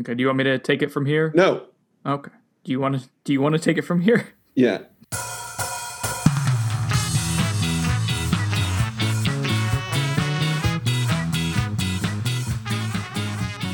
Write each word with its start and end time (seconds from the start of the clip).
Okay. 0.00 0.14
Do 0.14 0.20
you 0.22 0.26
want 0.26 0.38
me 0.38 0.44
to 0.44 0.58
take 0.58 0.82
it 0.82 0.90
from 0.90 1.06
here? 1.06 1.30
No. 1.36 1.66
Okay. 2.04 2.32
Do 2.64 2.72
you 2.72 2.80
want 2.80 3.00
to? 3.00 3.08
Do 3.22 3.32
you 3.32 3.40
want 3.40 3.54
to 3.54 3.60
take 3.60 3.78
it 3.78 3.82
from 3.82 4.00
here? 4.00 4.28
Yeah. 4.56 4.82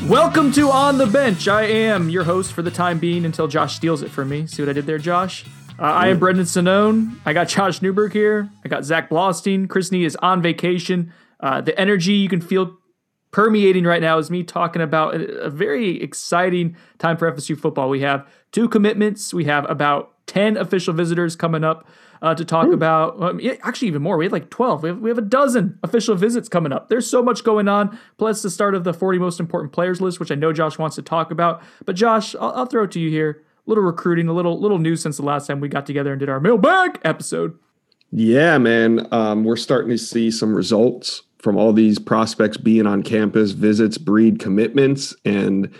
Welcome 0.07 0.51
to 0.53 0.71
On 0.71 0.97
the 0.97 1.05
Bench. 1.05 1.47
I 1.47 1.63
am 1.63 2.09
your 2.09 2.23
host 2.23 2.51
for 2.53 2.63
the 2.63 2.71
time 2.71 2.97
being 2.97 3.25
until 3.25 3.47
Josh 3.47 3.75
steals 3.75 4.01
it 4.01 4.09
from 4.09 4.29
me. 4.29 4.47
See 4.47 4.63
what 4.63 4.69
I 4.69 4.73
did 4.73 4.87
there, 4.87 4.97
Josh? 4.97 5.45
Uh, 5.77 5.83
I 5.83 6.07
am 6.07 6.17
Brendan 6.17 6.45
Sonnone. 6.45 7.15
I 7.25 7.33
got 7.33 7.47
Josh 7.47 7.79
Newberg 7.83 8.11
here. 8.11 8.49
I 8.65 8.69
got 8.69 8.85
Zach 8.85 9.09
Blostein. 9.09 9.69
Chris 9.69 9.91
Nee 9.91 10.03
is 10.03 10.15
on 10.15 10.41
vacation. 10.41 11.13
Uh, 11.39 11.61
the 11.61 11.79
energy 11.79 12.13
you 12.13 12.27
can 12.27 12.41
feel 12.41 12.77
permeating 13.31 13.85
right 13.85 14.01
now 14.01 14.17
is 14.17 14.29
me 14.29 14.43
talking 14.43 14.81
about 14.81 15.15
a, 15.15 15.43
a 15.43 15.49
very 15.49 16.01
exciting 16.01 16.75
time 16.99 17.17
for 17.17 17.31
FSU 17.31 17.57
football. 17.57 17.89
We 17.89 18.01
have 18.01 18.27
two 18.51 18.69
commitments. 18.69 19.33
We 19.33 19.45
have 19.45 19.69
about 19.69 20.13
10 20.27 20.57
official 20.57 20.93
visitors 20.93 21.35
coming 21.35 21.63
up 21.63 21.87
uh, 22.21 22.35
to 22.35 22.45
talk 22.45 22.71
about. 22.71 23.21
Um, 23.21 23.39
yeah, 23.39 23.53
actually, 23.63 23.87
even 23.87 24.01
more. 24.01 24.17
We 24.17 24.25
have 24.25 24.31
like 24.31 24.49
12. 24.49 24.83
We 24.83 24.89
have, 24.89 24.99
we 24.99 25.09
have 25.09 25.17
a 25.17 25.23
dozen 25.23 25.79
official 25.83 26.15
visits 26.15 26.47
coming 26.47 26.71
up. 26.71 26.89
There's 26.89 27.09
so 27.09 27.23
much 27.23 27.43
going 27.43 27.67
on. 27.67 27.97
Plus, 28.17 28.41
the 28.41 28.49
start 28.49 28.75
of 28.75 28.83
the 28.83 28.93
40 28.93 29.19
most 29.19 29.39
important 29.39 29.73
players 29.73 30.01
list, 30.01 30.19
which 30.19 30.31
I 30.31 30.35
know 30.35 30.53
Josh 30.53 30.77
wants 30.77 30.95
to 30.97 31.01
talk 31.01 31.31
about. 31.31 31.61
But, 31.85 31.95
Josh, 31.95 32.35
I'll, 32.35 32.51
I'll 32.51 32.65
throw 32.65 32.83
it 32.83 32.91
to 32.91 32.99
you 32.99 33.09
here. 33.09 33.43
A 33.65 33.69
little 33.69 33.83
recruiting, 33.83 34.27
a 34.27 34.33
little 34.33 34.59
little 34.59 34.79
news 34.79 35.03
since 35.03 35.17
the 35.17 35.23
last 35.23 35.45
time 35.45 35.59
we 35.59 35.69
got 35.69 35.85
together 35.85 36.11
and 36.11 36.19
did 36.19 36.29
our 36.29 36.39
mailbag 36.39 36.99
episode. 37.03 37.57
Yeah, 38.11 38.57
man. 38.57 39.07
Um, 39.11 39.43
we're 39.43 39.55
starting 39.55 39.91
to 39.91 39.97
see 39.97 40.31
some 40.31 40.53
results 40.53 41.21
from 41.41 41.57
all 41.57 41.73
these 41.73 41.99
prospects 41.99 42.57
being 42.57 42.85
on 42.85 43.03
campus, 43.03 43.51
visits, 43.51 43.97
breed 43.97 44.39
commitments, 44.39 45.15
and 45.25 45.73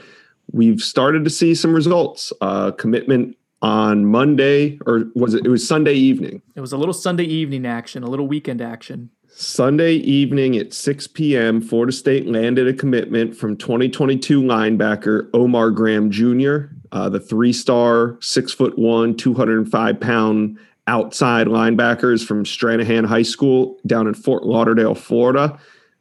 we've 0.51 0.81
started 0.81 1.23
to 1.23 1.29
see 1.29 1.55
some 1.55 1.73
results. 1.73 2.33
Uh, 2.41 2.71
commitment 2.71 3.37
on 3.61 4.05
Monday, 4.05 4.79
or 4.85 5.05
was 5.15 5.33
it? 5.33 5.45
It 5.45 5.49
was 5.49 5.67
Sunday 5.67 5.93
evening. 5.93 6.41
It 6.55 6.61
was 6.61 6.73
a 6.73 6.77
little 6.77 6.93
Sunday 6.93 7.25
evening 7.25 7.65
action, 7.65 8.03
a 8.03 8.07
little 8.07 8.27
weekend 8.27 8.61
action. 8.61 9.11
Sunday 9.33 9.93
evening 9.93 10.57
at 10.57 10.73
6 10.73 11.07
p.m., 11.07 11.61
Florida 11.61 11.93
State 11.93 12.27
landed 12.27 12.67
a 12.67 12.73
commitment 12.73 13.35
from 13.35 13.55
2022 13.55 14.41
linebacker 14.41 15.29
Omar 15.33 15.71
Graham 15.71 16.11
Jr., 16.11 16.73
uh, 16.91 17.07
the 17.07 17.19
three 17.19 17.53
star, 17.53 18.17
six 18.19 18.51
foot 18.51 18.77
one, 18.77 19.15
205 19.15 19.99
pound 19.99 20.59
outside 20.87 21.47
linebackers 21.47 22.25
from 22.25 22.43
Stranahan 22.43 23.05
High 23.05 23.21
School 23.21 23.77
down 23.85 24.07
in 24.07 24.13
Fort 24.13 24.43
Lauderdale, 24.43 24.95
Florida. 24.95 25.57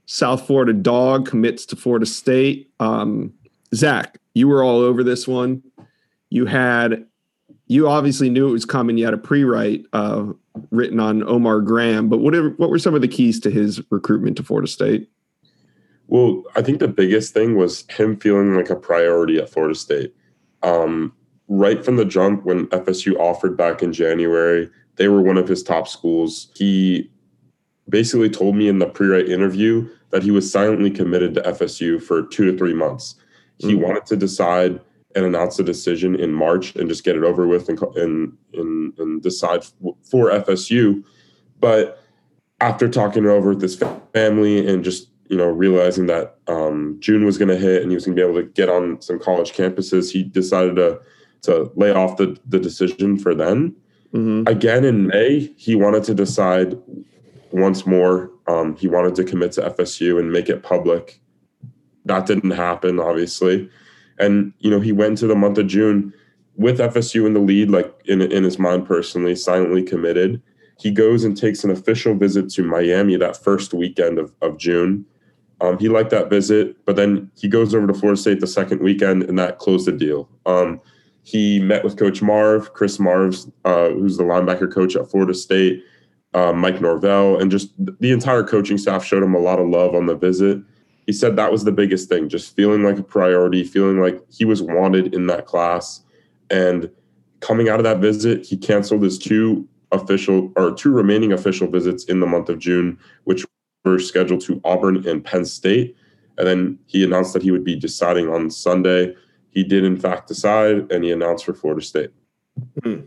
South 0.07 0.47
Florida 0.47 0.73
dog 0.73 1.29
commits 1.29 1.65
to 1.67 1.77
Florida 1.77 2.07
State. 2.07 2.71
Um, 2.81 3.33
Zach, 3.75 4.19
you 4.35 4.49
were 4.49 4.65
all 4.65 4.81
over 4.81 5.05
this 5.05 5.29
one. 5.29 5.63
You 6.31 6.47
had, 6.47 7.07
you 7.69 7.89
obviously 7.89 8.29
knew 8.29 8.49
it 8.49 8.53
was 8.53 8.65
coming. 8.65 8.99
You 8.99 9.05
had 9.05 9.15
a 9.15 9.19
pre-write 9.19 9.85
uh, 9.93 10.27
written 10.71 10.99
on 10.99 11.23
Omar 11.23 11.61
Graham, 11.61 12.09
but 12.09 12.19
what 12.19 12.35
what 12.59 12.71
were 12.71 12.79
some 12.79 12.95
of 12.95 13.03
the 13.03 13.09
keys 13.09 13.39
to 13.41 13.51
his 13.51 13.81
recruitment 13.91 14.37
to 14.39 14.43
Florida 14.43 14.67
State? 14.67 15.09
Well, 16.09 16.43
I 16.57 16.63
think 16.63 16.81
the 16.81 16.89
biggest 16.89 17.33
thing 17.33 17.57
was 17.57 17.85
him 17.89 18.17
feeling 18.17 18.57
like 18.57 18.71
a 18.71 18.77
priority 18.77 19.39
at 19.39 19.49
Florida 19.49 19.77
State. 19.77 20.13
Um, 20.65 21.13
right 21.51 21.85
from 21.85 21.97
the 21.97 22.05
jump, 22.05 22.45
when 22.45 22.69
FSU 22.69 23.19
offered 23.19 23.57
back 23.57 23.83
in 23.83 23.93
January, 23.93 24.71
they 24.97 25.09
were 25.09 25.21
one 25.21 25.37
of 25.37 25.49
his 25.49 25.63
top 25.63 25.89
schools. 25.89 26.49
He 26.55 27.11
basically 27.89 28.31
told 28.31 28.55
me 28.55 28.69
in 28.69 28.79
the 28.79 28.87
pre-write 28.87 29.29
interview 29.29 29.89
that 30.11 30.23
he 30.23 30.31
was 30.31 30.51
silently 30.51 30.91
committed 30.91 31.35
to 31.35 31.43
FSU 31.43 32.01
for 32.01 32.23
two 32.23 32.51
to 32.51 32.57
three 32.57 32.73
months. 32.73 33.17
He 33.59 33.73
mm-hmm. 33.73 33.83
wanted 33.83 34.07
to 34.07 34.17
decide 34.17 34.81
and 35.17 35.25
announce 35.25 35.59
a 35.59 35.65
decision 35.65 36.15
in 36.15 36.33
March 36.33 36.77
and 36.77 36.89
just 36.89 37.03
get 37.03 37.17
it 37.17 37.25
over 37.25 37.47
with 37.47 37.69
and 37.69 37.83
and 37.97 38.37
and, 38.55 38.99
and 38.99 39.23
decide 39.23 39.65
for 40.09 40.31
FSU. 40.31 41.03
But 41.59 42.01
after 42.61 42.89
talking 42.89 43.25
it 43.25 43.29
over 43.29 43.51
with 43.51 43.63
his 43.63 43.83
family 44.13 44.69
and 44.69 44.85
just 44.85 45.09
you 45.29 45.37
know 45.37 45.49
realizing 45.49 46.07
that 46.07 46.37
um, 46.47 46.97
June 47.01 47.25
was 47.25 47.39
going 47.39 47.49
to 47.49 47.57
hit 47.57 47.83
and 47.83 47.91
he 47.91 47.97
was 47.97 48.07
going 48.07 48.17
to 48.17 48.23
be 48.23 48.29
able 48.29 48.41
to 48.41 48.47
get 48.47 48.69
on 48.69 49.01
some 49.01 49.19
college 49.19 49.53
campuses, 49.53 50.13
he 50.13 50.23
decided 50.23 50.77
to 50.77 51.01
to 51.43 51.71
lay 51.75 51.93
off 51.93 52.17
the 52.17 52.39
the 52.47 52.59
decision 52.59 53.19
for 53.19 53.35
then. 53.35 53.75
Mm-hmm. 54.15 54.49
Again 54.49 54.85
in 54.85 55.07
May, 55.07 55.53
he 55.57 55.75
wanted 55.77 56.05
to 56.05 56.15
decide 56.15 56.77
once 57.53 57.87
more. 57.87 58.31
Um, 58.49 58.77
he 58.77 58.89
wanted 58.89 59.15
to 59.17 59.25
commit 59.25 59.53
to 59.53 59.71
FSU 59.71 60.19
and 60.19 60.33
make 60.33 60.49
it 60.49 60.63
public. 60.63 61.21
That 62.05 62.27
didn't 62.27 62.51
happen, 62.51 62.99
obviously. 62.99 63.71
And 64.19 64.53
you 64.59 64.71
know, 64.71 64.81
he 64.81 64.93
went 64.93 65.19
to 65.19 65.27
the 65.27 65.37
month 65.37 65.59
of 65.59 65.67
June 65.67 66.13
with 66.57 66.79
FSU 66.79 67.27
in 67.27 67.35
the 67.35 67.41
lead, 67.41 67.71
like 67.71 67.93
in 68.07 68.21
in 68.21 68.45
his 68.45 68.59
mind 68.59 68.87
personally, 68.87 69.35
silently 69.35 69.83
committed. 69.83 70.43
He 70.79 70.91
goes 70.91 71.25
and 71.25 71.37
takes 71.37 71.63
an 71.63 71.71
official 71.71 72.15
visit 72.15 72.49
to 72.51 72.63
Miami 72.63 73.17
that 73.17 73.37
first 73.37 73.75
weekend 73.75 74.19
of, 74.19 74.33
of 74.41 74.57
June. 74.57 75.05
Um, 75.61 75.79
he 75.79 75.91
liked 75.91 76.09
that 76.11 76.31
visit, 76.31 76.75
but 76.87 76.97
then 76.97 77.31
he 77.37 77.49
goes 77.49 77.75
over 77.75 77.87
to 77.87 77.93
Florida 77.93 78.19
State 78.19 78.41
the 78.41 78.47
second 78.47 78.81
weekend, 78.81 79.25
and 79.25 79.39
that 79.39 79.59
closed 79.59 79.87
the 79.87 79.93
deal. 79.93 80.29
Um, 80.47 80.81
he 81.23 81.61
met 81.61 81.85
with 81.85 81.97
Coach 81.97 82.23
Marve, 82.23 82.73
Chris 82.73 82.99
Marve, 82.99 83.37
uh, 83.65 83.91
who's 83.91 84.17
the 84.17 84.25
linebacker 84.25 84.73
coach 84.73 84.97
at 84.97 85.11
Florida 85.11 85.35
State, 85.35 85.85
uh, 86.35 86.53
Mike 86.53 86.81
Norvell, 86.81 87.39
and 87.39 87.51
just 87.51 87.73
the 87.79 88.11
entire 88.11 88.43
coaching 88.43 88.79
staff 88.79 89.05
showed 89.05 89.23
him 89.23 89.35
a 89.35 89.39
lot 89.39 89.59
of 89.59 89.69
love 89.69 89.95
on 89.95 90.07
the 90.07 90.15
visit 90.15 90.63
he 91.11 91.13
said 91.13 91.35
that 91.35 91.51
was 91.51 91.65
the 91.65 91.73
biggest 91.73 92.09
thing, 92.09 92.29
just 92.29 92.55
feeling 92.55 92.85
like 92.85 92.97
a 92.97 93.03
priority, 93.03 93.65
feeling 93.65 94.01
like 94.01 94.23
he 94.31 94.45
was 94.45 94.63
wanted 94.63 95.13
in 95.13 95.27
that 95.27 95.45
class. 95.45 96.05
And 96.51 96.89
coming 97.41 97.69
out 97.69 97.81
of 97.81 97.85
that 97.85 97.99
visit, 97.99 98.47
he 98.47 98.57
canceled 98.57 99.03
his 99.03 99.19
two 99.19 99.67
official 99.91 100.53
or 100.55 100.73
two 100.73 100.93
remaining 100.93 101.33
official 101.33 101.67
visits 101.67 102.05
in 102.05 102.21
the 102.21 102.29
month 102.29 102.49
of 102.49 102.61
June, 102.61 102.97
which 103.25 103.45
were 103.85 103.99
scheduled 103.99 104.41
to 104.43 104.61
Auburn 104.65 105.05
and 105.05 105.25
Penn 105.25 105.45
State. 105.45 105.97
And 106.39 106.47
then 106.47 106.79
he 106.87 107.03
announced 107.03 107.33
that 107.33 107.43
he 107.43 107.51
would 107.51 107.65
be 107.65 107.75
deciding 107.75 108.29
on 108.29 108.49
Sunday. 108.49 109.13
He 109.51 109.65
did, 109.65 109.85
in 109.85 109.97
fact, 109.97 110.29
decide, 110.29 110.91
and 110.93 111.05
he 111.05 111.11
announced 111.11 111.45
for 111.45 111.55
Florida 111.55 111.83
State. 111.83 112.11
Hmm. 112.83 113.01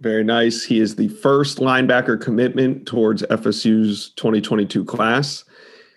Very 0.00 0.24
nice. 0.24 0.64
He 0.64 0.80
is 0.80 0.96
the 0.96 1.08
first 1.08 1.58
linebacker 1.58 2.20
commitment 2.20 2.86
towards 2.86 3.22
FSU's 3.22 4.10
2022 4.16 4.84
class. 4.84 5.44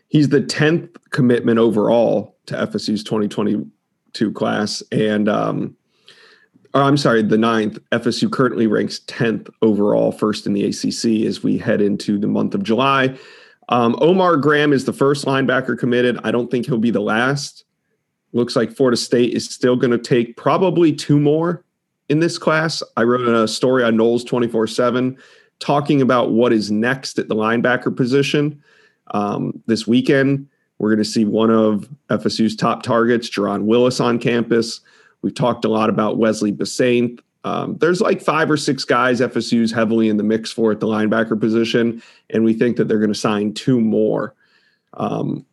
He's 0.10 0.30
the 0.30 0.42
10th 0.42 0.96
commitment 1.10 1.58
overall 1.58 2.38
to 2.46 2.56
FSU's 2.56 3.04
2022 3.04 4.32
class. 4.34 4.84
And, 4.92 5.28
um, 5.28 5.76
I'm 6.76 6.98
sorry, 6.98 7.24
the 7.24 7.38
ninth. 7.38 7.80
FSU 7.92 8.32
currently 8.32 8.68
ranks 8.68 9.00
10th 9.08 9.50
overall, 9.62 10.12
first 10.12 10.46
in 10.46 10.54
the 10.54 10.66
ACC 10.66 11.26
as 11.26 11.42
we 11.42 11.58
head 11.58 11.82
into 11.82 12.20
the 12.20 12.28
month 12.28 12.54
of 12.54 12.64
July. 12.64 13.18
Um, 13.70 13.96
Omar 14.00 14.38
Graham 14.38 14.72
is 14.72 14.86
the 14.86 14.94
first 14.94 15.26
linebacker 15.26 15.78
committed. 15.78 16.20
I 16.24 16.32
don't 16.32 16.52
think 16.52 16.68
he'll 16.68 16.78
be 16.78 16.92
the 16.92 17.02
last. 17.02 17.65
Looks 18.36 18.58
like 18.58 18.76
Florida 18.76 18.98
State 18.98 19.34
is 19.34 19.50
still 19.50 19.78
going 19.78 19.92
to 19.92 19.98
take 19.98 20.36
probably 20.36 20.92
two 20.92 21.20
more 21.22 21.64
in 22.10 22.20
this 22.20 22.38
class. 22.38 22.84
I 22.98 23.04
wrote 23.04 23.26
a 23.26 23.48
story 23.48 23.82
on 23.82 23.96
Noles 23.96 24.28
24 24.28 24.68
7 24.68 25.18
talking 25.60 26.02
about 26.02 26.32
what 26.32 26.52
is 26.52 26.70
next 26.70 27.18
at 27.18 27.30
the 27.30 27.36
linebacker 27.36 27.96
position. 27.96 28.62
Um, 29.12 29.64
this 29.68 29.88
weekend, 29.88 30.50
we're 30.80 30.90
going 30.90 31.04
to 31.04 31.10
see 31.10 31.24
one 31.24 31.50
of 31.50 31.88
FSU's 32.10 32.58
top 32.58 32.84
targets, 32.84 33.30
Jaron 33.30 33.64
Willis, 33.64 34.02
on 34.02 34.20
campus. 34.20 34.82
We've 35.22 35.34
talked 35.34 35.64
a 35.64 35.70
lot 35.70 35.90
about 35.90 36.18
Wesley 36.18 36.52
Bissainthe. 36.52 37.22
Um, 37.46 37.78
there's 37.78 38.02
like 38.02 38.22
five 38.22 38.52
or 38.52 38.58
six 38.58 38.84
guys 38.84 39.22
FSU's 39.22 39.72
heavily 39.72 40.10
in 40.10 40.18
the 40.18 40.24
mix 40.24 40.52
for 40.52 40.74
at 40.74 40.82
the 40.82 40.88
linebacker 40.88 41.40
position, 41.40 42.04
and 42.32 42.44
we 42.44 42.54
think 42.54 42.76
that 42.76 42.90
they're 42.90 43.00
going 43.00 43.14
to 43.14 43.18
sign 43.18 43.54
two 43.54 43.80
more. 43.80 44.36
Um, 44.96 45.46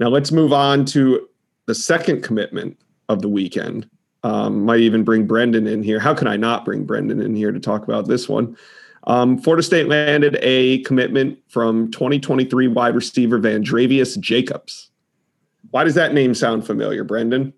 now 0.00 0.08
let's 0.08 0.32
move 0.32 0.52
on 0.52 0.84
to 0.86 1.28
the 1.70 1.74
second 1.76 2.20
commitment 2.22 2.76
of 3.08 3.22
the 3.22 3.28
weekend. 3.28 3.88
Um, 4.24 4.64
might 4.64 4.80
even 4.80 5.04
bring 5.04 5.24
Brendan 5.24 5.68
in 5.68 5.84
here. 5.84 6.00
How 6.00 6.12
can 6.12 6.26
I 6.26 6.36
not 6.36 6.64
bring 6.64 6.84
Brendan 6.84 7.22
in 7.22 7.36
here 7.36 7.52
to 7.52 7.60
talk 7.60 7.84
about 7.84 8.08
this 8.08 8.28
one? 8.28 8.56
Um, 9.04 9.38
Florida 9.38 9.62
State 9.62 9.86
landed 9.86 10.36
a 10.42 10.80
commitment 10.82 11.38
from 11.46 11.92
2023 11.92 12.66
wide 12.66 12.96
receiver 12.96 13.38
Van 13.38 13.62
Vandrevius 13.62 14.18
Jacobs. 14.18 14.90
Why 15.70 15.84
does 15.84 15.94
that 15.94 16.12
name 16.12 16.34
sound 16.34 16.66
familiar, 16.66 17.04
Brendan? 17.04 17.52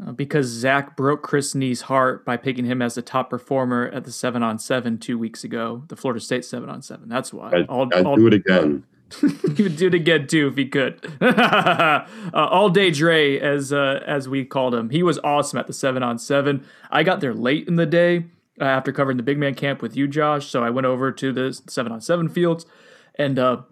Uh, 0.00 0.12
because 0.12 0.46
Zach 0.46 0.96
broke 0.96 1.24
Chris 1.24 1.56
Nee's 1.56 1.80
heart 1.80 2.24
by 2.24 2.36
picking 2.36 2.66
him 2.66 2.80
as 2.80 2.94
the 2.94 3.02
top 3.02 3.30
performer 3.30 3.90
at 3.92 4.04
the 4.04 4.12
seven 4.12 4.44
on 4.44 4.60
seven 4.60 4.96
two 4.96 5.18
weeks 5.18 5.42
ago, 5.42 5.82
the 5.88 5.96
Florida 5.96 6.20
State 6.20 6.44
seven 6.44 6.70
on 6.70 6.82
seven. 6.82 7.08
That's 7.08 7.32
why. 7.32 7.50
I, 7.50 7.66
I'll, 7.68 7.88
I'd 7.92 8.06
I'll, 8.06 8.14
do 8.14 8.28
it 8.28 8.34
again. 8.34 8.84
he 9.56 9.62
would 9.62 9.76
do 9.76 9.86
it 9.86 9.94
again 9.94 10.26
too 10.26 10.48
if 10.48 10.56
he 10.56 10.66
could. 10.66 11.00
uh, 11.20 12.04
all 12.34 12.68
day 12.68 12.90
Dre, 12.90 13.38
as 13.38 13.72
uh, 13.72 14.02
as 14.06 14.28
we 14.28 14.44
called 14.44 14.74
him, 14.74 14.90
he 14.90 15.02
was 15.02 15.18
awesome 15.24 15.58
at 15.58 15.66
the 15.66 15.72
seven 15.72 16.02
on 16.02 16.18
seven. 16.18 16.66
I 16.90 17.02
got 17.02 17.20
there 17.20 17.34
late 17.34 17.66
in 17.68 17.76
the 17.76 17.86
day 17.86 18.26
uh, 18.60 18.64
after 18.64 18.92
covering 18.92 19.16
the 19.16 19.22
big 19.22 19.38
man 19.38 19.54
camp 19.54 19.80
with 19.80 19.96
you, 19.96 20.08
Josh. 20.08 20.48
So 20.48 20.62
I 20.62 20.70
went 20.70 20.86
over 20.86 21.10
to 21.12 21.32
the 21.32 21.58
seven 21.68 21.92
on 21.92 22.00
seven 22.00 22.28
fields, 22.28 22.66
and 23.14 23.38
uh, 23.38 23.62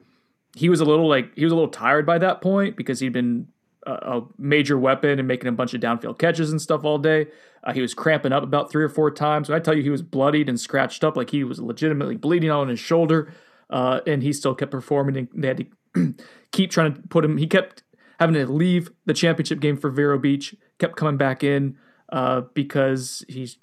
he 0.54 0.68
was 0.68 0.80
a 0.80 0.84
little 0.84 1.08
like 1.08 1.34
he 1.34 1.44
was 1.44 1.52
a 1.52 1.56
little 1.56 1.70
tired 1.70 2.06
by 2.06 2.18
that 2.18 2.40
point 2.40 2.76
because 2.76 3.00
he'd 3.00 3.12
been 3.12 3.48
a, 3.86 4.22
major 4.38 4.78
weapon 4.78 5.18
and 5.18 5.28
making 5.28 5.48
a 5.48 5.52
bunch 5.52 5.74
of 5.74 5.80
downfield 5.80 6.18
catches 6.18 6.50
and 6.50 6.60
stuff 6.60 6.84
all 6.84 6.98
day. 6.98 7.26
Uh, 7.64 7.72
he 7.72 7.80
was 7.80 7.94
cramping 7.94 8.32
up 8.32 8.42
about 8.42 8.70
three 8.70 8.84
or 8.84 8.88
four 8.88 9.10
times. 9.10 9.48
When 9.48 9.56
I 9.56 9.62
tell 9.62 9.74
you 9.74 9.82
he 9.82 9.90
was 9.90 10.02
bloodied 10.02 10.48
and 10.48 10.58
scratched 10.58 11.04
up, 11.04 11.16
like 11.16 11.30
he 11.30 11.44
was 11.44 11.60
legitimately 11.60 12.16
bleeding 12.16 12.50
on 12.50 12.68
his 12.68 12.80
shoulder, 12.80 13.32
uh, 13.70 14.00
and 14.06 14.22
he 14.22 14.32
still 14.32 14.54
kept 14.54 14.70
performing. 14.70 15.16
And 15.16 15.28
they 15.42 15.48
had 15.48 15.66
to 15.94 16.14
keep 16.52 16.70
trying 16.70 16.94
to 16.94 17.02
put 17.08 17.24
him. 17.24 17.36
He 17.36 17.46
kept 17.46 17.82
having 18.18 18.34
to 18.34 18.46
leave 18.46 18.90
the 19.04 19.14
championship 19.14 19.60
game 19.60 19.76
for 19.76 19.90
Vero 19.90 20.18
Beach. 20.18 20.54
Kept 20.78 20.96
coming 20.96 21.16
back 21.16 21.42
in 21.42 21.76
uh, 22.10 22.42
because 22.54 23.24
he's 23.28 23.58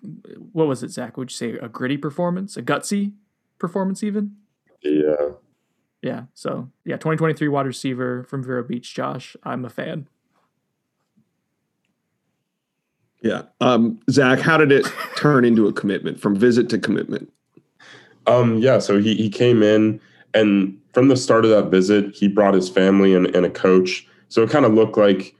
what 0.52 0.68
was 0.68 0.84
it, 0.84 0.90
Zach? 0.90 1.18
Would 1.18 1.32
you 1.32 1.36
say 1.36 1.52
a 1.54 1.70
gritty 1.70 1.98
performance, 1.98 2.58
a 2.58 2.62
gutsy 2.62 3.14
performance, 3.60 4.04
even? 4.04 4.36
Yeah. 4.82 5.30
Yeah. 6.02 6.24
So 6.34 6.70
yeah, 6.86 6.96
2023 6.96 7.48
wide 7.48 7.66
receiver 7.66 8.24
from 8.24 8.44
Vero 8.44 8.64
Beach, 8.64 8.94
Josh. 8.94 9.36
I'm 9.44 9.64
a 9.64 9.70
fan. 9.70 10.08
Yeah. 13.22 13.44
Um, 13.62 14.02
Zach, 14.10 14.40
how 14.40 14.58
did 14.58 14.72
it 14.72 14.86
turn 15.16 15.46
into 15.46 15.68
a 15.68 15.74
commitment 15.74 16.20
from 16.20 16.36
visit 16.36 16.70
to 16.70 16.78
commitment? 16.78 17.32
Um, 18.28 18.58
yeah, 18.60 18.80
so 18.80 19.00
he, 19.00 19.16
he 19.16 19.30
came 19.30 19.62
in 19.62 20.00
and 20.34 20.80
from 20.94 21.08
the 21.08 21.18
start 21.18 21.46
of 21.46 21.52
that 21.52 21.70
visit, 21.70 22.16
he 22.16 22.28
brought 22.28 22.54
his 22.54 22.70
family 22.70 23.14
and, 23.14 23.28
and 23.36 23.46
a 23.46 23.50
coach. 23.50 24.08
So 24.30 24.44
it 24.44 24.50
kind 24.50 24.66
of 24.66 24.74
looked 24.74 24.98
like 24.98 25.36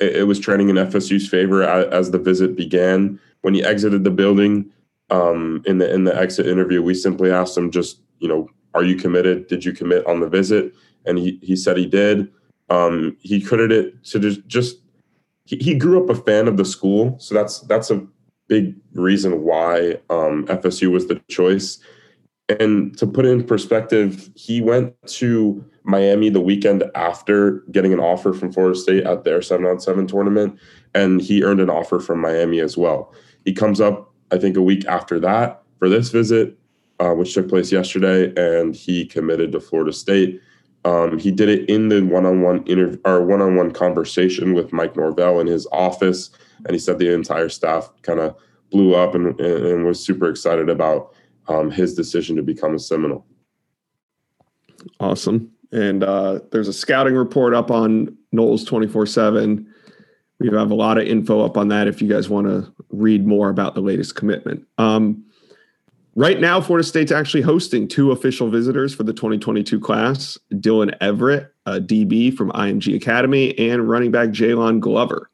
it, 0.00 0.16
it, 0.16 0.26
was 0.26 0.38
trending 0.38 0.68
in 0.68 0.76
FSU's 0.76 1.28
favor 1.28 1.62
as, 1.62 1.86
as, 1.86 2.10
the 2.10 2.18
visit 2.18 2.56
began. 2.56 3.18
When 3.42 3.54
he 3.54 3.64
exited 3.64 4.04
the 4.04 4.10
building, 4.10 4.70
um, 5.10 5.62
in 5.64 5.78
the 5.78 5.92
in 5.92 6.04
the 6.04 6.14
exit 6.14 6.46
interview, 6.46 6.82
we 6.82 6.94
simply 6.94 7.30
asked 7.30 7.56
him 7.56 7.70
just, 7.70 8.00
you 8.18 8.28
know, 8.28 8.48
are 8.74 8.84
you 8.84 8.96
committed? 8.96 9.46
Did 9.46 9.64
you 9.64 9.72
commit 9.72 10.06
on 10.06 10.20
the 10.20 10.28
visit? 10.28 10.74
And 11.06 11.18
he 11.18 11.38
he 11.42 11.56
said 11.56 11.76
he 11.76 11.86
did. 11.86 12.30
Um, 12.68 13.16
he 13.20 13.40
credited 13.40 13.86
it 13.86 14.04
to 14.04 14.18
just, 14.18 14.46
just 14.46 14.76
he, 15.44 15.56
he 15.56 15.74
grew 15.74 16.02
up 16.02 16.10
a 16.10 16.20
fan 16.20 16.48
of 16.48 16.58
the 16.58 16.64
school, 16.64 17.16
so 17.18 17.34
that's 17.34 17.60
that's 17.60 17.90
a 17.90 18.06
big 18.48 18.74
reason 18.92 19.42
why 19.42 19.98
um, 20.10 20.46
FSU 20.46 20.90
was 20.90 21.06
the 21.06 21.20
choice. 21.28 21.78
And 22.48 22.96
to 22.96 23.06
put 23.06 23.26
it 23.26 23.30
in 23.30 23.44
perspective, 23.44 24.30
he 24.34 24.62
went 24.62 24.94
to 25.08 25.64
Miami 25.84 26.30
the 26.30 26.40
weekend 26.40 26.84
after 26.94 27.60
getting 27.70 27.92
an 27.92 28.00
offer 28.00 28.32
from 28.32 28.52
Florida 28.52 28.78
State 28.78 29.04
at 29.04 29.24
their 29.24 29.42
seven 29.42 29.66
on 29.66 29.80
seven 29.80 30.06
tournament, 30.06 30.58
and 30.94 31.20
he 31.20 31.42
earned 31.42 31.60
an 31.60 31.70
offer 31.70 32.00
from 32.00 32.20
Miami 32.20 32.60
as 32.60 32.76
well. 32.76 33.12
He 33.44 33.52
comes 33.52 33.80
up, 33.80 34.12
I 34.32 34.38
think, 34.38 34.56
a 34.56 34.62
week 34.62 34.86
after 34.86 35.20
that 35.20 35.62
for 35.78 35.88
this 35.88 36.10
visit, 36.10 36.58
uh, 37.00 37.12
which 37.12 37.34
took 37.34 37.48
place 37.48 37.70
yesterday, 37.70 38.32
and 38.36 38.74
he 38.74 39.04
committed 39.04 39.52
to 39.52 39.60
Florida 39.60 39.92
State. 39.92 40.40
Um, 40.84 41.18
he 41.18 41.30
did 41.30 41.48
it 41.48 41.68
in 41.68 41.88
the 41.88 42.02
one-on-one 42.02 42.64
interview 42.64 43.00
or 43.04 43.24
one-on-one 43.24 43.72
conversation 43.72 44.54
with 44.54 44.72
Mike 44.72 44.96
Norvell 44.96 45.40
in 45.40 45.46
his 45.46 45.66
office, 45.72 46.30
and 46.64 46.70
he 46.72 46.78
said 46.78 46.98
the 46.98 47.12
entire 47.12 47.48
staff 47.48 47.90
kind 48.02 48.20
of 48.20 48.36
blew 48.70 48.94
up 48.94 49.14
and, 49.14 49.38
and, 49.40 49.84
was 49.86 49.98
super 49.98 50.28
excited 50.28 50.68
about 50.68 51.14
um, 51.48 51.70
his 51.70 51.94
decision 51.94 52.36
to 52.36 52.42
become 52.42 52.74
a 52.74 52.78
Seminole. 52.78 53.26
Awesome. 55.00 55.50
And 55.72 56.02
uh, 56.04 56.40
there's 56.50 56.68
a 56.68 56.72
scouting 56.72 57.14
report 57.14 57.54
up 57.54 57.70
on 57.70 58.16
Noles 58.34 58.66
24 58.66 59.06
7. 59.06 59.74
We 60.38 60.48
have 60.48 60.70
a 60.70 60.74
lot 60.74 60.98
of 60.98 61.06
info 61.06 61.44
up 61.44 61.56
on 61.56 61.68
that 61.68 61.88
if 61.88 62.00
you 62.00 62.08
guys 62.08 62.28
want 62.28 62.46
to 62.46 62.72
read 62.90 63.26
more 63.26 63.48
about 63.50 63.74
the 63.74 63.80
latest 63.80 64.14
commitment. 64.14 64.66
Um, 64.78 65.24
Right 66.18 66.40
now, 66.40 66.60
Florida 66.60 66.84
State's 66.84 67.12
actually 67.12 67.42
hosting 67.42 67.86
two 67.86 68.10
official 68.10 68.50
visitors 68.50 68.92
for 68.92 69.04
the 69.04 69.12
2022 69.12 69.78
class 69.78 70.36
Dylan 70.54 70.92
Everett, 71.00 71.54
DB 71.64 72.36
from 72.36 72.50
IMG 72.50 72.96
Academy, 72.96 73.56
and 73.56 73.88
running 73.88 74.10
back 74.10 74.30
Jaylon 74.30 74.80
Glover. 74.80 75.30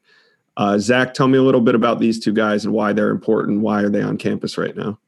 Uh, 0.57 0.77
Zach, 0.77 1.15
tell 1.15 1.27
me 1.27 1.39
a 1.39 1.41
little 1.41 1.59
bit 1.59 1.73
about 1.73 1.99
these 1.99 2.19
two 2.19 2.33
guys 2.33 2.65
and 2.65 2.73
why 2.73 2.93
they're 2.93 3.09
important. 3.09 3.61
Why 3.61 3.81
are 3.81 3.89
they 3.89 4.03
on 4.03 4.19
campus 4.19 4.59
right 4.59 4.75
now? 4.75 4.99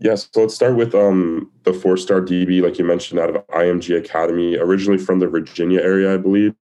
Yes, 0.00 0.28
so 0.32 0.42
let's 0.42 0.54
start 0.54 0.76
with 0.76 0.94
um, 0.94 1.50
the 1.64 1.72
four 1.72 1.96
star 1.96 2.20
DB, 2.20 2.62
like 2.62 2.78
you 2.78 2.84
mentioned, 2.84 3.18
out 3.18 3.34
of 3.34 3.46
IMG 3.48 3.98
Academy, 3.98 4.56
originally 4.56 4.98
from 4.98 5.18
the 5.18 5.26
Virginia 5.26 5.80
area, 5.80 6.14
I 6.14 6.16
believe. 6.16 6.54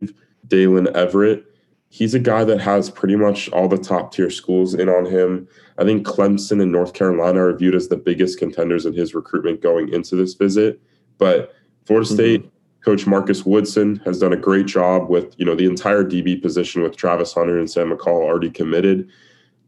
Dalen 0.48 0.94
Everett 0.96 1.44
he's 1.88 2.14
a 2.14 2.18
guy 2.18 2.44
that 2.44 2.60
has 2.60 2.90
pretty 2.90 3.16
much 3.16 3.48
all 3.50 3.68
the 3.68 3.78
top 3.78 4.12
tier 4.12 4.30
schools 4.30 4.74
in 4.74 4.88
on 4.88 5.06
him. 5.06 5.48
I 5.78 5.84
think 5.84 6.06
Clemson 6.06 6.60
and 6.60 6.72
North 6.72 6.92
Carolina 6.92 7.46
are 7.46 7.56
viewed 7.56 7.74
as 7.74 7.88
the 7.88 7.96
biggest 7.96 8.38
contenders 8.38 8.86
in 8.86 8.92
his 8.92 9.14
recruitment 9.14 9.62
going 9.62 9.92
into 9.92 10.16
this 10.16 10.34
visit. 10.34 10.80
But 11.18 11.54
Florida 11.86 12.06
mm-hmm. 12.06 12.14
State 12.14 12.40
mm-hmm. 12.42 12.82
coach 12.84 13.06
Marcus 13.06 13.46
Woodson 13.46 13.96
has 14.04 14.18
done 14.18 14.32
a 14.32 14.36
great 14.36 14.66
job 14.66 15.08
with, 15.08 15.34
you 15.38 15.46
know, 15.46 15.54
the 15.54 15.66
entire 15.66 16.04
DB 16.04 16.40
position 16.40 16.82
with 16.82 16.96
Travis 16.96 17.32
Hunter 17.32 17.58
and 17.58 17.70
Sam 17.70 17.90
McCall 17.90 18.22
already 18.22 18.50
committed. 18.50 19.08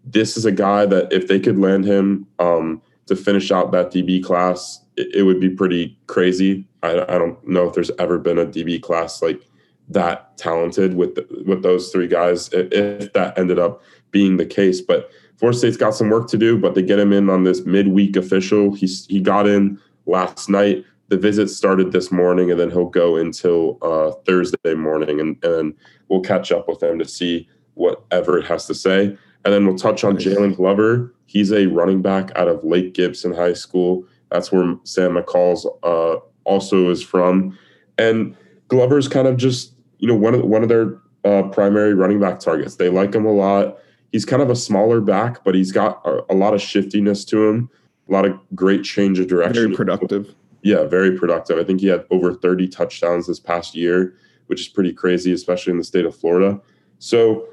This 0.04 0.36
is 0.36 0.44
a 0.44 0.52
guy 0.52 0.86
that 0.86 1.12
if 1.12 1.28
they 1.28 1.38
could 1.38 1.58
land 1.58 1.84
him 1.84 2.26
um, 2.38 2.82
to 3.08 3.16
finish 3.16 3.50
out 3.50 3.72
that 3.72 3.90
DB 3.90 4.22
class, 4.22 4.80
it, 4.96 5.14
it 5.14 5.22
would 5.24 5.40
be 5.40 5.50
pretty 5.50 5.98
crazy. 6.06 6.66
I, 6.82 7.00
I 7.00 7.18
don't 7.18 7.46
know 7.46 7.68
if 7.68 7.74
there's 7.74 7.90
ever 7.98 8.18
been 8.18 8.38
a 8.38 8.46
DB 8.46 8.80
class 8.80 9.20
like 9.20 9.42
that 9.88 10.36
talented 10.36 10.94
with 10.94 11.14
the, 11.14 11.26
with 11.46 11.62
those 11.62 11.90
three 11.90 12.06
guys 12.06 12.50
if 12.52 13.12
that 13.14 13.38
ended 13.38 13.58
up 13.58 13.82
being 14.10 14.36
the 14.36 14.46
case. 14.46 14.80
But 14.80 15.10
Florida 15.38 15.58
State's 15.58 15.76
got 15.76 15.94
some 15.94 16.10
work 16.10 16.28
to 16.28 16.36
do, 16.36 16.58
but 16.58 16.74
they 16.74 16.82
get 16.82 16.98
him 16.98 17.12
in 17.12 17.30
on 17.30 17.44
this 17.44 17.64
midweek 17.64 18.16
official. 18.16 18.74
He's 18.74 19.06
he 19.06 19.20
got 19.20 19.46
in 19.46 19.80
last 20.06 20.48
night. 20.48 20.84
The 21.08 21.16
visit 21.16 21.48
started 21.48 21.92
this 21.92 22.12
morning, 22.12 22.50
and 22.50 22.60
then 22.60 22.70
he'll 22.70 22.84
go 22.84 23.16
until 23.16 23.78
uh, 23.80 24.10
Thursday 24.26 24.74
morning, 24.74 25.20
and, 25.20 25.42
and 25.42 25.74
we'll 26.08 26.20
catch 26.20 26.52
up 26.52 26.68
with 26.68 26.82
him 26.82 26.98
to 26.98 27.06
see 27.06 27.48
whatever 27.74 28.36
it 28.36 28.44
has 28.44 28.66
to 28.66 28.74
say. 28.74 29.16
And 29.48 29.54
then 29.54 29.66
we'll 29.66 29.78
touch 29.78 30.04
on. 30.04 30.18
Jaylon 30.18 30.54
Glover. 30.54 31.10
He's 31.24 31.52
a 31.52 31.68
running 31.68 32.02
back 32.02 32.30
out 32.36 32.48
of 32.48 32.62
Lake 32.62 32.92
Gibson 32.92 33.32
High 33.32 33.54
School. 33.54 34.04
That's 34.30 34.52
where 34.52 34.76
Sam 34.84 35.12
McCall's 35.12 35.66
uh, 35.82 36.20
also 36.44 36.90
is 36.90 37.02
from. 37.02 37.58
And 37.96 38.36
Glover's 38.68 39.08
kind 39.08 39.26
of 39.26 39.38
just 39.38 39.72
you 40.00 40.06
know 40.06 40.14
one 40.14 40.34
of 40.34 40.42
one 40.44 40.62
of 40.62 40.68
their 40.68 41.00
uh, 41.24 41.44
primary 41.44 41.94
running 41.94 42.20
back 42.20 42.40
targets. 42.40 42.76
They 42.76 42.90
like 42.90 43.14
him 43.14 43.24
a 43.24 43.32
lot. 43.32 43.78
He's 44.12 44.26
kind 44.26 44.42
of 44.42 44.50
a 44.50 44.54
smaller 44.54 45.00
back, 45.00 45.42
but 45.44 45.54
he's 45.54 45.72
got 45.72 46.02
a, 46.04 46.30
a 46.30 46.34
lot 46.34 46.52
of 46.52 46.60
shiftiness 46.60 47.24
to 47.24 47.48
him. 47.48 47.70
A 48.06 48.12
lot 48.12 48.26
of 48.26 48.38
great 48.54 48.84
change 48.84 49.18
of 49.18 49.28
direction. 49.28 49.54
Very 49.64 49.74
productive. 49.74 50.34
Yeah, 50.60 50.84
very 50.84 51.18
productive. 51.18 51.56
I 51.56 51.64
think 51.64 51.80
he 51.80 51.86
had 51.86 52.04
over 52.10 52.34
30 52.34 52.68
touchdowns 52.68 53.26
this 53.26 53.40
past 53.40 53.74
year, 53.74 54.14
which 54.48 54.60
is 54.60 54.68
pretty 54.68 54.92
crazy, 54.92 55.32
especially 55.32 55.70
in 55.70 55.78
the 55.78 55.84
state 55.84 56.04
of 56.04 56.14
Florida. 56.14 56.60
So, 56.98 57.48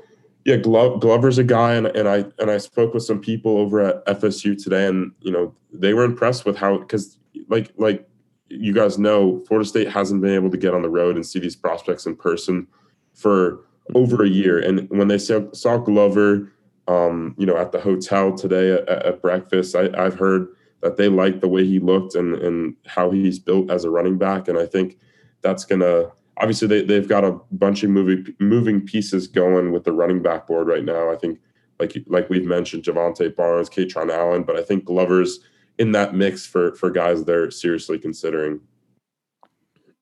yeah, 0.45 0.57
Glo- 0.57 0.97
Glover's 0.97 1.39
a 1.39 1.43
guy, 1.43 1.73
and, 1.73 1.87
and 1.87 2.07
I 2.07 2.25
and 2.39 2.51
I 2.51 2.59
spoke 2.59 2.93
with 2.93 3.03
some 3.03 3.19
people 3.19 3.57
over 3.57 3.81
at 3.81 4.05
FSU 4.05 4.61
today, 4.61 4.87
and 4.87 5.11
you 5.19 5.31
know 5.31 5.53
they 5.73 5.93
were 5.93 6.03
impressed 6.03 6.45
with 6.45 6.55
how 6.55 6.77
because 6.77 7.17
like 7.49 7.73
like 7.77 8.07
you 8.49 8.71
guys 8.71 8.99
know 8.99 9.43
Florida 9.47 9.67
State 9.67 9.89
hasn't 9.89 10.21
been 10.21 10.35
able 10.35 10.51
to 10.51 10.57
get 10.57 10.75
on 10.75 10.83
the 10.83 10.89
road 10.89 11.15
and 11.15 11.25
see 11.25 11.39
these 11.39 11.55
prospects 11.55 12.05
in 12.05 12.15
person 12.15 12.67
for 13.13 13.65
over 13.95 14.23
a 14.23 14.29
year. 14.29 14.59
And 14.59 14.87
when 14.89 15.07
they 15.07 15.17
saw, 15.17 15.51
saw 15.51 15.77
Glover, 15.77 16.51
um, 16.87 17.33
you 17.37 17.45
know, 17.45 17.57
at 17.57 17.71
the 17.71 17.79
hotel 17.79 18.33
today 18.35 18.73
at, 18.73 18.87
at 18.87 19.21
breakfast, 19.21 19.75
I, 19.75 19.89
I've 19.97 20.17
heard 20.17 20.47
that 20.81 20.97
they 20.97 21.07
like 21.09 21.41
the 21.41 21.47
way 21.47 21.65
he 21.65 21.79
looked 21.79 22.13
and, 22.13 22.35
and 22.35 22.75
how 22.85 23.09
he's 23.09 23.39
built 23.39 23.71
as 23.71 23.83
a 23.83 23.89
running 23.89 24.17
back. 24.17 24.47
And 24.47 24.57
I 24.57 24.67
think 24.67 24.99
that's 25.41 25.65
to 25.81 26.11
obviously 26.37 26.67
they, 26.67 26.81
they've 26.83 27.07
got 27.07 27.23
a 27.23 27.39
bunch 27.51 27.83
of 27.83 27.89
moving 27.89 28.33
moving 28.39 28.81
pieces 28.81 29.27
going 29.27 29.71
with 29.71 29.83
the 29.83 29.91
running 29.91 30.21
back 30.21 30.47
board 30.47 30.67
right 30.67 30.85
now. 30.85 31.11
I 31.11 31.15
think 31.15 31.39
like 31.79 31.95
like 32.07 32.29
we've 32.29 32.45
mentioned, 32.45 32.83
Jovantae 32.83 33.35
Barnes, 33.35 33.69
Kaytron 33.69 34.11
Allen, 34.11 34.43
but 34.43 34.55
I 34.55 34.61
think 34.61 34.85
Glover's– 34.85 35.39
in 35.77 35.91
that 35.91 36.15
mix 36.15 36.45
for 36.45 36.73
for 36.75 36.89
guys 36.89 37.23
they're 37.25 37.51
seriously 37.51 37.99
considering. 37.99 38.59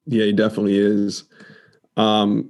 Yeah, 0.05 0.25
he 0.25 0.33
definitely 0.33 0.77
is. 0.77 1.23
Um, 1.95 2.49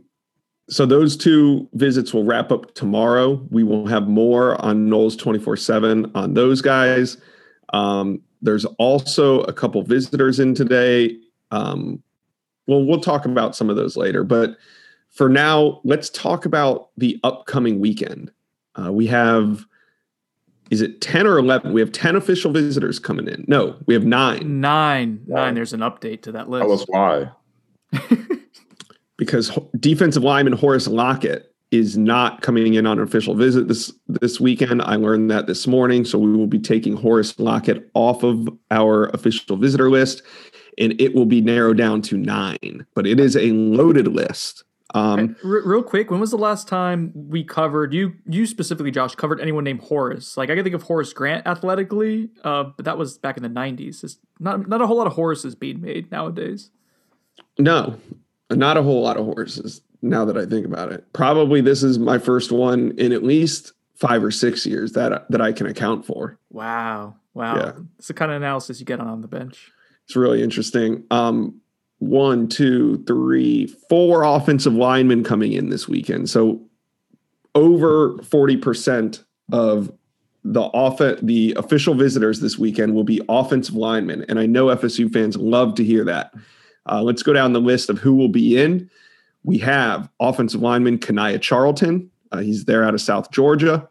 so 0.69 0.85
those 0.85 1.15
two 1.15 1.69
visits 1.73 2.13
will 2.13 2.23
wrap 2.23 2.51
up 2.51 2.73
tomorrow. 2.73 3.45
We 3.51 3.63
will 3.63 3.85
have 3.87 4.07
more 4.07 4.59
on 4.63 4.87
Noles 4.87 5.17
24 5.17 5.57
7 5.57 6.11
on 6.15 6.33
those 6.33 6.61
guys. 6.61 7.17
Um, 7.73 8.21
there's 8.41 8.65
also 8.65 9.41
a 9.41 9.53
couple 9.53 9.83
visitors 9.83 10.39
in 10.39 10.55
today. 10.55 11.17
Um, 11.51 12.01
well, 12.67 12.83
we'll 12.83 13.01
talk 13.01 13.25
about 13.25 13.55
some 13.55 13.69
of 13.69 13.75
those 13.75 13.97
later. 13.97 14.23
But 14.23 14.57
for 15.09 15.29
now, 15.29 15.81
let's 15.83 16.09
talk 16.09 16.45
about 16.45 16.89
the 16.97 17.19
upcoming 17.23 17.79
weekend. 17.79 18.31
Uh, 18.75 18.91
we 18.91 19.07
have 19.07 19.65
is 20.71 20.81
it 20.81 21.01
10 21.01 21.27
or 21.27 21.37
11 21.37 21.71
we 21.73 21.81
have 21.81 21.91
10 21.91 22.15
official 22.15 22.51
visitors 22.51 22.97
coming 22.97 23.27
in 23.27 23.45
no 23.47 23.75
we 23.85 23.93
have 23.93 24.05
nine. 24.05 24.59
Nine, 24.59 25.21
nine. 25.27 25.53
there's 25.53 25.73
an 25.73 25.81
update 25.81 26.23
to 26.23 26.31
that 26.31 26.49
list 26.49 26.63
tell 26.63 26.71
us 26.71 26.83
why 26.87 27.29
because 29.17 29.57
defensive 29.79 30.23
lineman 30.23 30.53
horace 30.53 30.87
lockett 30.87 31.53
is 31.69 31.97
not 31.97 32.41
coming 32.41 32.73
in 32.73 32.87
on 32.87 32.97
an 32.97 33.03
official 33.03 33.35
visit 33.35 33.67
this 33.67 33.93
this 34.07 34.39
weekend 34.39 34.81
i 34.81 34.95
learned 34.95 35.29
that 35.29 35.45
this 35.45 35.67
morning 35.67 36.05
so 36.05 36.17
we 36.17 36.31
will 36.31 36.47
be 36.47 36.59
taking 36.59 36.95
horace 36.95 37.37
lockett 37.39 37.91
off 37.93 38.23
of 38.23 38.49
our 38.71 39.09
official 39.09 39.57
visitor 39.57 39.91
list 39.91 40.23
and 40.77 40.99
it 40.99 41.13
will 41.15 41.25
be 41.25 41.41
narrowed 41.41 41.77
down 41.77 42.01
to 42.01 42.17
nine 42.17 42.85
but 42.95 43.05
it 43.07 43.19
is 43.19 43.35
a 43.35 43.51
loaded 43.51 44.07
list 44.07 44.63
Um, 44.95 45.35
real 45.43 45.81
quick, 45.81 46.11
when 46.11 46.19
was 46.19 46.29
the 46.29 46.37
last 46.37 46.67
time 46.67 47.11
we 47.15 47.43
covered 47.43 47.95
you? 47.95 48.13
You 48.29 48.45
specifically, 48.45 48.91
Josh, 48.91 49.15
covered 49.15 49.41
anyone 49.41 49.63
named 49.63 49.81
Horace? 49.81 50.37
Like 50.37 50.51
I 50.51 50.55
can 50.55 50.63
think 50.63 50.75
of 50.75 50.83
Horace 50.83 51.13
Grant 51.13 51.47
athletically, 51.47 52.29
uh, 52.43 52.65
but 52.77 52.85
that 52.85 52.95
was 52.95 53.17
back 53.17 53.35
in 53.35 53.41
the 53.41 53.49
'90s. 53.49 54.03
It's 54.03 54.19
not 54.39 54.67
not 54.69 54.81
a 54.81 54.85
whole 54.87 54.97
lot 54.97 55.07
of 55.07 55.13
Horaces 55.13 55.55
being 55.55 55.81
made 55.81 56.11
nowadays. 56.11 56.69
no, 57.57 57.97
not 58.51 58.77
a 58.77 58.83
whole 58.83 59.01
lot 59.01 59.17
of 59.17 59.25
horses. 59.25 59.81
Now 60.03 60.25
that 60.25 60.37
I 60.37 60.45
think 60.45 60.65
about 60.65 60.91
it, 60.91 61.11
probably 61.13 61.59
this 61.61 61.81
is 61.81 61.97
my 61.97 62.19
first 62.19 62.51
one 62.51 62.91
in 62.97 63.11
at 63.13 63.23
least 63.23 63.73
five 63.95 64.23
or 64.23 64.29
six 64.31 64.63
years 64.65 64.91
that 64.93 65.25
that 65.31 65.41
I 65.41 65.53
can 65.53 65.65
account 65.65 66.05
for. 66.05 66.37
Wow, 66.51 67.15
wow, 67.33 67.55
Yeah. 67.55 67.71
it's 67.97 68.09
the 68.09 68.13
kind 68.13 68.31
of 68.31 68.37
analysis 68.37 68.79
you 68.79 68.85
get 68.85 68.99
on 68.99 69.07
on 69.07 69.21
the 69.21 69.27
bench. 69.27 69.71
It's 70.05 70.15
really 70.15 70.43
interesting. 70.43 71.03
Um, 71.11 71.59
one, 71.99 72.47
two, 72.47 73.03
three, 73.05 73.67
four 73.89 74.23
offensive 74.23 74.73
linemen 74.73 75.23
coming 75.23 75.53
in 75.53 75.69
this 75.69 75.87
weekend. 75.87 76.29
So 76.29 76.61
over 77.55 78.13
40% 78.17 79.23
of 79.51 79.91
the 80.43 80.61
off 80.61 80.97
the 80.97 81.53
official 81.55 81.93
visitors 81.93 82.41
this 82.41 82.57
weekend 82.59 82.93
will 82.93 83.05
be 83.05 83.21
offensive 83.29 83.75
linemen. 83.75 84.25
And 84.27 84.39
I 84.39 84.45
know 84.45 84.67
FSU 84.67 85.11
fans 85.11 85.37
love 85.37 85.75
to 85.75 85.83
hear 85.83 86.03
that. 86.05 86.33
Uh, 86.89 87.01
let's 87.01 87.23
go 87.23 87.31
down 87.31 87.53
the 87.53 87.61
list 87.61 87.89
of 87.89 87.99
who 87.99 88.15
will 88.15 88.27
be 88.27 88.61
in. 88.61 88.89
We 89.43 89.57
have 89.59 90.09
offensive 90.19 90.61
lineman 90.61 90.99
Kanaya 90.99 91.39
Charlton. 91.39 92.09
Uh, 92.31 92.39
he's 92.39 92.65
there 92.65 92.83
out 92.83 92.93
of 92.93 93.01
South 93.01 93.31
Georgia. 93.31 93.87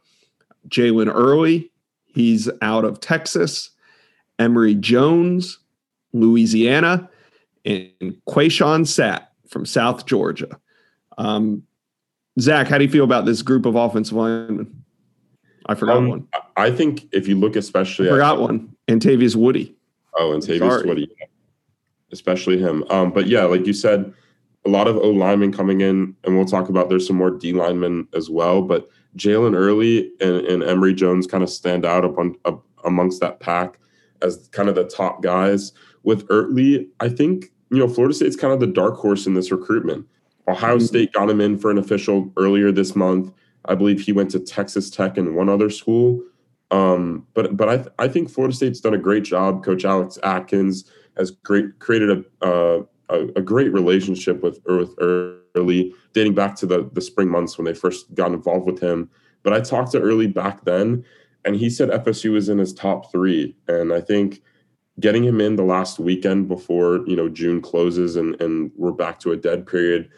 Jalen 0.68 1.10
Early. 1.12 1.70
He's 2.04 2.50
out 2.60 2.84
of 2.84 3.00
Texas. 3.00 3.70
Emery 4.38 4.74
Jones, 4.74 5.58
Louisiana, 6.12 7.08
and 7.64 7.90
Quayshawn 8.28 8.82
Sapp 8.82 9.26
from 9.48 9.66
South 9.66 10.06
Georgia. 10.06 10.58
Um, 11.18 11.62
Zach, 12.40 12.68
how 12.68 12.78
do 12.78 12.84
you 12.84 12.90
feel 12.90 13.04
about 13.04 13.26
this 13.26 13.42
group 13.42 13.66
of 13.66 13.74
offensive 13.76 14.16
linemen? 14.16 14.82
I 15.66 15.74
forgot 15.74 15.98
Um, 15.98 16.08
one. 16.08 16.28
I 16.56 16.70
think 16.70 17.06
if 17.12 17.28
you 17.28 17.36
look 17.36 17.56
especially 17.56 18.08
I 18.08 18.12
at 18.12 18.14
forgot 18.14 18.40
one. 18.40 18.74
Antavius 18.88 19.36
Woody. 19.36 19.74
Oh, 20.18 20.32
and 20.32 20.42
Tavius 20.42 20.58
Sorry. 20.58 20.88
Woody, 20.88 21.08
especially 22.10 22.58
him. 22.58 22.84
Um, 22.90 23.12
but 23.12 23.26
yeah, 23.26 23.44
like 23.44 23.66
you 23.66 23.72
said, 23.72 24.12
a 24.64 24.68
lot 24.68 24.86
of 24.88 24.96
O 24.96 25.10
linemen 25.10 25.52
coming 25.52 25.80
in, 25.80 26.14
and 26.24 26.36
we'll 26.36 26.44
talk 26.46 26.68
about 26.68 26.88
there's 26.88 27.06
some 27.06 27.16
more 27.16 27.30
D 27.30 27.52
linemen 27.52 28.08
as 28.14 28.28
well. 28.30 28.62
But 28.62 28.88
Jalen 29.16 29.54
Early 29.56 30.10
and, 30.20 30.36
and 30.46 30.62
Emery 30.62 30.94
Jones 30.94 31.26
kind 31.26 31.42
of 31.42 31.50
stand 31.50 31.84
out 31.84 32.04
upon, 32.04 32.36
up 32.44 32.64
amongst 32.84 33.20
that 33.20 33.40
pack 33.40 33.78
as 34.20 34.48
kind 34.52 34.68
of 34.68 34.74
the 34.74 34.84
top 34.84 35.22
guys. 35.22 35.72
With 36.04 36.26
Early, 36.30 36.88
I 37.00 37.08
think 37.08 37.52
you 37.70 37.78
know 37.78 37.88
Florida 37.88 38.14
State's 38.14 38.36
kind 38.36 38.52
of 38.52 38.60
the 38.60 38.66
dark 38.66 38.96
horse 38.96 39.26
in 39.26 39.34
this 39.34 39.50
recruitment. 39.50 40.06
Ohio 40.48 40.76
Mhm. 40.78 40.82
State 40.82 41.12
got 41.12 41.30
him 41.30 41.40
in 41.40 41.56
for 41.58 41.70
an 41.70 41.78
official 41.78 42.32
earlier 42.36 42.72
this 42.72 42.96
month. 42.96 43.32
I 43.66 43.74
believe 43.76 44.00
he 44.00 44.12
went 44.12 44.30
to 44.32 44.40
Texas 44.40 44.90
Tech 44.90 45.16
and 45.16 45.36
one 45.36 45.48
other 45.48 45.70
school. 45.70 46.20
Um, 46.72 47.26
but 47.34 47.56
but 47.56 47.68
I 47.68 47.76
th- 47.76 47.88
I 47.98 48.08
think 48.08 48.28
Florida 48.30 48.54
State's 48.54 48.80
done 48.80 48.94
a 48.94 48.98
great 48.98 49.24
job. 49.24 49.64
Coach 49.64 49.84
Alex 49.84 50.18
Atkins 50.22 50.84
has 51.16 51.30
great 51.30 51.78
created 51.78 52.10
a 52.10 52.46
uh, 52.46 52.82
a, 53.10 53.26
a 53.36 53.42
great 53.42 53.72
relationship 53.72 54.42
with 54.42 54.60
with 54.66 54.94
Early, 54.98 55.94
dating 56.14 56.34
back 56.34 56.56
to 56.56 56.66
the 56.66 56.88
the 56.92 57.00
spring 57.00 57.28
months 57.28 57.56
when 57.58 57.66
they 57.66 57.74
first 57.74 58.12
got 58.14 58.32
involved 58.32 58.66
with 58.66 58.80
him. 58.80 59.08
But 59.42 59.52
I 59.52 59.60
talked 59.60 59.92
to 59.92 60.00
Early 60.00 60.26
back 60.26 60.64
then, 60.64 61.04
and 61.44 61.54
he 61.56 61.68
said 61.70 61.90
FSU 61.90 62.32
was 62.32 62.48
in 62.48 62.58
his 62.58 62.72
top 62.72 63.12
three, 63.12 63.54
and 63.68 63.92
I 63.92 64.00
think 64.00 64.42
getting 65.00 65.24
him 65.24 65.40
in 65.40 65.56
the 65.56 65.64
last 65.64 65.98
weekend 65.98 66.48
before 66.48 67.00
you 67.06 67.16
know 67.16 67.28
June 67.28 67.60
closes 67.60 68.16
and 68.16 68.40
and 68.40 68.70
we're 68.76 68.92
back 68.92 69.18
to 69.20 69.32
a 69.32 69.36
dead 69.36 69.66
period. 69.66 70.10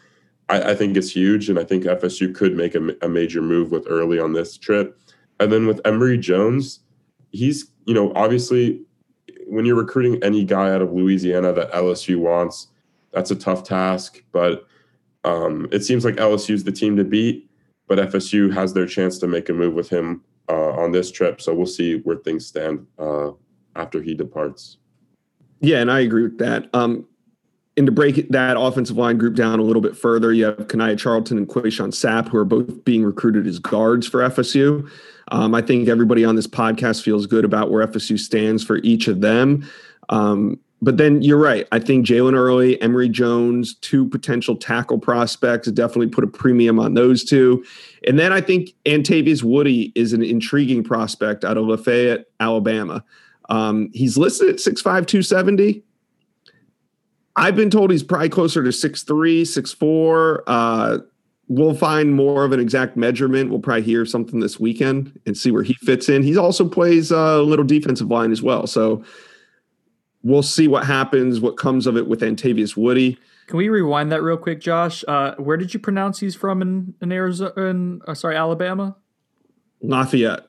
I, 0.49 0.71
I 0.71 0.75
think 0.75 0.95
it's 0.97 1.09
huge, 1.09 1.49
and 1.49 1.57
I 1.57 1.63
think 1.63 1.85
FSU 1.85 2.33
could 2.33 2.55
make 2.55 2.75
a, 2.75 2.95
a 3.01 3.09
major 3.09 3.41
move 3.41 3.71
with 3.71 3.85
early 3.89 4.19
on 4.19 4.33
this 4.33 4.57
trip. 4.57 4.99
And 5.39 5.51
then 5.51 5.67
with 5.67 5.81
Emery 5.85 6.17
Jones, 6.17 6.79
he's 7.31 7.71
you 7.85 7.93
know 7.93 8.11
obviously 8.15 8.81
when 9.47 9.65
you're 9.65 9.75
recruiting 9.75 10.21
any 10.23 10.43
guy 10.43 10.71
out 10.71 10.81
of 10.81 10.91
Louisiana 10.91 11.53
that 11.53 11.71
LSU 11.71 12.17
wants, 12.17 12.67
that's 13.11 13.31
a 13.31 13.35
tough 13.35 13.63
task. 13.63 14.23
But 14.31 14.65
um, 15.23 15.67
it 15.71 15.83
seems 15.83 16.05
like 16.05 16.15
LSU's 16.15 16.63
the 16.63 16.71
team 16.71 16.95
to 16.97 17.03
beat, 17.03 17.49
but 17.87 17.97
FSU 17.97 18.53
has 18.53 18.73
their 18.73 18.85
chance 18.85 19.17
to 19.19 19.27
make 19.27 19.49
a 19.49 19.53
move 19.53 19.73
with 19.73 19.89
him 19.89 20.23
uh, 20.49 20.71
on 20.71 20.91
this 20.91 21.11
trip. 21.11 21.41
So 21.41 21.53
we'll 21.53 21.65
see 21.65 21.99
where 21.99 22.17
things 22.17 22.45
stand 22.45 22.85
uh, 22.99 23.31
after 23.75 24.01
he 24.01 24.13
departs. 24.13 24.77
Yeah, 25.61 25.79
and 25.79 25.91
I 25.91 26.01
agree 26.01 26.23
with 26.23 26.37
that. 26.39 26.69
Um, 26.73 27.07
and 27.77 27.85
to 27.87 27.91
break 27.91 28.29
that 28.29 28.59
offensive 28.59 28.97
line 28.97 29.17
group 29.17 29.35
down 29.35 29.59
a 29.59 29.63
little 29.63 29.81
bit 29.81 29.97
further, 29.97 30.31
you 30.31 30.45
have 30.45 30.67
Kanaya 30.67 30.95
Charlton 30.95 31.37
and 31.37 31.47
Quayshawn 31.47 31.89
Sapp, 31.89 32.29
who 32.29 32.37
are 32.37 32.45
both 32.45 32.85
being 32.85 33.03
recruited 33.03 33.47
as 33.47 33.59
guards 33.59 34.07
for 34.07 34.21
FSU. 34.21 34.89
Um, 35.29 35.53
I 35.53 35.61
think 35.61 35.89
everybody 35.89 36.23
on 36.23 36.35
this 36.35 36.47
podcast 36.47 37.03
feels 37.03 37.25
good 37.25 37.43
about 37.43 37.71
where 37.71 37.85
FSU 37.85 38.17
stands 38.17 38.63
for 38.63 38.77
each 38.77 39.07
of 39.07 39.21
them. 39.21 39.67
Um, 40.09 40.59
but 40.81 40.97
then 40.97 41.21
you're 41.21 41.39
right. 41.39 41.67
I 41.71 41.79
think 41.79 42.05
Jalen 42.05 42.35
Early, 42.35 42.79
Emery 42.81 43.09
Jones, 43.09 43.75
two 43.75 44.07
potential 44.07 44.55
tackle 44.55 44.99
prospects, 44.99 45.69
definitely 45.71 46.07
put 46.07 46.23
a 46.23 46.27
premium 46.27 46.79
on 46.79 46.93
those 46.93 47.23
two. 47.23 47.65
And 48.07 48.19
then 48.19 48.31
I 48.31 48.39
think 48.39 48.73
Antavius 48.85 49.41
Woody 49.41 49.91
is 49.95 50.13
an 50.13 50.21
intriguing 50.21 50.83
prospect 50.83 51.43
out 51.43 51.57
of 51.57 51.65
Lafayette, 51.65 52.25
Alabama. 52.39 53.03
Um, 53.49 53.89
he's 53.93 54.17
listed 54.17 54.49
at 54.49 54.55
6'5, 54.55 54.83
270. 54.83 55.83
I've 57.35 57.55
been 57.55 57.69
told 57.69 57.91
he's 57.91 58.03
probably 58.03 58.29
closer 58.29 58.63
to 58.63 58.69
6'3, 58.69 59.41
6'4. 59.41 60.39
Uh, 60.47 60.97
we'll 61.47 61.73
find 61.73 62.15
more 62.15 62.45
of 62.45 62.51
an 62.51 62.59
exact 62.59 62.95
measurement. 62.95 63.49
We'll 63.49 63.59
probably 63.59 63.83
hear 63.83 64.05
something 64.05 64.39
this 64.39 64.59
weekend 64.59 65.19
and 65.25 65.37
see 65.37 65.51
where 65.51 65.63
he 65.63 65.73
fits 65.75 66.09
in. 66.09 66.23
He 66.23 66.37
also 66.37 66.67
plays 66.67 67.11
uh, 67.11 67.15
a 67.15 67.41
little 67.41 67.65
defensive 67.65 68.09
line 68.09 68.31
as 68.31 68.41
well. 68.41 68.67
So 68.67 69.03
we'll 70.23 70.43
see 70.43 70.67
what 70.67 70.85
happens, 70.85 71.39
what 71.39 71.57
comes 71.57 71.87
of 71.87 71.97
it 71.97 72.07
with 72.07 72.21
Antavius 72.21 72.77
Woody. 72.77 73.17
Can 73.47 73.57
we 73.57 73.69
rewind 73.69 74.11
that 74.11 74.23
real 74.23 74.37
quick, 74.37 74.59
Josh? 74.59 75.03
Uh, 75.07 75.35
where 75.35 75.57
did 75.57 75.73
you 75.73 75.79
pronounce 75.79 76.19
he's 76.19 76.35
from 76.35 76.61
in 76.61 76.95
in 76.99 77.11
Arizona? 77.11 77.53
In, 77.57 78.01
uh, 78.07 78.15
sorry, 78.15 78.35
Alabama. 78.35 78.95
Lafayette. 79.81 80.47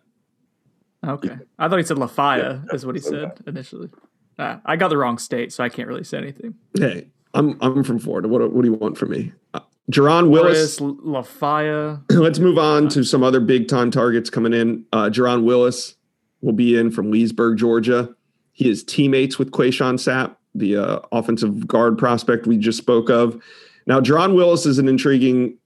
Okay, 1.07 1.37
I 1.59 1.69
thought 1.69 1.79
he 1.79 1.85
said 1.85 1.99
Lafayette 1.99 2.39
Yeah, 2.45 2.75
is 2.75 2.85
what 2.85 2.95
he 2.95 3.01
said 3.01 3.33
initially. 3.47 3.91
Ah, 4.39 4.61
I 4.65 4.77
got 4.77 4.89
the 4.89 4.97
wrong 4.97 5.19
state, 5.19 5.53
so 5.53 5.65
I 5.65 5.69
can't 5.69 5.89
really 5.89 6.05
say 6.05 6.19
anything. 6.19 6.55
Hey, 6.79 7.09
I'm 7.35 7.57
I'm 7.61 7.85
from 7.85 7.99
Florida. 7.99 8.29
What 8.29 8.53
what 8.53 8.63
do 8.63 8.69
you 8.69 8.75
want 8.75 8.99
from 8.99 9.11
me? 9.11 9.33
Uh, 9.55 9.61
Jaron 9.91 10.31
Willis. 10.31 10.81
Lafayette. 10.81 12.01
Let's 12.11 12.39
move 12.39 12.59
on 12.59 12.89
to 12.89 13.05
some 13.05 13.23
other 13.23 13.41
big 13.41 13.69
time 13.69 13.91
targets 13.91 14.31
coming 14.31 14.53
in. 14.53 14.85
Uh, 14.93 15.09
Jaron 15.11 15.45
Willis 15.45 15.95
will 16.41 16.53
be 16.53 16.77
in 16.77 16.91
from 16.91 17.11
Leesburg, 17.11 17.57
Georgia. 17.57 18.15
He 18.53 18.69
is 18.69 18.83
teammates 18.83 19.39
with 19.39 19.51
Quayshawn 19.51 19.95
Sapp, 19.95 20.37
the 20.55 20.77
uh, 20.77 20.99
offensive 21.13 21.67
guard 21.67 21.99
prospect 21.99 22.47
we 22.47 22.57
just 22.57 22.79
spoke 22.79 23.11
of. 23.11 23.41
Now, 23.87 24.01
Jaron 24.01 24.35
Willis 24.35 24.67
is 24.67 24.79
an 24.79 24.89
intriguing 24.89 25.59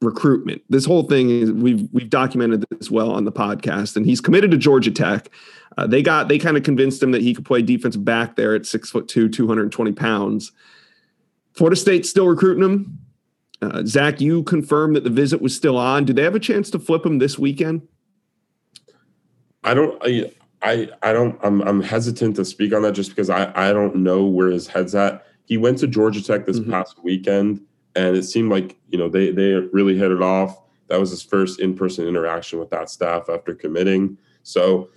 recruitment. 0.00 0.62
This 0.68 0.84
whole 0.84 1.02
thing 1.04 1.30
is 1.30 1.52
we've 1.52 1.88
we've 1.92 2.10
documented 2.10 2.64
this 2.70 2.90
well 2.90 3.10
on 3.10 3.24
the 3.24 3.32
podcast, 3.32 3.96
and 3.96 4.06
he's 4.06 4.20
committed 4.20 4.50
to 4.52 4.56
Georgia 4.56 4.90
Tech. 4.90 5.30
Uh, 5.76 5.86
they 5.86 6.02
got 6.02 6.28
they 6.28 6.38
kind 6.38 6.56
of 6.56 6.62
convinced 6.62 7.02
him 7.02 7.10
that 7.12 7.22
he 7.22 7.34
could 7.34 7.44
play 7.44 7.62
defensive 7.62 8.04
back 8.04 8.36
there 8.36 8.54
at 8.54 8.66
six 8.66 8.90
foot 8.90 9.08
two, 9.08 9.28
two 9.28 9.46
hundred 9.48 9.62
and 9.62 9.72
twenty 9.72 9.92
pounds. 9.92 10.52
Florida 11.52 11.76
State's 11.76 12.08
still 12.08 12.26
recruiting 12.28 12.62
him. 12.64 12.98
Uh, 13.60 13.82
Zach, 13.84 14.20
you 14.20 14.44
confirmed 14.44 14.94
that 14.94 15.02
the 15.02 15.10
visit 15.10 15.40
was 15.42 15.54
still 15.54 15.76
on. 15.76 16.04
Do 16.04 16.12
they 16.12 16.22
have 16.22 16.36
a 16.36 16.40
chance 16.40 16.70
to 16.70 16.78
flip 16.78 17.04
him 17.04 17.18
this 17.18 17.38
weekend? 17.38 17.82
I 19.64 19.74
don't. 19.74 20.00
I, 20.02 20.30
I 20.62 20.88
I 21.02 21.12
don't. 21.12 21.38
I'm 21.42 21.60
I'm 21.62 21.82
hesitant 21.82 22.36
to 22.36 22.44
speak 22.44 22.72
on 22.72 22.82
that 22.82 22.92
just 22.92 23.10
because 23.10 23.30
I 23.30 23.50
I 23.56 23.72
don't 23.72 23.96
know 23.96 24.24
where 24.24 24.48
his 24.50 24.68
head's 24.68 24.94
at. 24.94 25.26
He 25.46 25.56
went 25.56 25.78
to 25.78 25.86
Georgia 25.88 26.22
Tech 26.22 26.46
this 26.46 26.60
Mhm. 26.60 26.70
past 26.70 27.02
weekend, 27.02 27.60
and 27.94 28.16
it 28.16 28.22
seemed 28.24 28.50
like 28.50 28.76
you 28.90 28.98
know 28.98 29.08
they 29.08 29.30
they 29.30 29.52
really 29.54 29.96
hit 29.96 30.10
it 30.10 30.22
off. 30.22 30.56
That 30.88 30.98
was 31.00 31.10
his 31.10 31.22
first 31.22 31.60
in 31.60 31.74
person 31.74 32.06
interaction 32.08 32.58
with 32.58 32.70
that 32.70 32.88
staff 32.90 33.28
after 33.28 33.54
committing. 33.54 34.16
So 34.42 34.88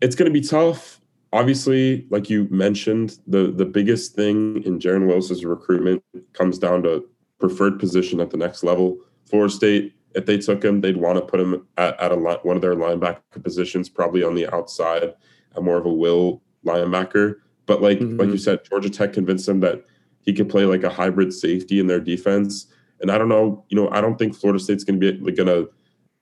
it's 0.00 0.16
going 0.16 0.30
to 0.32 0.40
be 0.40 0.46
tough. 0.46 1.00
Obviously, 1.32 2.06
like 2.10 2.28
you 2.30 2.48
mentioned, 2.50 3.18
the 3.26 3.50
the 3.52 3.64
biggest 3.66 4.14
thing 4.14 4.62
in 4.64 4.78
Jaron 4.78 5.06
Willis's 5.06 5.44
recruitment 5.44 6.02
comes 6.32 6.58
down 6.58 6.82
to 6.84 7.04
preferred 7.38 7.78
position 7.78 8.20
at 8.20 8.30
the 8.30 8.36
next 8.36 8.64
level. 8.64 8.98
Florida 9.28 9.52
State, 9.52 9.94
if 10.14 10.24
they 10.26 10.38
took 10.38 10.64
him, 10.64 10.80
they'd 10.80 10.96
want 10.96 11.18
to 11.18 11.24
put 11.24 11.38
him 11.40 11.66
at, 11.76 12.00
at 12.00 12.12
a 12.12 12.16
li- 12.16 12.38
one 12.42 12.56
of 12.56 12.62
their 12.62 12.74
linebacker 12.76 13.20
positions, 13.42 13.88
probably 13.88 14.22
on 14.22 14.34
the 14.34 14.52
outside, 14.54 15.14
a 15.56 15.60
more 15.60 15.76
of 15.76 15.84
a 15.84 15.92
will 15.92 16.42
linebacker. 16.64 17.36
But 17.66 17.82
like 17.82 17.98
Mhm. 17.98 18.18
like 18.18 18.28
you 18.28 18.38
said, 18.38 18.60
Georgia 18.64 18.88
Tech 18.90 19.12
convinced 19.12 19.48
him 19.48 19.60
that 19.60 19.84
he 20.26 20.32
could 20.34 20.48
play 20.48 20.64
like 20.66 20.82
a 20.82 20.90
hybrid 20.90 21.32
safety 21.32 21.80
in 21.80 21.86
their 21.86 22.00
defense. 22.00 22.66
And 23.00 23.10
I 23.10 23.16
don't 23.16 23.28
know, 23.28 23.64
you 23.68 23.76
know, 23.76 23.88
I 23.90 24.00
don't 24.00 24.18
think 24.18 24.34
Florida 24.34 24.58
State's 24.62 24.84
going 24.84 25.00
to 25.00 25.12
be 25.12 25.18
like, 25.24 25.36
going 25.36 25.46
to 25.48 25.70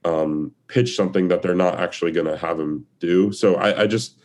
um, 0.09 0.53
pitch 0.69 0.95
something 0.95 1.29
that 1.29 1.43
they're 1.43 1.55
not 1.55 1.81
actually 1.81 2.13
going 2.13 2.27
to 2.27 2.37
have 2.37 2.61
him 2.61 2.87
do. 3.01 3.33
So 3.33 3.55
I, 3.57 3.83
I 3.83 3.87
just, 3.87 4.21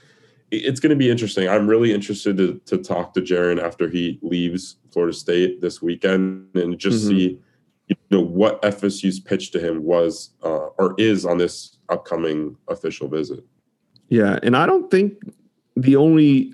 it's 0.51 0.79
going 0.79 0.89
to 0.89 0.95
be 0.95 1.09
interesting. 1.09 1.47
I'm 1.47 1.67
really 1.67 1.93
interested 1.93 2.37
to, 2.37 2.59
to 2.65 2.77
talk 2.77 3.13
to 3.13 3.21
Jaron 3.21 3.61
after 3.63 3.87
he 3.87 4.19
leaves 4.21 4.75
Florida 4.91 5.13
State 5.13 5.61
this 5.61 5.81
weekend 5.81 6.49
and 6.55 6.77
just 6.77 7.05
Mhm. 7.05 7.07
see 7.07 7.39
you 7.87 7.95
know 8.11 8.21
what 8.21 8.61
FSU's 8.61 9.19
pitch 9.19 9.49
to 9.51 9.59
him 9.59 9.83
was 9.83 10.31
uh, 10.43 10.67
or 10.77 10.93
is 10.99 11.25
on 11.25 11.39
this 11.39 11.77
upcoming 11.89 12.55
official 12.67 13.07
visit. 13.07 13.43
Yeah, 14.09 14.37
and 14.43 14.55
I 14.55 14.67
don't 14.67 14.91
think 14.91 15.13
the 15.75 15.95
only 15.95 16.53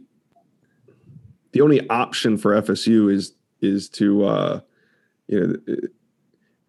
the 1.56 1.62
only 1.62 1.90
option 1.90 2.38
for 2.38 2.62
FSU 2.62 3.12
is 3.12 3.34
is 3.62 3.88
to 3.88 4.26
uh, 4.26 4.60
you 5.28 5.40
know 5.40 5.76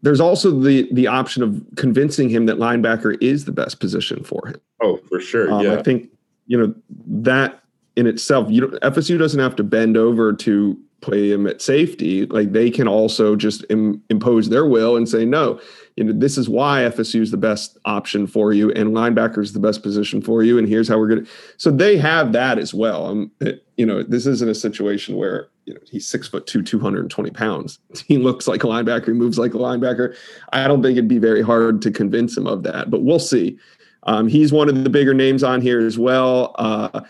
there's 0.01 0.21
also 0.21 0.53
the 0.53 0.89
the 0.93 1.09
option 1.09 1.43
of 1.43 1.61
convincing 1.75 2.29
him 2.29 2.47
that 2.47 2.59
linebacker 2.59 3.21
is 3.21 3.47
the 3.47 3.53
best 3.53 3.81
position 3.81 4.23
for 4.23 4.47
him. 4.47 4.61
Oh, 4.81 4.99
for 5.09 5.21
sure. 5.21 5.53
Um, 5.53 5.65
yeah, 5.65 5.75
I 5.75 5.83
think 5.83 6.09
you 6.47 6.57
know 6.57 6.73
that 7.09 7.65
in 7.97 8.07
itself. 8.07 8.49
You 8.49 8.61
know, 8.61 8.79
FSU 8.79 9.19
doesn't 9.19 9.41
have 9.41 9.57
to 9.57 9.65
bend 9.65 9.97
over 9.97 10.33
to 10.33 10.79
play 11.07 11.31
him 11.31 11.47
at 11.47 11.63
safety. 11.63 12.27
Like 12.27 12.51
they 12.51 12.69
can 12.69 12.89
also 12.89 13.37
just 13.37 13.65
Im- 13.71 14.03
impose 14.11 14.49
their 14.49 14.67
will 14.67 14.97
and 14.97 15.09
say 15.09 15.25
no. 15.25 15.61
You 15.95 16.05
know, 16.05 16.13
this 16.13 16.37
is 16.37 16.49
why 16.49 16.81
FSU 16.81 17.21
is 17.21 17.31
the 17.31 17.37
best 17.37 17.79
option 17.85 18.27
for 18.27 18.53
you, 18.53 18.73
and 18.73 18.91
linebacker 18.91 19.39
is 19.39 19.53
the 19.53 19.61
best 19.61 19.85
position 19.85 20.21
for 20.21 20.43
you, 20.43 20.59
and 20.59 20.69
here's 20.69 20.89
how 20.89 20.99
we're 20.99 21.09
gonna. 21.09 21.27
So 21.59 21.71
they 21.71 21.97
have 21.97 22.33
that 22.33 22.59
as 22.59 22.75
well. 22.75 23.07
Um, 23.07 23.31
it, 23.41 23.65
you 23.77 23.87
know, 23.87 24.03
this 24.03 24.27
isn't 24.27 24.51
a 24.51 24.55
situation 24.55 25.17
where 25.17 25.49
you 25.65 25.75
know 25.75 25.81
he's 25.89 26.09
six 26.09 26.27
foot 26.27 26.49
two, 26.49 26.63
two 26.63 26.81
hundred 26.81 27.03
and 27.03 27.11
twenty 27.11 27.31
pounds. 27.31 27.79
He 28.09 28.19
looks 28.19 28.49
like 28.49 28.65
a 28.65 28.67
linebacker. 28.67 29.07
He 29.07 29.13
moves 29.13 29.39
like 29.39 29.55
a 29.55 29.59
linebacker. 29.59 30.15
I 30.53 30.67
don't 30.67 30.83
think 30.83 30.99
it'd 30.99 31.09
be 31.09 31.19
very 31.19 31.43
hard 31.43 31.81
to 31.83 31.91
convince 31.93 32.37
him 32.37 32.49
of 32.49 32.65
that, 32.65 32.91
but 32.91 33.03
we'll 33.03 33.21
see. 33.21 33.59
Um, 34.03 34.29
he's 34.29 34.53
one 34.53 34.69
of 34.69 34.83
the 34.83 34.91
bigger 34.91 35.15
names 35.15 35.45
on 35.45 35.61
here 35.61 35.85
as 35.85 35.99
well. 35.99 36.55
Uh, 36.59 37.01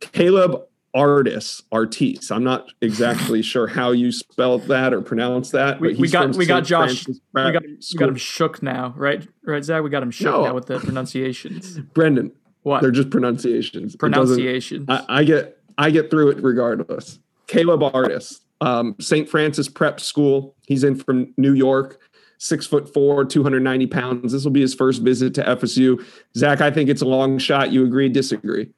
Caleb 0.00 0.67
Artis, 0.94 1.62
Artis. 1.70 2.30
I'm 2.30 2.44
not 2.44 2.72
exactly 2.80 3.42
sure 3.42 3.66
how 3.66 3.90
you 3.90 4.10
spelled 4.10 4.62
that 4.64 4.94
or 4.94 5.02
pronounce 5.02 5.50
that. 5.50 5.80
We, 5.80 5.94
we 5.94 6.08
got 6.08 6.34
we 6.34 6.46
got 6.46 6.64
Josh. 6.64 7.06
We 7.06 7.14
got, 7.34 7.62
we 7.62 7.98
got 7.98 8.08
him 8.08 8.16
shook 8.16 8.62
now, 8.62 8.94
right? 8.96 9.26
Right, 9.44 9.62
Zach. 9.62 9.82
We 9.82 9.90
got 9.90 10.02
him 10.02 10.10
shook 10.10 10.32
no. 10.32 10.44
now 10.44 10.54
with 10.54 10.66
the 10.66 10.78
pronunciations. 10.78 11.78
Brendan, 11.94 12.32
what? 12.62 12.80
They're 12.80 12.90
just 12.90 13.10
pronunciations. 13.10 13.96
Pronunciations. 13.96 14.86
I, 14.88 15.04
I, 15.08 15.24
get 15.24 15.58
I 15.76 15.90
get 15.90 16.10
through 16.10 16.30
it 16.30 16.42
regardless. 16.42 17.18
Caleb 17.46 17.82
Artis, 17.82 18.40
um, 18.60 18.96
St. 18.98 19.28
Francis 19.28 19.68
Prep 19.68 20.00
School. 20.00 20.54
He's 20.66 20.84
in 20.84 20.96
from 20.96 21.32
New 21.36 21.54
York. 21.54 22.00
Six 22.40 22.66
foot 22.66 22.92
four, 22.94 23.24
290 23.24 23.86
pounds. 23.88 24.32
This 24.32 24.44
will 24.44 24.52
be 24.52 24.60
his 24.60 24.72
first 24.72 25.02
visit 25.02 25.34
to 25.34 25.42
FSU. 25.42 26.04
Zach, 26.36 26.60
I 26.60 26.70
think 26.70 26.88
it's 26.88 27.02
a 27.02 27.06
long 27.06 27.36
shot. 27.38 27.72
You 27.72 27.84
agree, 27.84 28.08
disagree? 28.08 28.70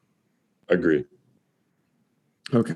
Agree. 0.67 1.05
Okay. 2.53 2.75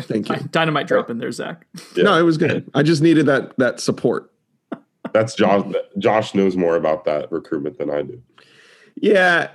Thank 0.00 0.28
you. 0.28 0.36
Dynamite 0.50 0.86
drop 0.86 1.10
in 1.10 1.18
there, 1.18 1.32
Zach. 1.32 1.66
Yeah. 1.96 2.04
No, 2.04 2.18
it 2.18 2.22
was 2.22 2.38
good. 2.38 2.70
I 2.74 2.82
just 2.82 3.02
needed 3.02 3.26
that 3.26 3.56
that 3.58 3.80
support. 3.80 4.32
That's 5.12 5.34
Josh. 5.34 5.70
Josh 5.98 6.34
knows 6.34 6.56
more 6.56 6.76
about 6.76 7.04
that 7.04 7.30
recruitment 7.30 7.78
than 7.78 7.90
I 7.90 8.02
do. 8.02 8.22
Yeah, 8.96 9.48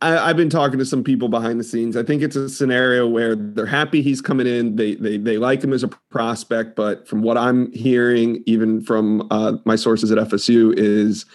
I, 0.00 0.28
have 0.28 0.36
been 0.36 0.50
talking 0.50 0.78
to 0.78 0.84
some 0.84 1.04
people 1.04 1.28
behind 1.28 1.58
the 1.58 1.64
scenes. 1.64 1.96
I 1.96 2.02
think 2.02 2.22
it's 2.22 2.36
a 2.36 2.48
scenario 2.48 3.06
where 3.08 3.34
they're 3.34 3.66
happy 3.66 4.02
he's 4.02 4.20
coming 4.20 4.46
in. 4.46 4.76
They 4.76 4.94
they 4.94 5.18
they 5.18 5.36
like 5.36 5.62
him 5.62 5.72
as 5.72 5.82
a 5.82 5.88
prospect, 6.10 6.74
but 6.74 7.06
from 7.06 7.22
what 7.22 7.36
I'm 7.36 7.70
hearing, 7.72 8.42
even 8.46 8.80
from 8.80 9.26
uh, 9.30 9.54
my 9.64 9.76
sources 9.76 10.10
at 10.10 10.18
FSU, 10.18 10.74
is 10.76 11.26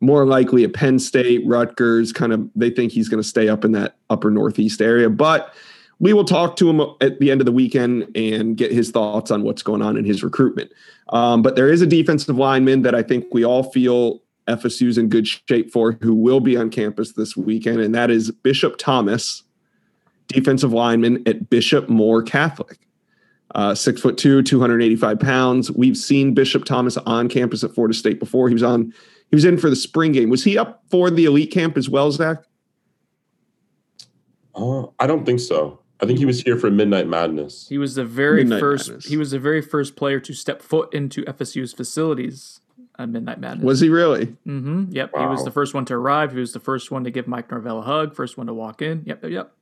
more 0.00 0.24
likely 0.24 0.64
a 0.64 0.68
Penn 0.68 0.98
State, 0.98 1.42
Rutgers. 1.44 2.12
Kind 2.12 2.32
of, 2.32 2.48
they 2.54 2.70
think 2.70 2.92
he's 2.92 3.08
going 3.08 3.22
to 3.22 3.28
stay 3.28 3.48
up 3.48 3.64
in 3.64 3.72
that 3.72 3.96
upper 4.10 4.30
Northeast 4.30 4.80
area, 4.80 5.10
but 5.10 5.54
we 6.00 6.12
will 6.12 6.24
talk 6.24 6.56
to 6.56 6.70
him 6.70 6.80
at 7.00 7.18
the 7.18 7.30
end 7.30 7.40
of 7.40 7.44
the 7.44 7.52
weekend 7.52 8.16
and 8.16 8.56
get 8.56 8.70
his 8.70 8.90
thoughts 8.90 9.30
on 9.30 9.42
what's 9.42 9.62
going 9.62 9.82
on 9.82 9.96
in 9.96 10.04
his 10.04 10.22
recruitment. 10.22 10.70
Um, 11.08 11.42
but 11.42 11.56
there 11.56 11.70
is 11.70 11.82
a 11.82 11.86
defensive 11.86 12.36
lineman 12.36 12.82
that 12.82 12.94
I 12.94 13.02
think 13.02 13.26
we 13.32 13.44
all 13.44 13.64
feel 13.64 14.22
FSU's 14.46 14.96
in 14.96 15.08
good 15.08 15.26
shape 15.26 15.70
for 15.72 15.92
who 16.00 16.14
will 16.14 16.40
be 16.40 16.56
on 16.56 16.70
campus 16.70 17.12
this 17.12 17.36
weekend, 17.36 17.80
and 17.80 17.94
that 17.94 18.10
is 18.10 18.30
Bishop 18.30 18.78
Thomas, 18.78 19.42
defensive 20.28 20.72
lineman 20.72 21.22
at 21.26 21.50
Bishop 21.50 21.88
Moore 21.88 22.22
Catholic. 22.22 22.78
Uh, 23.54 23.74
six 23.74 24.00
foot 24.00 24.18
two, 24.18 24.42
285 24.42 25.18
pounds. 25.18 25.72
We've 25.72 25.96
seen 25.96 26.34
Bishop 26.34 26.64
Thomas 26.64 26.98
on 26.98 27.28
campus 27.28 27.64
at 27.64 27.74
Florida 27.74 27.94
State 27.94 28.20
before. 28.20 28.48
He 28.48 28.54
was 28.54 28.62
on, 28.62 28.92
he 29.30 29.36
was 29.36 29.46
in 29.46 29.56
for 29.56 29.70
the 29.70 29.76
spring 29.76 30.12
game. 30.12 30.28
Was 30.28 30.44
he 30.44 30.58
up 30.58 30.82
for 30.90 31.10
the 31.10 31.24
elite 31.24 31.50
camp 31.50 31.78
as 31.78 31.88
well, 31.88 32.10
Zach? 32.12 32.38
Uh, 34.54 34.86
I 34.98 35.06
don't 35.06 35.24
think 35.24 35.40
so. 35.40 35.80
I 36.00 36.06
think 36.06 36.18
he 36.18 36.24
was 36.24 36.42
here 36.42 36.56
for 36.56 36.70
Midnight 36.70 37.08
Madness. 37.08 37.66
He 37.68 37.78
was 37.78 37.96
the 37.96 38.04
very 38.04 38.44
Midnight 38.44 38.60
first. 38.60 38.88
Madness. 38.88 39.06
He 39.06 39.16
was 39.16 39.32
the 39.32 39.38
very 39.38 39.60
first 39.60 39.96
player 39.96 40.20
to 40.20 40.32
step 40.32 40.62
foot 40.62 40.94
into 40.94 41.24
FSU's 41.24 41.72
facilities 41.72 42.60
at 42.98 43.08
Midnight 43.08 43.40
Madness. 43.40 43.64
Was 43.64 43.80
he 43.80 43.88
really? 43.88 44.26
Mm-hmm. 44.46 44.86
Yep. 44.90 45.12
Wow. 45.12 45.20
He 45.20 45.26
was 45.26 45.44
the 45.44 45.50
first 45.50 45.74
one 45.74 45.84
to 45.86 45.94
arrive. 45.94 46.32
He 46.32 46.38
was 46.38 46.52
the 46.52 46.60
first 46.60 46.90
one 46.90 47.04
to 47.04 47.10
give 47.10 47.26
Mike 47.26 47.50
Norvell 47.50 47.80
a 47.80 47.82
hug. 47.82 48.14
First 48.14 48.36
one 48.36 48.46
to 48.46 48.54
walk 48.54 48.80
in. 48.80 49.02
Yep. 49.06 49.24
Yep. 49.24 49.52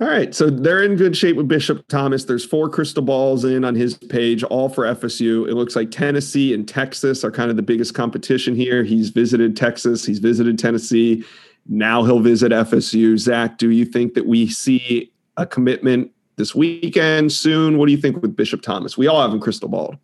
All 0.00 0.08
right, 0.08 0.34
so 0.34 0.48
they're 0.48 0.82
in 0.82 0.96
good 0.96 1.14
shape 1.14 1.36
with 1.36 1.46
Bishop 1.46 1.86
Thomas. 1.88 2.24
There's 2.24 2.42
four 2.42 2.70
crystal 2.70 3.02
balls 3.02 3.44
in 3.44 3.66
on 3.66 3.74
his 3.74 3.94
page, 3.94 4.42
all 4.42 4.70
for 4.70 4.84
FSU. 4.84 5.46
It 5.46 5.54
looks 5.56 5.76
like 5.76 5.90
Tennessee 5.90 6.54
and 6.54 6.66
Texas 6.66 7.22
are 7.22 7.30
kind 7.30 7.50
of 7.50 7.56
the 7.56 7.62
biggest 7.62 7.92
competition 7.92 8.54
here. 8.54 8.82
He's 8.82 9.10
visited 9.10 9.58
Texas, 9.58 10.06
he's 10.06 10.18
visited 10.18 10.58
Tennessee, 10.58 11.22
now 11.70 12.02
he'll 12.02 12.20
visit 12.20 12.50
FSU. 12.50 13.16
Zach, 13.16 13.56
do 13.56 13.70
you 13.70 13.84
think 13.84 14.14
that 14.14 14.26
we 14.26 14.48
see 14.48 15.12
a 15.36 15.46
commitment 15.46 16.10
this 16.36 16.52
weekend 16.52 17.32
soon? 17.32 17.78
What 17.78 17.86
do 17.86 17.92
you 17.92 17.98
think 17.98 18.20
with 18.20 18.34
Bishop 18.34 18.60
Thomas? 18.60 18.98
We 18.98 19.06
all 19.06 19.22
have 19.22 19.32
him 19.32 19.40
crystal 19.40 19.68
balled. 19.68 19.96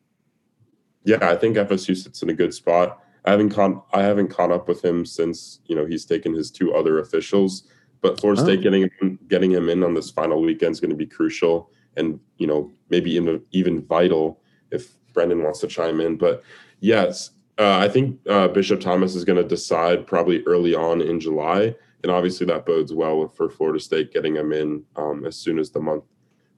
Yeah, 1.02 1.28
I 1.28 1.34
think 1.34 1.56
FSU 1.56 1.96
sits 1.96 2.22
in 2.22 2.30
a 2.30 2.34
good 2.34 2.54
spot. 2.54 3.02
I 3.24 3.32
haven't 3.32 3.50
caught 3.50 3.84
I 3.92 4.02
haven't 4.02 4.28
caught 4.28 4.52
up 4.52 4.68
with 4.68 4.84
him 4.84 5.04
since 5.04 5.60
you 5.66 5.74
know 5.74 5.84
he's 5.84 6.04
taken 6.04 6.32
his 6.32 6.52
two 6.52 6.72
other 6.72 7.00
officials. 7.00 7.64
But 8.00 8.20
Florida 8.20 8.42
oh. 8.42 8.44
State 8.44 8.60
oh. 8.60 8.62
getting 8.62 8.90
him, 9.00 9.18
getting 9.28 9.50
him 9.50 9.68
in 9.68 9.82
on 9.82 9.94
this 9.94 10.10
final 10.10 10.40
weekend 10.40 10.72
is 10.72 10.80
going 10.80 10.90
to 10.90 10.96
be 10.96 11.06
crucial, 11.06 11.70
and 11.96 12.20
you 12.38 12.46
know 12.46 12.72
maybe 12.90 13.10
even 13.12 13.42
even 13.50 13.84
vital 13.84 14.40
if 14.70 14.96
Brendan 15.12 15.42
wants 15.42 15.60
to 15.60 15.66
chime 15.66 16.00
in. 16.00 16.16
But 16.16 16.44
yes, 16.78 17.30
uh, 17.58 17.78
I 17.78 17.88
think 17.88 18.20
uh, 18.28 18.48
Bishop 18.48 18.80
Thomas 18.80 19.14
is 19.14 19.24
going 19.24 19.40
to 19.42 19.48
decide 19.48 20.06
probably 20.06 20.42
early 20.44 20.74
on 20.74 21.00
in 21.00 21.18
July, 21.20 21.74
and 22.02 22.12
obviously 22.12 22.46
that 22.46 22.66
bodes 22.66 22.92
well 22.92 23.28
for 23.28 23.48
Florida 23.48 23.80
State 23.80 24.12
getting 24.12 24.36
him 24.36 24.52
in 24.52 24.84
um, 24.96 25.24
as 25.24 25.36
soon 25.36 25.58
as 25.58 25.70
the 25.70 25.80
month 25.80 26.04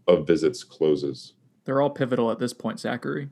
of 0.08 0.26
visits 0.26 0.64
closes. 0.64 1.34
They're 1.64 1.80
all 1.80 1.90
pivotal 1.90 2.30
at 2.30 2.38
this 2.38 2.52
point, 2.52 2.80
Zachary. 2.80 3.28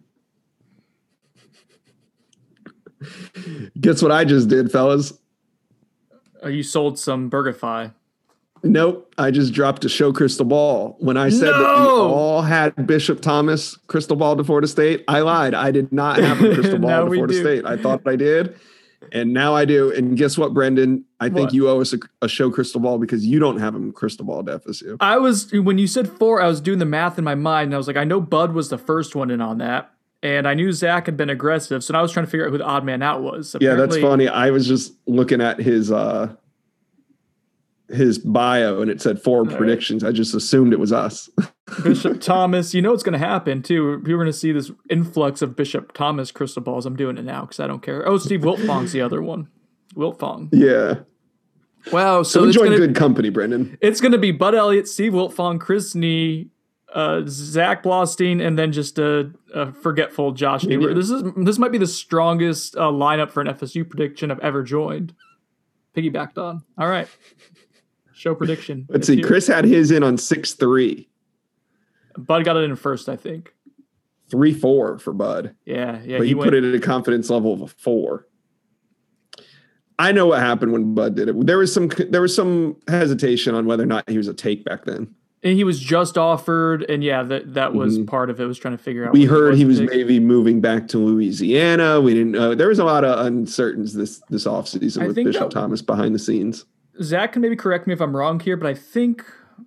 Guess 3.80 4.02
what 4.02 4.12
I 4.12 4.24
just 4.24 4.48
did, 4.48 4.70
fellas? 4.70 5.12
Uh, 6.42 6.48
you 6.48 6.62
sold 6.62 6.98
some 6.98 7.30
BurgerFi. 7.30 7.92
Nope. 8.62 9.12
I 9.18 9.30
just 9.30 9.52
dropped 9.52 9.84
a 9.84 9.88
show 9.88 10.12
crystal 10.12 10.44
ball. 10.44 10.96
When 10.98 11.16
I 11.16 11.28
said 11.28 11.50
no! 11.50 11.62
that 11.62 11.80
we 11.80 11.88
all 11.88 12.42
had 12.42 12.86
Bishop 12.86 13.20
Thomas 13.20 13.76
crystal 13.86 14.16
ball 14.16 14.36
to 14.36 14.44
Florida 14.44 14.66
State, 14.66 15.04
I 15.08 15.20
lied. 15.20 15.54
I 15.54 15.70
did 15.70 15.92
not 15.92 16.18
have 16.18 16.42
a 16.42 16.54
crystal 16.54 16.78
ball 16.78 17.04
to 17.04 17.10
Florida 17.10 17.32
do. 17.32 17.40
State. 17.40 17.66
I 17.66 17.76
thought 17.76 18.02
I 18.06 18.16
did. 18.16 18.58
And 19.12 19.32
now 19.32 19.54
I 19.54 19.64
do. 19.64 19.92
And 19.92 20.16
guess 20.16 20.36
what, 20.36 20.52
Brendan? 20.52 21.04
I 21.20 21.28
think 21.28 21.46
what? 21.46 21.54
you 21.54 21.68
owe 21.68 21.80
us 21.80 21.92
a, 21.92 21.98
a, 22.22 22.28
show 22.28 22.50
crystal 22.50 22.80
ball 22.80 22.98
because 22.98 23.24
you 23.24 23.38
don't 23.38 23.58
have 23.58 23.74
a 23.74 23.92
crystal 23.92 24.24
ball 24.24 24.42
FSU. 24.42 24.96
I 25.00 25.18
was 25.18 25.52
when 25.52 25.78
you 25.78 25.86
said 25.86 26.08
four, 26.08 26.42
I 26.42 26.48
was 26.48 26.60
doing 26.60 26.78
the 26.78 26.86
math 26.86 27.18
in 27.18 27.24
my 27.24 27.34
mind, 27.34 27.66
and 27.66 27.74
I 27.74 27.78
was 27.78 27.86
like, 27.86 27.96
I 27.96 28.04
know 28.04 28.20
Bud 28.20 28.52
was 28.52 28.68
the 28.68 28.78
first 28.78 29.14
one 29.14 29.30
in 29.30 29.40
on 29.40 29.58
that, 29.58 29.92
and 30.22 30.48
I 30.48 30.54
knew 30.54 30.72
Zach 30.72 31.06
had 31.06 31.16
been 31.16 31.30
aggressive, 31.30 31.84
so 31.84 31.94
I 31.94 32.02
was 32.02 32.10
trying 32.12 32.26
to 32.26 32.30
figure 32.30 32.46
out 32.46 32.52
who 32.52 32.58
the 32.58 32.64
odd 32.64 32.84
man 32.84 33.02
out 33.02 33.22
was. 33.22 33.54
Apparently, 33.54 33.80
yeah, 33.80 33.86
that's 33.86 34.02
funny. 34.02 34.28
I 34.28 34.50
was 34.50 34.66
just 34.66 34.94
looking 35.06 35.40
at 35.40 35.60
his 35.60 35.92
uh 35.92 36.34
his 37.88 38.18
bio 38.18 38.80
and 38.80 38.90
it 38.90 39.00
said 39.00 39.20
four 39.20 39.38
All 39.38 39.46
predictions. 39.46 40.02
I 40.02 40.12
just 40.12 40.34
assumed 40.34 40.72
it 40.72 40.80
was 40.80 40.92
us. 40.92 41.30
Bishop 41.82 42.20
Thomas, 42.20 42.74
you 42.74 42.82
know 42.82 42.90
what's 42.90 43.02
going 43.02 43.18
to 43.18 43.18
happen 43.18 43.62
too. 43.62 44.02
You're 44.06 44.18
going 44.18 44.26
to 44.26 44.32
see 44.32 44.52
this 44.52 44.70
influx 44.88 45.42
of 45.42 45.56
Bishop 45.56 45.92
Thomas 45.92 46.30
crystal 46.30 46.62
balls. 46.62 46.86
I'm 46.86 46.96
doing 46.96 47.18
it 47.18 47.24
now 47.24 47.42
because 47.42 47.60
I 47.60 47.66
don't 47.66 47.82
care. 47.82 48.06
Oh, 48.08 48.18
Steve 48.18 48.40
Wiltfong's 48.40 48.92
the 48.92 49.00
other 49.00 49.22
one. 49.22 49.48
Wiltfong. 49.94 50.48
Yeah. 50.52 51.00
Wow. 51.92 52.22
So, 52.22 52.40
so 52.40 52.44
enjoy 52.46 52.76
good 52.76 52.96
company, 52.96 53.30
Brendan. 53.30 53.78
It's 53.80 54.00
going 54.00 54.12
to 54.12 54.18
be 54.18 54.32
Bud 54.32 54.54
Elliott, 54.54 54.88
Steve 54.88 55.12
Wiltfong, 55.12 55.60
Chris 55.60 55.94
Nee, 55.94 56.50
uh, 56.92 57.22
Zach 57.26 57.82
Blostein, 57.82 58.44
and 58.44 58.58
then 58.58 58.72
just 58.72 58.98
a, 58.98 59.30
a 59.54 59.72
forgetful 59.72 60.32
Josh 60.32 60.64
Newber. 60.64 60.94
This 60.94 61.10
is 61.10 61.22
this 61.36 61.58
might 61.58 61.72
be 61.72 61.78
the 61.78 61.86
strongest 61.86 62.76
uh, 62.76 62.90
lineup 62.90 63.30
for 63.30 63.40
an 63.40 63.48
FSU 63.48 63.88
prediction 63.88 64.30
I've 64.30 64.40
ever 64.40 64.62
joined. 64.62 65.14
Piggybacked 65.96 66.38
on. 66.38 66.62
All 66.78 66.88
right. 66.88 67.08
Show 68.16 68.34
prediction. 68.34 68.86
Let's 68.88 69.06
see. 69.06 69.16
Here. 69.16 69.26
Chris 69.26 69.46
had 69.46 69.66
his 69.66 69.90
in 69.90 70.02
on 70.02 70.16
six 70.16 70.54
three. 70.54 71.10
Bud 72.16 72.46
got 72.46 72.56
it 72.56 72.60
in 72.60 72.74
first, 72.74 73.10
I 73.10 73.16
think. 73.16 73.52
Three 74.30 74.54
four 74.54 74.98
for 74.98 75.12
Bud. 75.12 75.54
Yeah, 75.66 76.00
yeah. 76.02 76.16
But 76.16 76.26
he, 76.26 76.30
he 76.30 76.34
put 76.34 76.54
it 76.54 76.64
at 76.64 76.74
a 76.74 76.80
confidence 76.80 77.28
level 77.28 77.52
of 77.52 77.60
a 77.60 77.66
four. 77.66 78.26
I 79.98 80.12
know 80.12 80.26
what 80.26 80.40
happened 80.40 80.72
when 80.72 80.94
Bud 80.94 81.14
did 81.14 81.28
it. 81.28 81.46
There 81.46 81.58
was 81.58 81.72
some 81.74 81.90
there 82.08 82.22
was 82.22 82.34
some 82.34 82.76
hesitation 82.88 83.54
on 83.54 83.66
whether 83.66 83.82
or 83.82 83.86
not 83.86 84.08
he 84.08 84.16
was 84.16 84.28
a 84.28 84.34
take 84.34 84.64
back 84.64 84.86
then. 84.86 85.14
And 85.42 85.54
he 85.54 85.64
was 85.64 85.78
just 85.78 86.16
offered, 86.16 86.84
and 86.90 87.04
yeah, 87.04 87.22
that 87.22 87.52
that 87.52 87.74
was 87.74 87.98
mm-hmm. 87.98 88.06
part 88.06 88.30
of 88.30 88.40
it. 88.40 88.46
Was 88.46 88.58
trying 88.58 88.78
to 88.78 88.82
figure 88.82 89.06
out. 89.06 89.12
We 89.12 89.26
heard 89.26 89.56
he 89.56 89.66
was 89.66 89.82
maybe 89.82 90.20
moving 90.20 90.62
back 90.62 90.88
to 90.88 90.98
Louisiana. 90.98 92.00
We 92.00 92.14
didn't 92.14 92.32
know. 92.32 92.54
There 92.54 92.68
was 92.68 92.78
a 92.78 92.84
lot 92.84 93.04
of 93.04 93.26
uncertainties 93.26 93.92
this 93.92 94.22
this 94.30 94.46
offseason 94.46 95.06
with 95.06 95.16
Bishop 95.16 95.42
that, 95.42 95.50
Thomas 95.50 95.82
behind 95.82 96.14
the 96.14 96.18
scenes. 96.18 96.64
Zach 97.02 97.32
can 97.32 97.42
maybe 97.42 97.56
correct 97.56 97.86
me 97.86 97.92
if 97.92 98.00
I'm 98.00 98.16
wrong 98.16 98.40
here, 98.40 98.56
but 98.56 98.68
I 98.68 98.74
think 98.74 99.24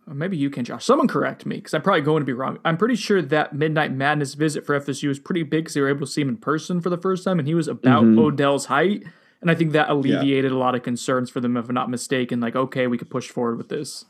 maybe 0.08 0.38
you 0.38 0.50
can, 0.50 0.66
Josh. 0.66 0.86
Someone 0.86 1.08
correct 1.08 1.46
me 1.46 1.58
because 1.58 1.74
I'm 1.74 1.82
probably 1.82 2.02
going 2.02 2.22
to 2.22 2.26
be 2.26 2.34
wrong. 2.34 2.60
I'm 2.66 2.78
pretty 2.78 2.96
sure 2.96 3.22
that 3.22 3.54
Midnight 3.54 3.92
Madness 3.92 4.34
visit 4.34 4.66
for 4.66 4.80
FSU 4.80 5.08
was 5.08 5.20
pretty 5.20 5.44
big 5.44 5.66
because 5.66 5.74
they 5.74 5.82
were 5.82 5.90
able 5.90 6.06
to 6.06 6.12
see 6.12 6.22
him 6.22 6.30
in 6.30 6.38
person 6.38 6.82
for 6.82 6.90
the 6.90 6.98
first 6.98 7.24
time, 7.24 7.40
and 7.40 7.48
he 7.48 7.54
was 7.54 7.68
about 7.68 8.04
mm-hmm. 8.04 8.20
Odell's 8.20 8.66
height. 8.66 9.04
And 9.42 9.50
I 9.50 9.56
think 9.56 9.72
that 9.72 9.90
alleviated 9.90 10.52
yeah. 10.52 10.58
a 10.58 10.60
lot 10.60 10.76
of 10.76 10.84
concerns 10.84 11.30
for 11.30 11.40
them, 11.40 11.56
if 11.56 11.70
I'm 11.70 11.76
not 11.76 11.90
mistaken. 11.90 12.42
Like, 12.42 12.56
okay, 12.56 12.88
we 12.88 12.98
could 12.98 13.10
push 13.10 13.30
forward 13.30 13.58
with 13.58 13.70
this. 13.70 14.06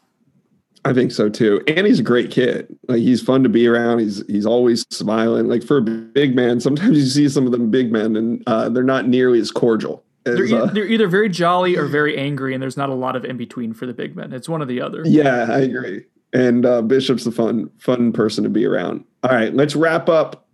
I 0.86 0.94
think 0.94 1.12
so 1.12 1.30
too. 1.30 1.62
And 1.68 1.86
he's 1.86 2.00
a 2.00 2.04
great 2.04 2.32
kid. 2.32 2.76
Like 2.88 3.00
he's 3.00 3.22
fun 3.22 3.44
to 3.44 3.50
be 3.50 3.68
around. 3.68 4.00
He's 4.00 4.26
he's 4.28 4.46
always 4.46 4.86
smiling. 4.90 5.48
Like 5.48 5.64
for 5.64 5.78
a 5.78 5.82
big 5.82 6.36
man, 6.36 6.60
sometimes 6.62 6.98
you 6.98 7.06
see 7.06 7.28
some 7.28 7.46
of 7.46 7.52
them 7.52 7.70
big 7.70 7.92
men 7.92 8.16
and 8.16 8.42
uh, 8.48 8.70
they're 8.70 8.84
not 8.84 9.08
nearly 9.08 9.40
as 9.40 9.52
cordial. 9.52 10.04
They're, 10.24 10.46
e- 10.46 10.54
uh, 10.54 10.66
they're 10.68 10.86
either 10.86 11.08
very 11.08 11.30
jolly 11.30 11.78
or 11.78 11.86
very 11.86 12.18
angry, 12.18 12.54
and 12.54 12.62
there's 12.62 12.78
not 12.78 12.90
a 12.90 12.94
lot 12.94 13.16
of 13.16 13.26
in 13.26 13.38
between 13.38 13.74
for 13.74 13.86
the 13.86 13.94
big 13.94 14.16
men. 14.16 14.34
It's 14.34 14.50
one 14.50 14.62
or 14.62 14.66
the 14.66 14.82
other. 14.82 15.04
Yeah, 15.06 15.48
I 15.50 15.60
agree. 15.60 16.06
And 16.34 16.66
uh, 16.66 16.82
Bishop's 16.82 17.26
a 17.26 17.32
fun 17.32 17.70
fun 17.80 18.12
person 18.12 18.44
to 18.44 18.50
be 18.50 18.66
around. 18.66 19.04
All 19.24 19.32
right, 19.32 19.54
let's 19.54 19.76
wrap 19.76 20.10
up 20.10 20.48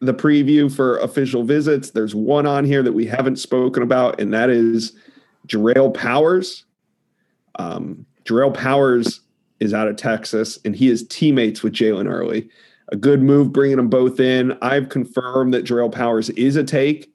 the 0.00 0.14
preview 0.14 0.74
for 0.74 0.98
official 0.98 1.44
visits. 1.44 1.90
There's 1.90 2.14
one 2.14 2.46
on 2.46 2.64
here 2.64 2.82
that 2.82 2.92
we 2.92 3.06
haven't 3.06 3.36
spoken 3.36 3.82
about, 3.82 4.20
and 4.20 4.32
that 4.32 4.50
is 4.50 4.92
Jarrell 5.46 5.92
Powers. 5.92 6.64
Um, 7.58 8.06
Jarrell 8.24 8.54
Powers 8.54 9.20
is 9.60 9.74
out 9.74 9.88
of 9.88 9.96
Texas, 9.96 10.58
and 10.64 10.74
he 10.74 10.88
is 10.88 11.06
teammates 11.06 11.62
with 11.62 11.72
Jalen 11.72 12.10
Early. 12.10 12.48
A 12.88 12.96
good 12.96 13.22
move 13.22 13.52
bringing 13.52 13.76
them 13.76 13.88
both 13.88 14.18
in. 14.18 14.56
I've 14.60 14.88
confirmed 14.88 15.54
that 15.54 15.64
Jarrell 15.64 15.92
Powers 15.92 16.30
is 16.30 16.56
a 16.56 16.64
take. 16.64 17.11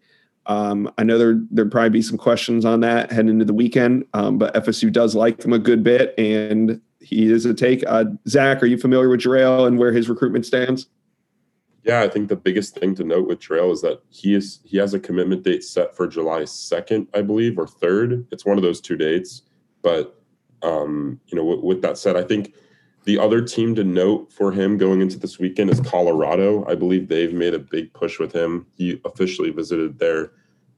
Um, 0.48 0.92
I 0.98 1.04
know 1.04 1.18
there 1.18 1.40
there'd 1.52 1.72
probably 1.72 1.90
be 1.90 2.02
some 2.02 2.18
questions 2.18 2.66
on 2.66 2.80
that 2.80 3.12
heading 3.12 3.30
into 3.30 3.46
the 3.46 3.54
weekend, 3.54 4.06
um, 4.14 4.38
but 4.38 4.54
FSU 4.56 4.92
does 4.92 5.14
like 5.14 5.44
him 5.44 5.54
a 5.54 5.60
good 5.60 5.84
bit, 5.84 6.14
and 6.18 6.82
he 7.02 7.32
is 7.32 7.46
a 7.46 7.54
take. 7.54 7.84
Uh, 7.86 8.06
Zach, 8.28 8.64
are 8.64 8.66
you 8.66 8.78
familiar 8.78 9.10
with 9.10 9.20
Jarrell 9.20 9.68
and 9.68 9.78
where 9.78 9.92
his 9.92 10.10
recruitment 10.10 10.46
stands? 10.46 10.88
Yeah, 11.84 12.02
I 12.02 12.10
think 12.10 12.28
the 12.28 12.36
biggest 12.36 12.76
thing 12.76 12.96
to 12.96 13.04
note 13.04 13.28
with 13.28 13.40
Trail 13.40 13.72
is 13.72 13.82
that 13.82 14.02
he 14.10 14.36
is 14.36 14.60
he 14.64 14.78
has 14.78 14.94
a 14.94 15.00
commitment 15.00 15.44
date 15.44 15.64
set 15.64 15.96
for 15.96 16.08
July 16.08 16.46
second, 16.46 17.08
I 17.14 17.22
believe, 17.22 17.58
or 17.58 17.68
third. 17.68 18.28
It's 18.32 18.46
one 18.46 18.58
of 18.58 18.64
those 18.64 18.82
two 18.82 18.98
dates. 18.98 19.44
But 19.82 20.22
um, 20.64 21.20
you 21.28 21.38
know, 21.38 21.44
w- 21.44 21.66
with 21.66 21.82
that 21.84 21.98
said, 21.98 22.16
I 22.16 22.24
think 22.24 22.54
the 23.08 23.18
other 23.18 23.42
team 23.42 23.74
to 23.74 23.86
note 23.86 24.34
for 24.34 24.52
him 24.52 24.78
going 24.78 25.00
into 25.00 25.18
this 25.18 25.40
weekend 25.40 25.70
is 25.70 25.80
Colorado. 25.80 26.66
I 26.68 26.76
believe 26.76 27.08
they've 27.08 27.34
made 27.34 27.54
a 27.54 27.60
big 27.60 27.94
push 27.94 28.20
with 28.20 28.34
him. 28.34 28.68
He 28.76 29.00
officially 29.06 29.50
visited 29.50 29.98
there 29.98 30.34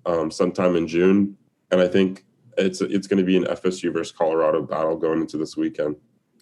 um, 0.06 0.30
sometime 0.30 0.76
in 0.76 0.88
June, 0.88 1.36
and 1.72 1.82
I 1.82 1.88
think 1.88 2.26
it's 2.56 2.82
it's 2.82 3.08
going 3.08 3.18
to 3.18 3.24
be 3.26 3.36
an 3.36 3.46
FSU 3.46 3.92
versus 3.92 4.16
Colorado 4.16 4.62
battle 4.62 4.96
going 4.96 5.22
into 5.22 5.38
this 5.38 5.58
weekend. 5.58 5.96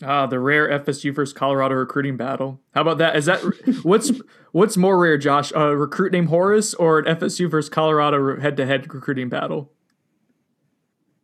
Ah, 0.04 0.28
the 0.28 0.42
rare 0.42 0.68
FSU 0.78 1.16
versus 1.16 1.34
Colorado 1.34 1.76
recruiting 1.76 2.18
battle. 2.18 2.60
How 2.72 2.82
about 2.82 2.98
that? 2.98 3.16
Is 3.16 3.26
that 3.28 3.40
what's 3.84 4.12
what's 4.52 4.76
more 4.76 5.00
rare, 5.00 5.18
Josh? 5.18 5.54
A 5.56 5.74
recruit 5.74 6.12
named 6.12 6.28
Horace 6.28 6.74
or 6.74 7.00
an 7.00 7.06
FSU 7.18 7.50
versus 7.50 7.70
Colorado 7.70 8.38
head-to-head 8.42 8.94
recruiting 8.94 9.30
battle? 9.30 9.72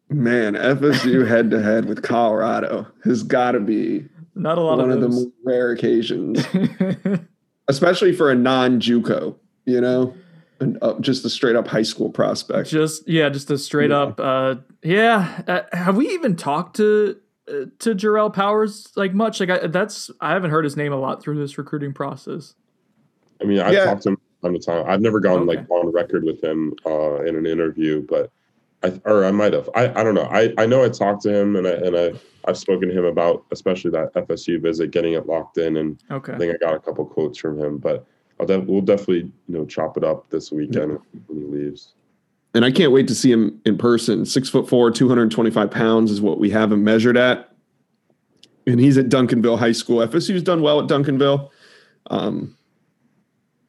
Man, 0.07 0.53
FSU 0.53 1.27
head-to-head 1.27 1.83
with 1.83 2.01
Colorado 2.01 2.87
has 3.03 3.23
got 3.23 3.51
to 3.51 3.59
be 3.59 4.07
not 4.35 4.57
a 4.57 4.61
lot 4.61 4.77
one 4.77 4.91
of, 4.91 5.01
of 5.01 5.11
the 5.11 5.31
rare 5.43 5.71
occasions, 5.71 6.45
especially 7.67 8.13
for 8.13 8.31
a 8.31 8.35
non-JUCO. 8.35 9.35
You 9.65 9.79
know, 9.79 10.13
and, 10.59 10.77
uh, 10.81 10.99
just 10.99 11.23
a 11.23 11.29
straight 11.29 11.55
up 11.55 11.67
high 11.67 11.83
school 11.83 12.09
prospect. 12.09 12.69
Just 12.69 13.07
yeah, 13.07 13.29
just 13.29 13.49
a 13.49 13.57
straight 13.57 13.91
yeah. 13.91 13.99
up. 13.99 14.19
Uh, 14.19 14.55
yeah, 14.83 15.41
uh, 15.47 15.61
have 15.75 15.95
we 15.95 16.09
even 16.09 16.35
talked 16.35 16.75
to 16.77 17.17
to 17.45 17.95
Jarrell 17.95 18.33
Powers 18.33 18.91
like 18.95 19.13
much. 19.13 19.39
Like 19.39 19.49
I, 19.49 19.67
that's 19.67 20.09
I 20.21 20.31
haven't 20.31 20.51
heard 20.51 20.63
his 20.63 20.77
name 20.77 20.93
a 20.93 20.97
lot 20.97 21.21
through 21.21 21.37
this 21.39 21.57
recruiting 21.57 21.93
process. 21.93 22.55
I 23.41 23.45
mean, 23.45 23.59
I've 23.59 23.73
yeah. 23.73 23.85
talked 23.85 24.03
to 24.03 24.09
him 24.09 24.17
time 24.41 24.53
to 24.53 24.59
time. 24.59 24.85
I've 24.87 25.01
never 25.01 25.19
gone 25.19 25.49
okay. 25.49 25.57
like 25.57 25.69
on 25.69 25.91
record 25.91 26.23
with 26.23 26.43
him 26.43 26.73
uh, 26.85 27.23
in 27.23 27.35
an 27.35 27.45
interview, 27.45 28.05
but 28.07 28.31
I 28.83 28.99
or 29.05 29.25
I 29.25 29.31
might 29.31 29.53
have. 29.53 29.69
I, 29.75 29.89
I 29.89 30.03
don't 30.03 30.15
know. 30.15 30.29
I, 30.31 30.53
I 30.57 30.65
know 30.65 30.83
I 30.83 30.89
talked 30.89 31.23
to 31.23 31.33
him 31.33 31.55
and 31.55 31.67
I 31.67 31.71
and 31.71 31.97
I 31.97 32.13
I've 32.45 32.57
spoken 32.57 32.89
to 32.89 32.97
him 32.97 33.05
about 33.05 33.45
especially 33.51 33.91
that 33.91 34.13
FSU 34.13 34.61
visit, 34.61 34.91
getting 34.91 35.13
it 35.13 35.25
locked 35.25 35.57
in, 35.57 35.77
and 35.77 36.01
okay. 36.11 36.33
I 36.33 36.37
think 36.37 36.53
I 36.53 36.57
got 36.57 36.75
a 36.75 36.79
couple 36.79 37.05
quotes 37.05 37.37
from 37.37 37.59
him. 37.59 37.77
But 37.77 38.05
I'll 38.39 38.45
def- 38.45 38.65
we'll 38.65 38.81
definitely 38.81 39.31
you 39.47 39.57
know 39.57 39.65
chop 39.65 39.97
it 39.97 40.03
up 40.03 40.29
this 40.29 40.51
weekend 40.51 40.91
yeah. 40.91 41.19
when 41.27 41.39
he 41.39 41.45
leaves 41.45 41.93
and 42.53 42.63
I 42.63 42.71
can't 42.71 42.91
wait 42.91 43.07
to 43.07 43.15
see 43.15 43.31
him 43.31 43.59
in 43.65 43.77
person. 43.77 44.25
Six 44.25 44.49
foot 44.49 44.69
four, 44.69 44.91
225 44.91 45.71
pounds 45.71 46.11
is 46.11 46.21
what 46.21 46.39
we 46.39 46.49
have 46.51 46.71
him 46.71 46.83
measured 46.83 47.17
at. 47.17 47.49
And 48.67 48.79
he's 48.79 48.97
at 48.97 49.09
Duncanville 49.09 49.59
High 49.59 49.71
School. 49.71 50.05
FSU's 50.05 50.43
done 50.43 50.61
well 50.61 50.79
at 50.79 50.87
Duncanville. 50.87 51.49
Um, 52.09 52.55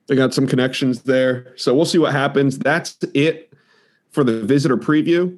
they 0.07 0.16
got 0.16 0.35
some 0.35 0.46
connections 0.46 1.03
there. 1.03 1.53
So 1.57 1.74
we'll 1.74 1.87
see 1.87 1.98
what 1.98 2.12
happens. 2.12 2.59
That's 2.59 2.96
it 3.14 3.54
for 4.14 4.24
the 4.24 4.40
visitor 4.40 4.77
preview. 4.77 5.37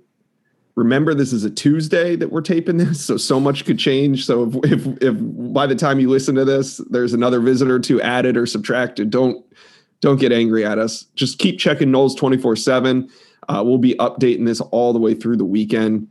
Remember, 0.76 1.14
this 1.14 1.32
is 1.32 1.42
a 1.42 1.50
Tuesday 1.50 2.16
that 2.16 2.30
we're 2.30 2.42
taping 2.42 2.76
this, 2.76 3.04
so 3.04 3.16
so 3.16 3.40
much 3.40 3.64
could 3.64 3.78
change. 3.78 4.26
So 4.26 4.44
if 4.62 4.72
if, 4.72 5.02
if 5.02 5.14
by 5.18 5.66
the 5.66 5.74
time 5.74 5.98
you 5.98 6.10
listen 6.10 6.34
to 6.34 6.44
this, 6.44 6.76
there's 6.90 7.14
another 7.14 7.40
visitor 7.40 7.78
to 7.80 8.00
added 8.02 8.36
or 8.36 8.46
subtracted, 8.46 9.10
don't 9.10 9.44
don't 10.00 10.20
get 10.20 10.32
angry 10.32 10.64
at 10.64 10.78
us. 10.78 11.04
Just 11.14 11.38
keep 11.38 11.58
checking 11.58 11.88
Noles 11.88 12.16
24 12.16 12.56
7. 12.56 13.08
Uh, 13.48 13.62
we'll 13.64 13.78
be 13.78 13.94
updating 13.94 14.44
this 14.44 14.60
all 14.60 14.92
the 14.92 14.98
way 14.98 15.14
through 15.14 15.36
the 15.36 15.44
weekend. 15.44 16.08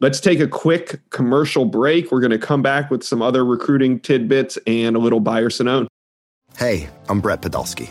Let's 0.00 0.18
take 0.18 0.40
a 0.40 0.48
quick 0.48 0.98
commercial 1.10 1.64
break. 1.64 2.10
We're 2.10 2.20
going 2.20 2.32
to 2.32 2.38
come 2.38 2.62
back 2.62 2.90
with 2.90 3.04
some 3.04 3.22
other 3.22 3.44
recruiting 3.44 4.00
tidbits 4.00 4.58
and 4.66 4.96
a 4.96 4.98
little 4.98 5.20
buyer 5.20 5.48
Sonone. 5.48 5.86
Hey, 6.56 6.88
I'm 7.08 7.20
Brett 7.20 7.42
Podolsky 7.42 7.90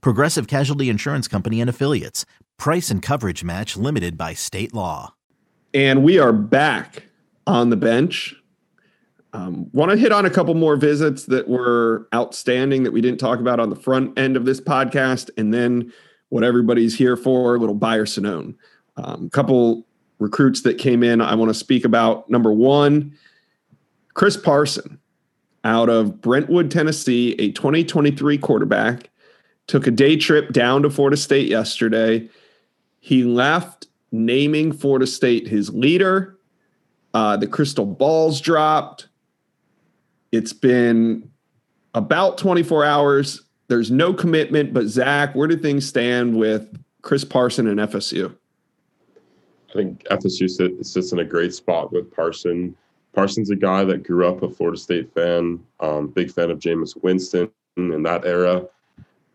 Progressive 0.00 0.46
Casualty 0.46 0.88
Insurance 0.88 1.28
Company 1.28 1.60
and 1.60 1.70
Affiliates. 1.70 2.24
Price 2.58 2.90
and 2.90 3.02
coverage 3.02 3.44
match 3.44 3.76
limited 3.76 4.18
by 4.18 4.34
state 4.34 4.74
law. 4.74 5.14
And 5.74 6.02
we 6.02 6.18
are 6.18 6.32
back 6.32 7.04
on 7.46 7.70
the 7.70 7.76
bench. 7.76 8.34
Um, 9.32 9.68
Want 9.72 9.90
to 9.90 9.96
hit 9.96 10.12
on 10.12 10.24
a 10.24 10.30
couple 10.30 10.54
more 10.54 10.76
visits 10.76 11.26
that 11.26 11.48
were 11.48 12.08
outstanding 12.14 12.82
that 12.84 12.92
we 12.92 13.00
didn't 13.00 13.20
talk 13.20 13.40
about 13.40 13.60
on 13.60 13.70
the 13.70 13.76
front 13.76 14.18
end 14.18 14.36
of 14.36 14.44
this 14.44 14.60
podcast, 14.60 15.30
and 15.36 15.52
then 15.52 15.92
what 16.30 16.44
everybody's 16.44 16.96
here 16.96 17.16
for, 17.16 17.54
a 17.54 17.58
little 17.58 17.74
buyer 17.74 18.06
Sonone. 18.06 18.54
A 18.96 19.10
um, 19.10 19.30
couple 19.30 19.86
recruits 20.18 20.62
that 20.62 20.78
came 20.78 21.02
in 21.02 21.20
I 21.20 21.34
want 21.34 21.50
to 21.50 21.54
speak 21.54 21.84
about. 21.84 22.28
Number 22.28 22.52
one, 22.52 23.16
Chris 24.14 24.36
Parson 24.36 24.98
out 25.64 25.88
of 25.88 26.20
Brentwood, 26.20 26.70
Tennessee, 26.70 27.32
a 27.38 27.52
2023 27.52 28.38
quarterback, 28.38 29.10
took 29.68 29.86
a 29.86 29.90
day 29.92 30.16
trip 30.16 30.52
down 30.52 30.82
to 30.82 30.90
Florida 30.90 31.16
State 31.16 31.48
yesterday. 31.48 32.28
He 32.98 33.22
left 33.22 33.86
naming 34.10 34.72
Florida 34.72 35.06
State 35.06 35.46
his 35.46 35.70
leader. 35.70 36.36
Uh, 37.14 37.36
the 37.36 37.46
crystal 37.46 37.86
balls 37.86 38.40
dropped. 38.40 39.08
It's 40.32 40.52
been 40.52 41.30
about 41.94 42.38
24 42.38 42.84
hours 42.84 43.42
there's 43.68 43.90
no 43.90 44.12
commitment. 44.12 44.72
But 44.72 44.86
Zach, 44.86 45.34
where 45.34 45.46
do 45.46 45.56
things 45.56 45.86
stand 45.86 46.36
with 46.36 46.76
Chris 47.02 47.24
Parson 47.24 47.68
and 47.68 47.78
FSU? 47.78 48.34
I 49.70 49.72
think 49.72 50.04
FSU 50.04 50.48
sit, 50.48 50.84
sits 50.84 51.12
in 51.12 51.20
a 51.20 51.24
great 51.24 51.54
spot 51.54 51.92
with 51.92 52.10
Parson. 52.14 52.74
Parson's 53.14 53.50
a 53.50 53.56
guy 53.56 53.84
that 53.84 54.02
grew 54.02 54.26
up 54.26 54.42
a 54.42 54.48
Florida 54.48 54.78
State 54.78 55.12
fan, 55.14 55.60
um, 55.80 56.08
big 56.08 56.30
fan 56.30 56.50
of 56.50 56.58
Jameis 56.58 57.00
Winston 57.02 57.50
in 57.76 58.02
that 58.02 58.24
era. 58.24 58.64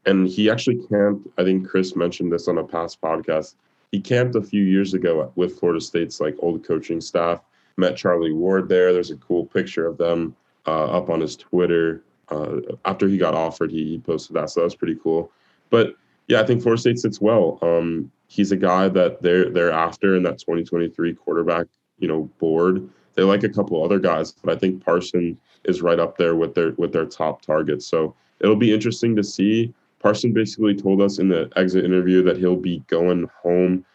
And 0.05 0.27
he 0.27 0.49
actually 0.49 0.85
camped, 0.87 1.27
I 1.37 1.43
think 1.43 1.67
Chris 1.67 1.95
mentioned 1.95 2.31
this 2.31 2.47
on 2.47 2.57
a 2.57 2.63
past 2.63 3.01
podcast. 3.01 3.55
He 3.91 4.01
camped 4.01 4.35
a 4.35 4.41
few 4.41 4.63
years 4.63 4.93
ago 4.93 5.31
with 5.35 5.59
Florida 5.59 5.79
State's 5.79 6.19
like 6.19 6.35
old 6.39 6.65
coaching 6.65 6.99
staff, 6.99 7.41
met 7.77 7.95
Charlie 7.95 8.33
Ward 8.33 8.67
there. 8.67 8.91
There's 8.91 9.11
a 9.11 9.17
cool 9.17 9.45
picture 9.45 9.85
of 9.85 9.97
them 9.97 10.35
uh, 10.65 10.85
up 10.85 11.09
on 11.09 11.21
his 11.21 11.35
Twitter. 11.35 12.03
Uh, 12.29 12.57
after 12.85 13.07
he 13.07 13.17
got 13.17 13.35
offered, 13.35 13.71
he, 13.71 13.85
he 13.85 13.99
posted 13.99 14.35
that. 14.35 14.49
So 14.49 14.61
that 14.61 14.65
was 14.65 14.75
pretty 14.75 14.97
cool. 15.01 15.31
But 15.69 15.95
yeah, 16.27 16.41
I 16.41 16.45
think 16.45 16.61
Florida 16.61 16.81
State 16.81 16.99
sits 16.99 17.21
well. 17.21 17.59
Um, 17.61 18.11
he's 18.27 18.51
a 18.51 18.57
guy 18.57 18.89
that 18.89 19.21
they're 19.21 19.49
they're 19.49 19.71
after 19.71 20.15
in 20.15 20.23
that 20.23 20.39
2023 20.39 21.13
quarterback, 21.13 21.67
you 21.99 22.07
know, 22.07 22.29
board. 22.39 22.89
They 23.15 23.23
like 23.23 23.43
a 23.43 23.49
couple 23.49 23.83
other 23.83 23.99
guys, 23.99 24.31
but 24.31 24.55
I 24.55 24.57
think 24.57 24.83
Parson 24.83 25.37
is 25.65 25.81
right 25.81 25.99
up 25.99 26.17
there 26.17 26.35
with 26.35 26.55
their 26.55 26.71
with 26.73 26.93
their 26.93 27.05
top 27.05 27.41
targets. 27.41 27.85
So 27.85 28.15
it'll 28.39 28.55
be 28.55 28.73
interesting 28.73 29.15
to 29.15 29.23
see. 29.23 29.73
Parson 30.03 30.33
basically 30.33 30.75
told 30.75 31.01
us 31.01 31.17
in 31.17 31.29
the 31.29 31.49
exit 31.55 31.85
interview 31.85 32.21
that 32.23 32.37
he'll 32.37 32.57
be 32.57 32.79
going 32.87 33.27
home. 33.41 33.85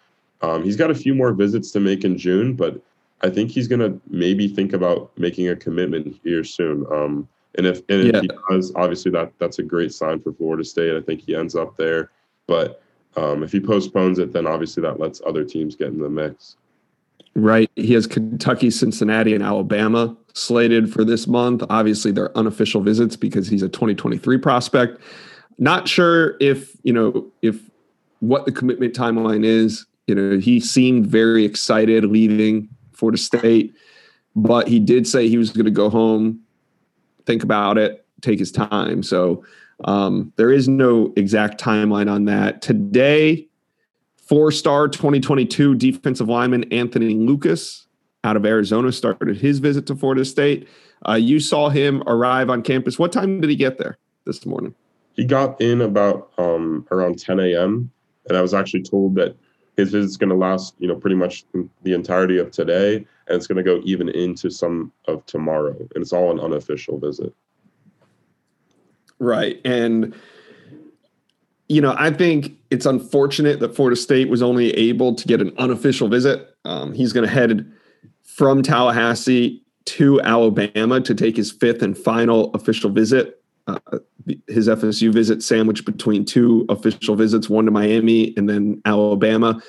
Um, 0.41 0.65
he's 0.65 0.77
got 0.77 0.91
a 0.91 0.95
few 0.95 1.15
more 1.15 1.33
visits 1.33 1.71
to 1.73 1.81
make 1.81 2.03
in 2.03 2.17
June, 2.17 2.55
but 2.55 2.81
I 3.21 3.29
think 3.29 3.51
he's 3.51 3.69
gonna 3.69 3.97
maybe 4.09 4.49
think 4.49 4.73
about 4.73 5.11
making 5.19 5.49
a 5.49 5.57
commitment 5.57 6.19
here 6.25 6.43
soon. 6.45 6.87
Um, 6.91 7.29
and 7.57 7.67
if 7.67 7.79
and 7.89 8.09
if 8.09 8.15
yeah. 8.15 8.21
he 8.23 8.31
does, 8.51 8.73
obviously 8.75 9.11
that 9.13 9.33
that's 9.39 9.59
a 9.59 9.63
great 9.63 9.93
sign 9.93 10.21
for 10.21 10.33
Florida 10.33 10.65
State. 10.65 10.97
I 10.97 11.01
think 11.03 11.21
he 11.21 11.37
ends 11.37 11.55
up 11.55 11.77
there. 11.77 12.11
But 12.47 12.83
um, 13.17 13.43
if 13.43 13.53
he 13.53 13.61
postpones 13.61 14.19
it, 14.19 14.33
then 14.33 14.47
obviously 14.47 14.83
that 14.85 14.99
lets 14.99 15.21
other 15.27 15.45
teams 15.45 15.77
get 15.77 15.89
in 15.89 15.99
the 15.99 16.09
mix. 16.09 16.57
Right. 17.35 17.71
He 17.77 17.93
has 17.93 18.07
Kentucky, 18.07 18.71
Cincinnati, 18.71 19.35
and 19.35 19.45
Alabama 19.45 20.17
slated 20.35 20.93
for 20.93 21.05
this 21.05 21.27
month. 21.27 21.63
Obviously, 21.69 22.11
they're 22.11 22.37
unofficial 22.37 22.81
visits 22.81 23.17
because 23.17 23.49
he's 23.49 23.63
a 23.63 23.69
2023 23.69 24.39
prospect. 24.39 25.01
Not 25.59 25.89
sure 25.89 26.37
if, 26.41 26.77
you 26.83 26.93
know, 26.93 27.27
if 27.43 27.69
what 28.21 28.47
the 28.47 28.53
commitment 28.53 28.95
timeline 28.95 29.45
is. 29.45 29.87
You 30.07 30.15
know, 30.15 30.39
he 30.39 30.61
seemed 30.61 31.07
very 31.07 31.45
excited 31.45 32.05
leaving 32.05 32.69
Florida 32.93 33.19
State, 33.19 33.75
but 34.35 34.69
he 34.69 34.79
did 34.79 35.07
say 35.07 35.29
he 35.29 35.39
was 35.39 35.51
going 35.51 35.67
to 35.67 35.71
go 35.71 35.91
home, 35.91 36.41
think 37.27 37.43
about 37.43 37.79
it, 37.79 38.07
take 38.21 38.39
his 38.39 38.51
time. 38.51 39.03
So 39.03 39.45
um, 39.85 40.33
there 40.37 40.51
is 40.51 40.69
no 40.69 41.13
exact 41.17 41.61
timeline 41.61 42.11
on 42.11 42.25
that. 42.25 42.63
Today, 42.63 43.47
four 44.17 44.51
star 44.51 44.89
2022 44.89 45.75
defensive 45.75 46.29
lineman 46.29 46.65
Anthony 46.73 47.15
Lucas 47.15 47.87
out 48.25 48.37
of 48.37 48.45
Arizona 48.45 48.91
started 48.91 49.37
his 49.37 49.59
visit 49.59 49.87
to 49.87 49.95
Florida 49.95 50.25
State. 50.25 50.67
Uh, 51.09 51.15
you 51.15 51.39
saw 51.39 51.69
him 51.69 52.03
arrive 52.07 52.51
on 52.51 52.63
campus. 52.63 52.99
What 52.99 53.13
time 53.13 53.41
did 53.41 53.51
he 53.51 53.57
get 53.57 53.79
there 53.79 53.99
this 54.25 54.45
morning? 54.45 54.75
He 55.19 55.25
got 55.25 55.61
in 55.61 55.81
about 55.81 56.31
um, 56.39 56.87
around 56.93 57.19
10 57.19 57.41
a.m. 57.41 57.91
And 58.29 58.39
I 58.39 58.41
was 58.41 58.55
actually 58.55 58.85
told 58.85 59.17
that 59.17 59.37
his 59.77 59.91
visit's 59.91 60.17
going 60.17 60.31
to 60.31 60.37
last, 60.37 60.77
you 60.79 60.87
know, 60.87 60.95
pretty 60.95 61.17
much 61.17 61.45
the 61.83 61.93
entirety 61.93 62.39
of 62.39 62.53
today, 62.53 62.97
and 62.97 63.37
it's 63.37 63.49
going 63.49 63.57
to 63.57 63.65
go 63.65 63.81
even 63.85 64.09
into 64.11 64.49
some 64.49 64.93
of 65.09 65.27
tomorrow. 65.27 65.77
And 65.77 66.03
it's 66.03 66.13
all 66.13 66.31
an 66.31 66.39
unofficial 66.39 67.01
visit. 67.01 67.35
Right. 69.19 69.61
And, 69.65 70.15
you 71.69 71.81
know, 71.81 71.97
I 71.99 72.13
think 72.13 72.57
it's 72.71 72.87
unfortunate 72.87 73.59
that 73.59 73.75
Florida 73.75 73.97
State 73.97 74.29
was 74.29 74.41
only 74.41 74.71
able 74.75 75.17
to 75.17 75.27
get 75.27 75.41
an 75.41 75.53
unofficial 75.59 76.07
visit. 76.07 76.49
Um, 76.65 76.95
he's 76.95 77.13
going 77.13 77.27
to 77.27 77.33
head 77.33 77.69
from 78.23 78.63
Tallahassee 78.63 79.65
to 79.87 80.21
Alabama 80.21 81.01
to 81.01 81.13
take 81.13 81.37
his 81.37 81.51
fifth 81.51 81.83
and 81.83 81.99
final 81.99 82.55
official 82.55 82.91
visit. 82.91 83.43
Uh, 83.67 83.81
his 84.47 84.69
FSU 84.69 85.13
visit 85.13 85.43
sandwiched 85.43 85.85
between 85.85 86.25
two 86.25 86.67
official 86.69 87.17
visits, 87.17 87.49
one 87.49 87.65
to 87.65 87.71
Miami 87.71 88.35
and 88.37 88.49
then 88.49 88.81
Alabama. 88.85 89.61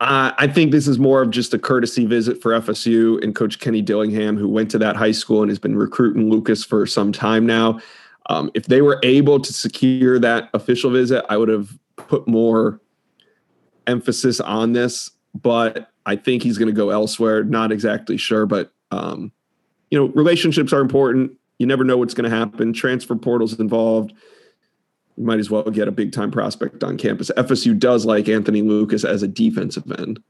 Uh, 0.00 0.32
I 0.36 0.48
think 0.48 0.72
this 0.72 0.88
is 0.88 0.98
more 0.98 1.22
of 1.22 1.30
just 1.30 1.54
a 1.54 1.58
courtesy 1.58 2.06
visit 2.06 2.42
for 2.42 2.52
FSU 2.52 3.22
and 3.22 3.36
Coach 3.36 3.60
Kenny 3.60 3.80
Dillingham, 3.80 4.36
who 4.36 4.48
went 4.48 4.70
to 4.72 4.78
that 4.78 4.96
high 4.96 5.12
school 5.12 5.42
and 5.42 5.48
has 5.48 5.60
been 5.60 5.76
recruiting 5.76 6.28
Lucas 6.28 6.64
for 6.64 6.86
some 6.86 7.12
time 7.12 7.46
now. 7.46 7.78
Um, 8.28 8.50
if 8.54 8.66
they 8.66 8.82
were 8.82 8.98
able 9.02 9.38
to 9.38 9.52
secure 9.52 10.18
that 10.18 10.50
official 10.54 10.90
visit, 10.90 11.24
I 11.28 11.36
would 11.36 11.48
have 11.48 11.78
put 11.96 12.26
more 12.26 12.80
emphasis 13.86 14.40
on 14.40 14.72
this. 14.72 15.10
But 15.34 15.90
I 16.04 16.16
think 16.16 16.42
he's 16.42 16.58
going 16.58 16.66
to 16.66 16.76
go 16.76 16.90
elsewhere. 16.90 17.44
Not 17.44 17.72
exactly 17.72 18.16
sure, 18.16 18.44
but 18.44 18.72
um, 18.90 19.32
you 19.90 19.98
know, 19.98 20.06
relationships 20.14 20.72
are 20.72 20.80
important. 20.80 21.32
You 21.62 21.68
never 21.68 21.84
know 21.84 21.96
what's 21.96 22.12
going 22.12 22.28
to 22.28 22.36
happen. 22.36 22.72
Transfer 22.72 23.14
portals 23.14 23.60
involved. 23.60 24.12
You 25.16 25.22
might 25.22 25.38
as 25.38 25.48
well 25.48 25.62
get 25.62 25.86
a 25.86 25.92
big 25.92 26.10
time 26.10 26.32
prospect 26.32 26.82
on 26.82 26.98
campus. 26.98 27.30
FSU 27.36 27.78
does 27.78 28.04
like 28.04 28.28
Anthony 28.28 28.62
Lucas 28.62 29.04
as 29.04 29.22
a 29.22 29.28
defensive 29.28 29.84
end. 29.96 30.20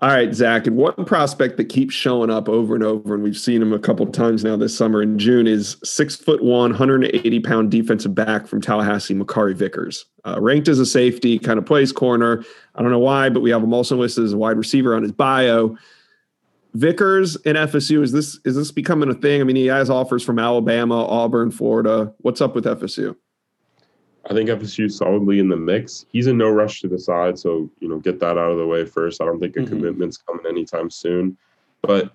All 0.00 0.08
right, 0.08 0.34
Zach, 0.34 0.66
and 0.66 0.74
one 0.74 1.04
prospect 1.04 1.58
that 1.58 1.66
keeps 1.66 1.94
showing 1.94 2.30
up 2.30 2.48
over 2.48 2.74
and 2.74 2.82
over, 2.82 3.14
and 3.14 3.22
we've 3.22 3.36
seen 3.36 3.60
him 3.60 3.74
a 3.74 3.78
couple 3.78 4.06
times 4.06 4.44
now 4.44 4.56
this 4.56 4.74
summer 4.74 5.02
in 5.02 5.18
June, 5.18 5.46
is 5.46 5.76
six 5.84 6.16
foot 6.16 6.42
one, 6.42 6.70
180 6.70 7.40
pound 7.40 7.70
defensive 7.70 8.14
back 8.14 8.46
from 8.46 8.62
Tallahassee, 8.62 9.14
Makari 9.14 9.54
Vickers. 9.54 10.06
Uh, 10.24 10.40
ranked 10.40 10.68
as 10.68 10.78
a 10.78 10.86
safety, 10.86 11.38
kind 11.38 11.58
of 11.58 11.66
plays 11.66 11.92
corner. 11.92 12.42
I 12.76 12.80
don't 12.80 12.90
know 12.90 12.98
why, 12.98 13.28
but 13.28 13.40
we 13.40 13.50
have 13.50 13.62
him 13.62 13.74
also 13.74 13.98
listed 13.98 14.24
as 14.24 14.32
a 14.32 14.38
wide 14.38 14.56
receiver 14.56 14.96
on 14.96 15.02
his 15.02 15.12
bio. 15.12 15.76
Vickers 16.74 17.36
in 17.36 17.56
FSU, 17.56 18.02
is 18.02 18.12
this 18.12 18.40
is 18.44 18.56
this 18.56 18.70
becoming 18.70 19.10
a 19.10 19.14
thing? 19.14 19.40
I 19.40 19.44
mean, 19.44 19.56
he 19.56 19.66
has 19.66 19.90
offers 19.90 20.22
from 20.22 20.38
Alabama, 20.38 21.04
Auburn, 21.06 21.50
Florida. 21.50 22.12
What's 22.18 22.40
up 22.40 22.54
with 22.54 22.64
FSU? 22.64 23.14
I 24.30 24.34
think 24.34 24.48
FSU 24.48 24.90
solidly 24.90 25.38
in 25.38 25.48
the 25.48 25.56
mix. 25.56 26.06
He's 26.12 26.28
in 26.28 26.38
no 26.38 26.48
rush 26.48 26.80
to 26.80 26.88
decide, 26.88 27.38
so 27.38 27.68
you 27.80 27.88
know, 27.88 27.98
get 27.98 28.20
that 28.20 28.38
out 28.38 28.52
of 28.52 28.58
the 28.58 28.66
way 28.66 28.84
first. 28.84 29.20
I 29.20 29.24
don't 29.26 29.40
think 29.40 29.56
a 29.56 29.60
mm-hmm. 29.60 29.68
commitment's 29.68 30.16
coming 30.16 30.46
anytime 30.46 30.90
soon. 30.90 31.36
But 31.82 32.12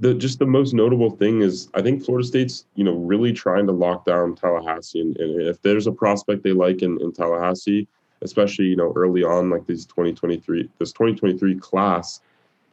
the 0.00 0.12
just 0.12 0.38
the 0.38 0.46
most 0.46 0.74
notable 0.74 1.10
thing 1.10 1.42
is 1.42 1.68
I 1.74 1.80
think 1.80 2.04
Florida 2.04 2.26
State's 2.26 2.66
you 2.74 2.84
know 2.84 2.94
really 2.94 3.32
trying 3.32 3.66
to 3.66 3.72
lock 3.72 4.04
down 4.04 4.34
Tallahassee, 4.34 5.00
and, 5.00 5.16
and 5.16 5.40
if 5.42 5.62
there's 5.62 5.86
a 5.86 5.92
prospect 5.92 6.42
they 6.42 6.52
like 6.52 6.82
in, 6.82 7.00
in 7.00 7.12
Tallahassee, 7.12 7.86
especially 8.22 8.66
you 8.66 8.76
know 8.76 8.92
early 8.96 9.22
on 9.22 9.50
like 9.50 9.66
these 9.66 9.86
2023 9.86 10.68
this 10.78 10.92
2023 10.92 11.54
class. 11.56 12.20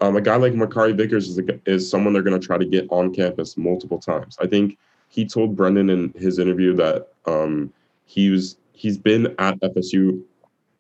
Um, 0.01 0.15
a 0.15 0.21
guy 0.21 0.35
like 0.35 0.53
Makari 0.53 0.97
Vickers 0.97 1.29
is, 1.29 1.37
a, 1.37 1.59
is 1.69 1.87
someone 1.87 2.11
they're 2.11 2.23
going 2.23 2.39
to 2.39 2.45
try 2.45 2.57
to 2.57 2.65
get 2.65 2.87
on 2.89 3.13
campus 3.13 3.55
multiple 3.55 3.99
times. 3.99 4.35
I 4.41 4.47
think 4.47 4.77
he 5.09 5.25
told 5.25 5.55
Brendan 5.55 5.89
in 5.91 6.11
his 6.17 6.39
interview 6.39 6.75
that 6.75 7.09
um, 7.27 7.71
he 8.05 8.31
was 8.31 8.57
he's 8.73 8.97
been 8.97 9.27
at 9.37 9.59
FSU 9.59 10.23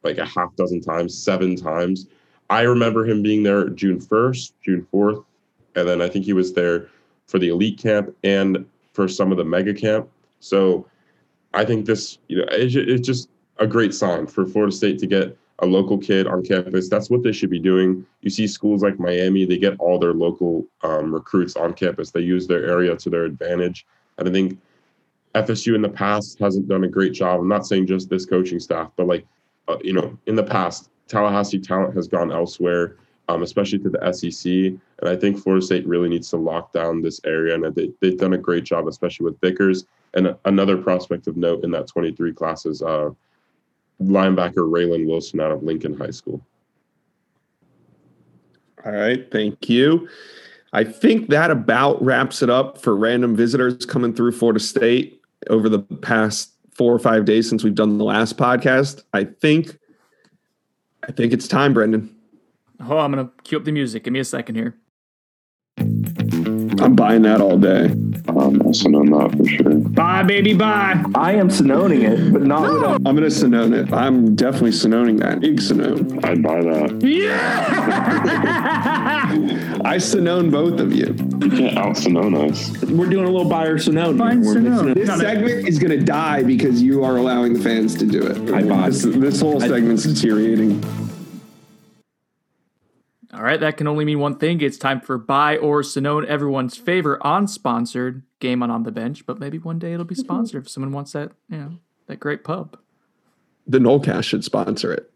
like 0.03 0.17
a 0.17 0.25
half 0.25 0.55
dozen 0.55 0.81
times, 0.81 1.15
seven 1.15 1.55
times. 1.55 2.07
I 2.49 2.61
remember 2.63 3.05
him 3.05 3.21
being 3.21 3.43
there 3.43 3.69
June 3.69 3.99
1st, 3.99 4.53
June 4.63 4.87
4th, 4.91 5.23
and 5.75 5.87
then 5.87 6.01
I 6.01 6.09
think 6.09 6.25
he 6.25 6.33
was 6.33 6.53
there 6.53 6.87
for 7.27 7.37
the 7.37 7.49
elite 7.49 7.77
camp 7.77 8.15
and 8.23 8.65
for 8.93 9.07
some 9.07 9.31
of 9.31 9.37
the 9.37 9.45
mega 9.45 9.73
camp. 9.73 10.09
So 10.39 10.87
I 11.53 11.63
think 11.63 11.85
this, 11.85 12.17
you 12.27 12.39
know, 12.39 12.45
it's, 12.49 12.75
it's 12.75 13.05
just 13.05 13.29
a 13.57 13.67
great 13.67 13.93
sign 13.93 14.25
for 14.27 14.45
Florida 14.45 14.75
State 14.75 14.97
to 14.99 15.07
get 15.07 15.37
a 15.61 15.65
local 15.65 15.97
kid 15.97 16.27
on 16.27 16.43
campus. 16.43 16.89
That's 16.89 17.09
what 17.09 17.23
they 17.23 17.31
should 17.31 17.51
be 17.51 17.59
doing. 17.59 18.05
You 18.21 18.29
see 18.29 18.47
schools 18.47 18.81
like 18.81 18.99
Miami, 18.99 19.45
they 19.45 19.57
get 19.57 19.79
all 19.79 19.99
their 19.99 20.13
local 20.13 20.65
um, 20.81 21.13
recruits 21.13 21.55
on 21.55 21.73
campus. 21.73 22.11
They 22.11 22.21
use 22.21 22.47
their 22.47 22.65
area 22.67 22.95
to 22.95 23.09
their 23.09 23.25
advantage. 23.25 23.85
And 24.17 24.27
I 24.27 24.31
think 24.31 24.59
FSU 25.35 25.75
in 25.75 25.81
the 25.81 25.89
past 25.89 26.39
hasn't 26.39 26.67
done 26.67 26.83
a 26.83 26.87
great 26.87 27.13
job. 27.13 27.39
I'm 27.39 27.47
not 27.47 27.67
saying 27.67 27.87
just 27.87 28.09
this 28.09 28.25
coaching 28.25 28.59
staff, 28.59 28.91
but 28.95 29.07
like, 29.07 29.25
uh, 29.67 29.77
you 29.83 29.93
know, 29.93 30.17
in 30.25 30.35
the 30.35 30.43
past, 30.43 30.89
Tallahassee 31.07 31.59
talent 31.59 31.95
has 31.95 32.07
gone 32.07 32.31
elsewhere, 32.31 32.97
um, 33.29 33.43
especially 33.43 33.79
to 33.79 33.89
the 33.89 34.13
SEC. 34.13 34.51
And 34.51 35.09
I 35.09 35.15
think 35.15 35.37
Florida 35.37 35.63
State 35.63 35.87
really 35.87 36.09
needs 36.09 36.29
to 36.31 36.37
lock 36.37 36.73
down 36.73 37.01
this 37.01 37.21
area. 37.23 37.53
And 37.53 37.75
they, 37.75 37.91
they've 38.01 38.17
done 38.17 38.33
a 38.33 38.37
great 38.37 38.63
job, 38.63 38.87
especially 38.87 39.25
with 39.25 39.39
Vickers. 39.41 39.85
And 40.15 40.35
another 40.45 40.77
prospect 40.77 41.27
of 41.27 41.37
note 41.37 41.63
in 41.63 41.71
that 41.71 41.87
23 41.87 42.33
class 42.33 42.65
is 42.65 42.81
uh, 42.81 43.11
linebacker 44.03 44.69
Raylan 44.69 45.07
Wilson 45.07 45.39
out 45.39 45.51
of 45.51 45.63
Lincoln 45.63 45.97
High 45.97 46.11
School. 46.11 46.45
All 48.85 48.91
right. 48.91 49.29
Thank 49.31 49.69
you. 49.69 50.07
I 50.73 50.83
think 50.83 51.29
that 51.29 51.51
about 51.51 52.01
wraps 52.03 52.41
it 52.41 52.49
up 52.49 52.77
for 52.77 52.95
random 52.95 53.35
visitors 53.35 53.85
coming 53.85 54.13
through 54.13 54.31
Florida 54.31 54.59
State 54.59 55.21
over 55.49 55.67
the 55.67 55.79
past 55.79 56.53
four 56.73 56.93
or 56.93 56.99
five 56.99 57.25
days 57.25 57.47
since 57.47 57.63
we've 57.63 57.75
done 57.75 57.97
the 57.97 58.05
last 58.05 58.37
podcast. 58.37 59.03
I 59.13 59.25
think 59.25 59.77
I 61.07 61.11
think 61.11 61.33
it's 61.33 61.47
time, 61.47 61.73
Brendan. 61.73 62.15
Oh, 62.79 62.97
I'm 62.97 63.11
gonna 63.11 63.29
cue 63.43 63.57
up 63.57 63.65
the 63.65 63.71
music. 63.71 64.03
Give 64.03 64.13
me 64.13 64.19
a 64.19 64.25
second 64.25 64.55
here. 64.55 64.75
I'm 65.77 66.95
buying 66.95 67.23
that 67.23 67.41
all 67.41 67.57
day. 67.57 67.85
I'm 68.27 68.61
also 68.61 68.89
on 68.89 69.11
that 69.11 69.37
for 69.37 69.45
sure. 69.47 69.70
Bye, 70.01 70.23
baby, 70.23 70.55
bye. 70.55 70.99
I 71.13 71.33
am 71.33 71.49
Sononing 71.49 72.01
it, 72.01 72.33
but 72.33 72.41
not 72.41 72.63
with 72.63 72.81
a 72.81 72.87
I'm 73.05 73.13
gonna 73.15 73.29
Sonone 73.29 73.73
it. 73.75 73.93
I'm 73.93 74.33
definitely 74.33 74.71
Sononing 74.71 75.19
that. 75.19 75.41
Big 75.41 75.61
Sonone. 75.61 76.25
I'd 76.25 76.41
buy 76.41 76.63
that. 76.63 77.03
Yeah. 77.03 77.67
I 79.85 79.97
Sonone 79.97 80.49
both 80.49 80.79
of 80.79 80.91
you. 80.91 81.15
You 81.39 81.51
can't 81.51 81.77
out 81.77 81.97
Sonone 81.97 82.49
us. 82.49 82.71
We're 82.81 83.11
doing 83.11 83.25
a 83.25 83.29
little 83.29 83.47
buyer 83.47 83.77
Sonone. 83.77 84.17
Fine 84.17 84.41
We're 84.41 84.55
Sonone. 84.55 84.95
This 84.95 85.07
segment 85.19 85.67
is 85.67 85.77
gonna 85.77 86.01
die 86.01 86.41
because 86.41 86.81
you 86.81 87.03
are 87.03 87.17
allowing 87.17 87.53
the 87.53 87.59
fans 87.61 87.93
to 87.97 88.07
do 88.07 88.25
it. 88.25 88.51
I 88.55 88.63
bought 88.63 88.93
this, 88.93 89.03
this 89.03 89.39
whole 89.39 89.59
segment's 89.59 90.01
deteriorating. 90.01 90.81
All 93.41 93.47
right, 93.47 93.59
that 93.59 93.75
can 93.75 93.87
only 93.87 94.05
mean 94.05 94.19
one 94.19 94.35
thing. 94.37 94.61
It's 94.61 94.77
time 94.77 95.01
for 95.01 95.17
Buy 95.17 95.57
or 95.57 95.81
Sonnone, 95.81 96.27
everyone's 96.27 96.77
favorite 96.77 97.19
unsponsored 97.21 98.21
game 98.39 98.61
on 98.61 98.69
On 98.69 98.83
the 98.83 98.91
Bench. 98.91 99.25
But 99.25 99.39
maybe 99.39 99.57
one 99.57 99.79
day 99.79 99.93
it'll 99.93 100.05
be 100.05 100.13
sponsored 100.13 100.63
if 100.63 100.69
someone 100.69 100.91
wants 100.91 101.13
that, 101.13 101.31
you 101.49 101.57
know, 101.57 101.71
that 102.05 102.19
great 102.19 102.43
pub. 102.43 102.77
The 103.65 103.79
Nolecast 103.79 104.25
should 104.25 104.43
sponsor 104.43 104.93
it. 104.93 105.11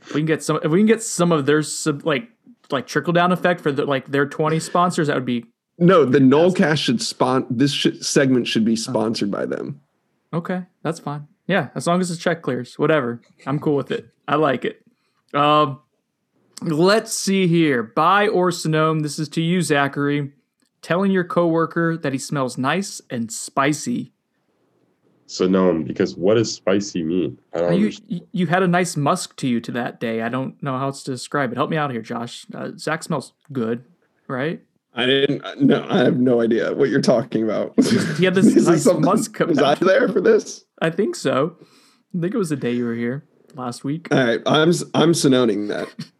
If 0.00 0.14
we 0.14 0.20
can 0.20 0.26
get 0.26 0.44
some, 0.44 0.60
if 0.62 0.70
we 0.70 0.78
can 0.78 0.86
get 0.86 1.02
some 1.02 1.32
of 1.32 1.44
their 1.44 1.60
sub, 1.64 2.06
like 2.06 2.28
like 2.70 2.86
trickle 2.86 3.12
down 3.12 3.32
effect 3.32 3.62
for 3.62 3.72
the, 3.72 3.84
like 3.84 4.06
their 4.12 4.28
twenty 4.28 4.60
sponsors, 4.60 5.08
that 5.08 5.16
would 5.16 5.24
be 5.24 5.44
No, 5.76 6.04
the 6.04 6.20
Nolecast 6.20 6.78
should 6.78 7.02
spon. 7.02 7.48
This 7.50 7.72
should, 7.72 8.04
segment 8.06 8.46
should 8.46 8.64
be 8.64 8.76
sponsored 8.76 9.32
by 9.32 9.44
them. 9.44 9.80
Okay, 10.32 10.62
that's 10.84 11.00
fine. 11.00 11.26
Yeah, 11.48 11.70
as 11.74 11.88
long 11.88 12.00
as 12.00 12.10
the 12.10 12.16
check 12.16 12.42
clears, 12.42 12.78
whatever. 12.78 13.20
I'm 13.44 13.58
cool 13.58 13.74
with 13.74 13.90
it. 13.90 14.06
I 14.28 14.36
like 14.36 14.64
it. 14.64 14.84
Um, 15.34 15.80
let's 16.62 17.12
see 17.16 17.46
here. 17.46 17.82
Buy 17.82 18.28
or 18.28 18.50
Sonnone. 18.50 19.02
This 19.02 19.18
is 19.18 19.28
to 19.30 19.40
you, 19.42 19.62
Zachary. 19.62 20.32
Telling 20.82 21.10
your 21.10 21.24
coworker 21.24 21.96
that 21.96 22.12
he 22.12 22.18
smells 22.18 22.56
nice 22.56 23.00
and 23.10 23.30
spicy. 23.32 24.12
Sonnone, 25.26 25.86
because 25.86 26.16
what 26.16 26.34
does 26.34 26.54
spicy 26.54 27.02
mean? 27.02 27.38
I 27.52 27.58
don't 27.58 27.72
You, 27.74 27.78
understand. 27.86 28.10
you 28.12 28.20
you 28.32 28.46
had 28.46 28.62
a 28.62 28.68
nice 28.68 28.96
musk 28.96 29.36
to 29.36 29.48
you 29.48 29.60
to 29.60 29.72
that 29.72 30.00
day. 30.00 30.22
I 30.22 30.28
don't 30.30 30.60
know 30.62 30.78
how 30.78 30.86
else 30.86 31.02
to 31.02 31.10
describe 31.10 31.52
it. 31.52 31.56
Help 31.56 31.68
me 31.68 31.76
out 31.76 31.90
here, 31.90 32.00
Josh. 32.00 32.46
Uh, 32.54 32.70
Zach 32.78 33.02
smells 33.02 33.34
good, 33.52 33.84
right? 34.26 34.62
I 34.94 35.04
didn't. 35.04 35.42
No, 35.60 35.86
I 35.88 35.98
have 35.98 36.18
no 36.18 36.40
idea 36.40 36.72
what 36.72 36.88
you're 36.88 37.02
talking 37.02 37.42
about. 37.44 37.74
He 38.16 38.24
had 38.24 38.34
this 38.34 38.46
is 38.56 38.66
nice 38.68 38.84
something- 38.84 39.04
musk 39.04 39.38
Was 39.40 39.58
I 39.58 39.74
there 39.74 40.08
for 40.08 40.20
this? 40.22 40.64
I 40.80 40.88
think 40.90 41.14
so. 41.14 41.56
I 42.16 42.20
think 42.22 42.34
it 42.34 42.38
was 42.38 42.48
the 42.48 42.56
day 42.56 42.72
you 42.72 42.86
were 42.86 42.94
here 42.94 43.26
last 43.54 43.84
week. 43.84 44.08
All 44.10 44.18
right, 44.24 44.40
I'm 44.46 44.70
I'm 44.94 45.12
Sononing 45.12 45.68
that. 45.68 45.88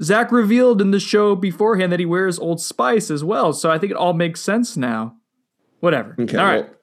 Zach 0.00 0.30
revealed 0.30 0.80
in 0.80 0.90
the 0.90 1.00
show 1.00 1.34
beforehand 1.34 1.92
that 1.92 2.00
he 2.00 2.06
wears 2.06 2.38
Old 2.38 2.60
Spice 2.60 3.10
as 3.10 3.24
well, 3.24 3.52
so 3.52 3.70
I 3.70 3.78
think 3.78 3.90
it 3.90 3.96
all 3.96 4.14
makes 4.14 4.40
sense 4.40 4.76
now. 4.76 5.16
Whatever. 5.80 6.16
Okay. 6.18 6.36
all 6.36 6.44
right. 6.44 6.68
well, 6.68 6.78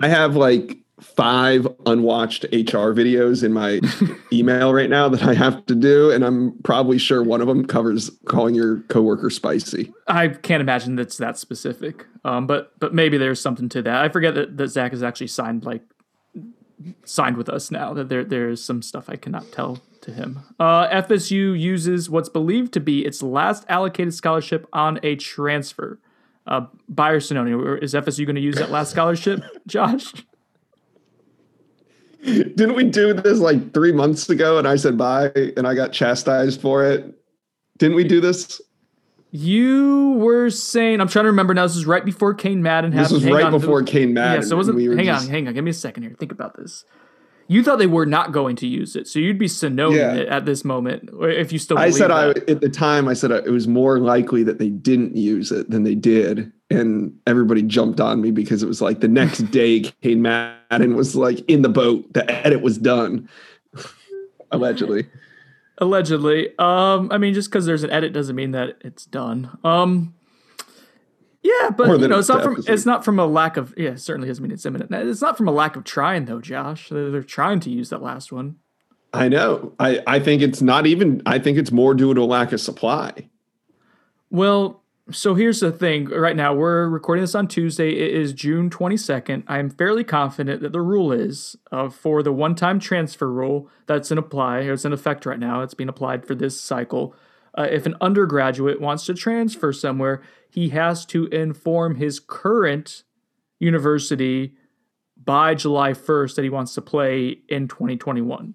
I 0.00 0.08
have 0.08 0.36
like 0.36 0.78
five 1.00 1.66
unwatched 1.86 2.44
HR 2.44 2.92
videos 2.92 3.42
in 3.42 3.52
my 3.52 3.80
email 4.32 4.72
right 4.72 4.90
now 4.90 5.08
that 5.08 5.22
I 5.22 5.34
have 5.34 5.64
to 5.66 5.74
do, 5.74 6.10
and 6.10 6.24
I'm 6.24 6.58
probably 6.62 6.98
sure 6.98 7.22
one 7.22 7.40
of 7.40 7.48
them 7.48 7.66
covers 7.66 8.10
calling 8.26 8.54
your 8.54 8.80
coworker 8.82 9.30
spicy. 9.30 9.92
I 10.06 10.28
can't 10.28 10.60
imagine 10.60 10.96
that's 10.96 11.16
that 11.18 11.38
specific. 11.38 12.06
Um, 12.24 12.46
but 12.46 12.78
but 12.78 12.94
maybe 12.94 13.18
there's 13.18 13.40
something 13.40 13.68
to 13.70 13.82
that. 13.82 14.04
I 14.04 14.08
forget 14.08 14.34
that, 14.34 14.56
that 14.56 14.68
Zach 14.68 14.92
is 14.92 15.02
actually 15.02 15.28
signed 15.28 15.64
like 15.64 15.82
signed 17.04 17.36
with 17.36 17.48
us 17.48 17.70
now. 17.70 17.94
That 17.94 18.08
there 18.08 18.24
there's 18.24 18.62
some 18.62 18.82
stuff 18.82 19.08
I 19.08 19.16
cannot 19.16 19.50
tell 19.52 19.80
to 20.02 20.12
him. 20.12 20.40
Uh, 20.58 20.88
FSU 20.88 21.58
uses 21.58 22.08
what's 22.10 22.28
believed 22.28 22.72
to 22.74 22.80
be 22.80 23.04
its 23.04 23.22
last 23.22 23.64
allocated 23.68 24.14
scholarship 24.14 24.66
on 24.72 24.98
a 25.02 25.16
transfer. 25.16 25.98
Uh, 26.46 26.66
Buyer 26.88 27.20
Sonnone, 27.20 27.82
is 27.82 27.94
FSU 27.94 28.24
going 28.26 28.34
to 28.36 28.40
use 28.40 28.56
that 28.56 28.70
last 28.70 28.90
scholarship, 28.90 29.42
Josh? 29.66 30.12
Didn't 32.22 32.74
we 32.74 32.84
do 32.84 33.14
this 33.14 33.38
like 33.38 33.72
three 33.72 33.92
months 33.92 34.28
ago? 34.28 34.58
And 34.58 34.68
I 34.68 34.76
said 34.76 34.98
bye, 34.98 35.30
and 35.56 35.66
I 35.66 35.74
got 35.74 35.92
chastised 35.92 36.60
for 36.60 36.84
it. 36.84 37.14
Didn't 37.78 37.96
we 37.96 38.04
do 38.04 38.20
this? 38.20 38.60
You 39.30 40.14
were 40.18 40.50
saying, 40.50 41.00
I'm 41.00 41.08
trying 41.08 41.24
to 41.24 41.30
remember 41.30 41.54
now. 41.54 41.62
This 41.66 41.76
was 41.76 41.86
right 41.86 42.04
before 42.04 42.34
Kane 42.34 42.62
Madden 42.62 42.90
This 42.90 43.12
was 43.12 43.22
Hang 43.22 43.32
right 43.32 43.44
on. 43.44 43.52
before 43.52 43.82
Kane 43.84 44.12
Madden. 44.12 44.42
Yeah, 44.42 44.48
so 44.48 44.54
it 44.54 44.58
wasn't. 44.58 44.76
we 44.76 44.86
hang 44.86 45.06
just- 45.06 45.26
on, 45.26 45.30
hang 45.30 45.48
on. 45.48 45.54
Give 45.54 45.62
me 45.64 45.70
a 45.70 45.74
second 45.74 46.02
here. 46.02 46.14
Think 46.18 46.32
about 46.32 46.56
this. 46.56 46.84
You 47.52 47.64
thought 47.64 47.80
they 47.80 47.88
were 47.88 48.06
not 48.06 48.30
going 48.30 48.54
to 48.56 48.66
use 48.68 48.94
it, 48.94 49.08
so 49.08 49.18
you'd 49.18 49.36
be 49.36 49.46
Sononing 49.46 49.96
Yeah. 49.96 50.14
it 50.14 50.28
at 50.28 50.44
this 50.44 50.64
moment, 50.64 51.10
if 51.20 51.52
you 51.52 51.58
still. 51.58 51.78
I 51.78 51.90
said 51.90 52.12
I 52.12 52.28
at 52.30 52.60
the 52.60 52.68
time 52.68 53.08
I 53.08 53.14
said 53.14 53.32
it 53.32 53.50
was 53.50 53.66
more 53.66 53.98
likely 53.98 54.44
that 54.44 54.58
they 54.60 54.68
didn't 54.68 55.16
use 55.16 55.50
it 55.50 55.68
than 55.68 55.82
they 55.82 55.96
did, 55.96 56.52
and 56.70 57.12
everybody 57.26 57.62
jumped 57.62 57.98
on 58.00 58.20
me 58.22 58.30
because 58.30 58.62
it 58.62 58.66
was 58.68 58.80
like 58.80 59.00
the 59.00 59.08
next 59.08 59.38
day 59.50 59.80
Kane 60.00 60.22
Madden 60.22 60.94
was 60.94 61.16
like 61.16 61.40
in 61.50 61.62
the 61.62 61.68
boat. 61.68 62.12
The 62.12 62.30
edit 62.46 62.62
was 62.62 62.78
done, 62.78 63.28
allegedly. 64.52 65.06
allegedly. 65.78 66.50
Um, 66.58 67.08
I 67.10 67.18
mean, 67.18 67.34
just 67.34 67.50
because 67.50 67.66
there's 67.66 67.82
an 67.82 67.90
edit 67.90 68.12
doesn't 68.12 68.36
mean 68.36 68.52
that 68.52 68.76
it's 68.82 69.06
done. 69.06 69.58
Um, 69.64 70.14
yeah, 71.42 71.70
but 71.70 72.00
you 72.00 72.08
know, 72.08 72.18
it's 72.18 72.28
not 72.28 72.42
from 72.42 72.54
episode. 72.54 72.72
it's 72.72 72.86
not 72.86 73.04
from 73.04 73.18
a 73.18 73.26
lack 73.26 73.56
of 73.56 73.72
yeah. 73.76 73.90
it 73.90 74.00
Certainly 74.00 74.28
doesn't 74.28 74.42
mean 74.42 74.52
it's 74.52 74.66
imminent. 74.66 74.92
It's 74.92 75.22
not 75.22 75.36
from 75.36 75.48
a 75.48 75.52
lack 75.52 75.76
of 75.76 75.84
trying 75.84 76.26
though, 76.26 76.40
Josh. 76.40 76.88
They're, 76.90 77.10
they're 77.10 77.22
trying 77.22 77.60
to 77.60 77.70
use 77.70 77.88
that 77.90 78.02
last 78.02 78.30
one. 78.30 78.56
I 79.12 79.28
know. 79.28 79.72
I 79.78 80.02
I 80.06 80.20
think 80.20 80.42
it's 80.42 80.60
not 80.60 80.86
even. 80.86 81.22
I 81.24 81.38
think 81.38 81.56
it's 81.56 81.72
more 81.72 81.94
due 81.94 82.12
to 82.12 82.20
a 82.20 82.24
lack 82.24 82.52
of 82.52 82.60
supply. 82.60 83.28
Well, 84.30 84.82
so 85.10 85.34
here's 85.34 85.60
the 85.60 85.72
thing. 85.72 86.06
Right 86.06 86.36
now, 86.36 86.54
we're 86.54 86.88
recording 86.88 87.22
this 87.22 87.34
on 87.34 87.48
Tuesday. 87.48 87.90
It 87.90 88.14
is 88.14 88.32
June 88.32 88.70
22nd. 88.70 89.42
I 89.48 89.58
am 89.58 89.70
fairly 89.70 90.04
confident 90.04 90.62
that 90.62 90.72
the 90.72 90.80
rule 90.80 91.10
is 91.10 91.56
uh, 91.72 91.88
for 91.88 92.22
the 92.22 92.32
one 92.32 92.54
time 92.54 92.78
transfer 92.78 93.30
rule 93.30 93.68
that's 93.86 94.10
in 94.10 94.18
apply, 94.18 94.58
or 94.58 94.74
it's 94.74 94.84
in 94.84 94.92
effect 94.92 95.26
right 95.26 95.38
now, 95.38 95.62
it's 95.62 95.74
being 95.74 95.88
applied 95.88 96.26
for 96.26 96.34
this 96.34 96.60
cycle. 96.60 97.14
Uh, 97.58 97.66
if 97.68 97.86
an 97.86 97.96
undergraduate 98.00 98.80
wants 98.80 99.06
to 99.06 99.14
transfer 99.14 99.72
somewhere, 99.72 100.22
he 100.50 100.70
has 100.70 101.06
to 101.06 101.26
inform 101.26 101.94
his 101.96 102.20
current 102.20 103.04
university 103.58 104.54
by 105.22 105.54
July 105.54 105.92
1st 105.92 106.36
that 106.36 106.42
he 106.42 106.48
wants 106.50 106.74
to 106.74 106.80
play 106.82 107.38
in 107.48 107.68
2021 107.68 108.54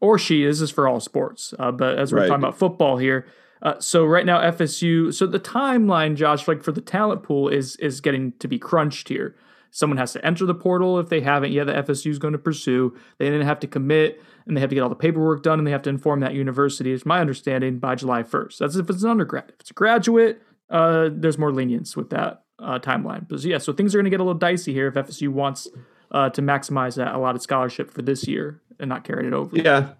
or 0.00 0.18
she. 0.18 0.44
This 0.44 0.60
is 0.60 0.70
for 0.70 0.88
all 0.88 1.00
sports, 1.00 1.54
uh, 1.58 1.70
but 1.72 1.98
as 1.98 2.12
we're 2.12 2.20
Right. 2.20 2.28
talking 2.28 2.42
about 2.44 2.58
football 2.58 2.96
here, 2.98 3.26
uh, 3.62 3.78
so 3.78 4.04
right 4.04 4.26
now 4.26 4.40
FSU. 4.40 5.12
So 5.12 5.26
the 5.26 5.38
timeline, 5.40 6.16
Josh, 6.16 6.48
like 6.48 6.62
for 6.62 6.72
the 6.72 6.80
talent 6.80 7.22
pool, 7.22 7.48
is 7.48 7.76
is 7.76 8.00
getting 8.00 8.32
to 8.40 8.48
be 8.48 8.58
crunched 8.58 9.08
here. 9.08 9.36
Someone 9.70 9.98
has 9.98 10.12
to 10.14 10.26
enter 10.26 10.44
the 10.46 10.54
portal 10.54 10.98
if 10.98 11.10
they 11.10 11.20
haven't 11.20 11.52
yet. 11.52 11.68
the 11.68 11.74
FSU 11.74 12.10
is 12.10 12.18
going 12.18 12.32
to 12.32 12.38
pursue. 12.38 12.96
They 13.18 13.30
then 13.30 13.42
have 13.42 13.60
to 13.60 13.68
commit, 13.68 14.20
and 14.46 14.56
they 14.56 14.60
have 14.60 14.70
to 14.70 14.74
get 14.74 14.80
all 14.80 14.88
the 14.88 14.96
paperwork 14.96 15.44
done, 15.44 15.60
and 15.60 15.66
they 15.66 15.70
have 15.70 15.82
to 15.82 15.90
inform 15.90 16.18
that 16.20 16.34
university. 16.34 16.92
It's 16.92 17.06
my 17.06 17.20
understanding 17.20 17.78
by 17.78 17.94
July 17.94 18.24
first. 18.24 18.58
That's 18.58 18.74
if 18.74 18.90
it's 18.90 19.04
an 19.04 19.10
undergrad. 19.10 19.44
If 19.50 19.60
it's 19.60 19.70
a 19.70 19.74
graduate, 19.74 20.42
uh, 20.70 21.10
there's 21.12 21.38
more 21.38 21.52
lenience 21.52 21.96
with 21.96 22.10
that 22.10 22.42
uh, 22.58 22.78
timeline. 22.78 23.28
But 23.28 23.42
yeah, 23.42 23.58
so 23.58 23.72
things 23.72 23.94
are 23.94 23.98
going 23.98 24.04
to 24.04 24.10
get 24.10 24.20
a 24.20 24.24
little 24.24 24.38
dicey 24.38 24.72
here 24.72 24.88
if 24.88 24.94
FSU 24.94 25.28
wants 25.28 25.68
uh, 26.12 26.30
to 26.30 26.42
maximize 26.42 26.96
that 26.96 27.14
allotted 27.14 27.42
scholarship 27.42 27.90
for 27.90 28.02
this 28.02 28.26
year 28.26 28.60
and 28.78 28.88
not 28.88 29.04
carry 29.04 29.26
it 29.26 29.32
over. 29.32 29.56
Yeah. 29.56 29.90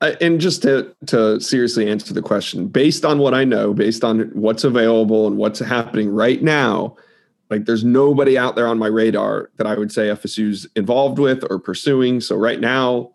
Uh, 0.00 0.16
and 0.20 0.40
just 0.40 0.62
to 0.62 0.94
to 1.06 1.40
seriously 1.40 1.88
answer 1.88 2.12
the 2.12 2.22
question, 2.22 2.66
based 2.66 3.04
on 3.04 3.18
what 3.18 3.34
I 3.34 3.44
know, 3.44 3.72
based 3.72 4.02
on 4.02 4.30
what's 4.32 4.64
available 4.64 5.28
and 5.28 5.36
what's 5.36 5.60
happening 5.60 6.10
right 6.10 6.42
now, 6.42 6.96
like 7.50 7.66
there's 7.66 7.84
nobody 7.84 8.36
out 8.36 8.56
there 8.56 8.66
on 8.66 8.78
my 8.78 8.88
radar 8.88 9.50
that 9.58 9.66
I 9.66 9.76
would 9.76 9.92
say 9.92 10.08
FSU's 10.08 10.66
involved 10.74 11.20
with 11.20 11.44
or 11.48 11.60
pursuing. 11.60 12.20
So 12.20 12.34
right 12.34 12.58
now, 12.58 13.12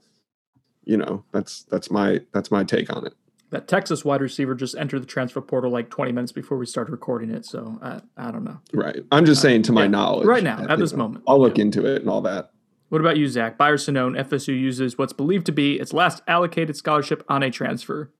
you 0.85 0.95
know, 0.95 1.25
that's 1.33 1.63
that's 1.63 1.91
my 1.91 2.21
that's 2.31 2.51
my 2.51 2.63
take 2.63 2.95
on 2.95 3.05
it. 3.05 3.13
That 3.49 3.67
Texas 3.69 4.03
wide 4.03 4.19
receiver 4.21 4.53
just 4.55 4.75
entered 4.75 5.01
the 5.01 5.05
transfer 5.05 5.39
portal 5.39 5.71
like 5.71 5.89
20 5.89 6.11
minutes 6.11 6.33
before 6.33 6.57
we 6.57 6.65
started 6.65 6.91
recording 6.91 7.29
it. 7.31 7.45
So 7.45 7.79
I, 7.81 8.01
I 8.17 8.29
don't 8.31 8.43
know. 8.43 8.59
Right. 8.73 8.97
I'm 9.09 9.25
just 9.25 9.41
saying 9.41 9.61
to 9.63 9.71
my 9.71 9.83
yeah, 9.83 9.87
knowledge. 9.87 10.27
right 10.27 10.43
now, 10.43 10.57
I 10.67 10.73
at 10.73 10.79
this 10.79 10.91
think 10.91 10.97
moment. 10.99 11.23
I'll 11.27 11.39
look 11.39 11.57
Yeah. 11.57 11.61
into 11.63 11.85
it 11.85 12.01
and 12.01 12.09
all 12.09 12.21
that. 12.23 12.51
What 12.89 12.99
about 12.99 13.15
you, 13.17 13.27
Zach? 13.29 13.57
Buyer 13.57 13.77
Sonnone, 13.77 14.17
FSU 14.19 14.49
uses 14.57 14.97
what's 14.97 15.13
believed 15.13 15.45
to 15.45 15.51
be 15.53 15.79
its 15.79 15.93
last 15.93 16.21
allocated 16.27 16.75
scholarship 16.75 17.23
on 17.29 17.41
a 17.41 17.49
transfer. 17.49 18.11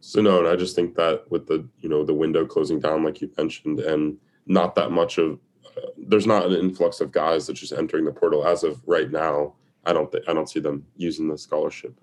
So 0.00 0.20
no, 0.22 0.38
and 0.38 0.46
I 0.48 0.54
just 0.54 0.76
think 0.76 0.94
that 0.94 1.24
with 1.30 1.46
the 1.48 1.66
you 1.80 1.88
know 1.88 2.04
the 2.04 2.14
window 2.14 2.46
closing 2.46 2.78
down, 2.78 3.02
like 3.02 3.20
you 3.20 3.30
mentioned, 3.36 3.80
and 3.80 4.16
not 4.46 4.74
that 4.76 4.92
much 4.92 5.18
of 5.18 5.40
uh, 5.76 5.80
there's 5.96 6.26
not 6.26 6.46
an 6.46 6.52
influx 6.52 7.00
of 7.00 7.10
guys 7.10 7.46
that's 7.48 7.58
just 7.60 7.72
entering 7.72 8.04
the 8.04 8.12
portal 8.12 8.46
as 8.46 8.62
of 8.62 8.80
right 8.86 9.10
now. 9.10 9.54
I 9.84 9.92
don't 9.92 10.10
think 10.12 10.24
I 10.28 10.32
don't 10.34 10.48
see 10.48 10.60
them 10.60 10.86
using 10.96 11.28
the 11.28 11.36
scholarship. 11.38 11.94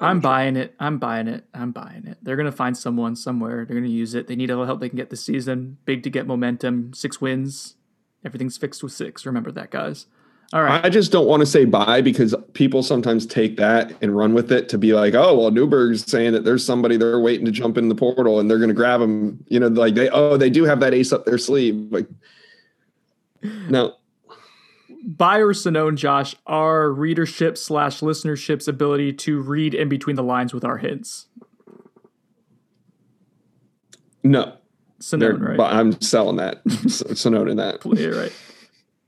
I'm 0.00 0.20
buying 0.20 0.56
it. 0.56 0.74
I'm 0.80 0.98
buying 0.98 1.28
it. 1.28 1.44
I'm 1.54 1.72
buying 1.72 2.06
it. 2.06 2.18
They're 2.22 2.36
going 2.36 2.50
to 2.50 2.52
find 2.52 2.76
someone 2.76 3.16
somewhere. 3.16 3.64
They're 3.64 3.76
going 3.76 3.84
to 3.84 3.90
use 3.90 4.14
it. 4.14 4.26
They 4.26 4.36
need 4.36 4.50
a 4.50 4.54
little 4.54 4.66
help 4.66 4.80
they 4.80 4.88
can 4.88 4.96
get 4.96 5.10
this 5.10 5.24
season. 5.24 5.78
Big 5.84 6.02
to 6.02 6.10
get 6.10 6.26
momentum. 6.26 6.92
Six 6.94 7.20
wins. 7.20 7.76
Everything's 8.24 8.56
fixed 8.56 8.82
with 8.82 8.92
six. 8.92 9.24
Remember 9.26 9.52
that, 9.52 9.70
guys. 9.70 10.06
All 10.52 10.62
right. 10.62 10.84
I 10.84 10.88
just 10.88 11.10
don't 11.10 11.26
want 11.26 11.40
to 11.40 11.46
say 11.46 11.64
bye 11.64 12.00
because 12.00 12.34
people 12.52 12.82
sometimes 12.82 13.26
take 13.26 13.56
that 13.56 13.92
and 14.02 14.16
run 14.16 14.34
with 14.34 14.52
it 14.52 14.68
to 14.70 14.78
be 14.78 14.92
like, 14.92 15.14
oh, 15.14 15.36
well, 15.36 15.50
Newberg's 15.50 16.08
saying 16.10 16.32
that 16.32 16.44
there's 16.44 16.64
somebody 16.64 16.96
they're 16.96 17.18
waiting 17.20 17.46
to 17.46 17.52
jump 17.52 17.78
in 17.78 17.88
the 17.88 17.94
portal 17.94 18.40
and 18.40 18.50
they're 18.50 18.58
going 18.58 18.68
to 18.68 18.74
grab 18.74 19.00
them. 19.00 19.44
You 19.48 19.60
know, 19.60 19.68
like 19.68 19.94
they, 19.94 20.08
oh, 20.10 20.36
they 20.36 20.50
do 20.50 20.64
have 20.64 20.80
that 20.80 20.94
ace 20.94 21.12
up 21.12 21.24
their 21.24 21.38
sleeve. 21.38 21.88
Like, 21.90 22.06
no, 23.68 23.94
by 25.04 25.38
or 25.38 25.52
Sonnone, 25.52 25.96
Josh, 25.96 26.34
our 26.46 26.90
readership 26.90 27.58
slash 27.58 28.00
listenership's 28.00 28.66
ability 28.66 29.12
to 29.12 29.40
read 29.40 29.74
in 29.74 29.88
between 29.88 30.16
the 30.16 30.22
lines 30.22 30.54
with 30.54 30.64
our 30.64 30.78
hints. 30.78 31.26
No, 34.22 34.56
Sonnone, 35.00 35.40
right? 35.40 35.56
but 35.58 35.74
I'm 35.74 36.00
selling 36.00 36.36
that. 36.36 36.64
Sonnone 36.64 37.50
in 37.50 37.56
that. 37.58 37.80
Yeah, 37.84 38.08
right. 38.08 38.32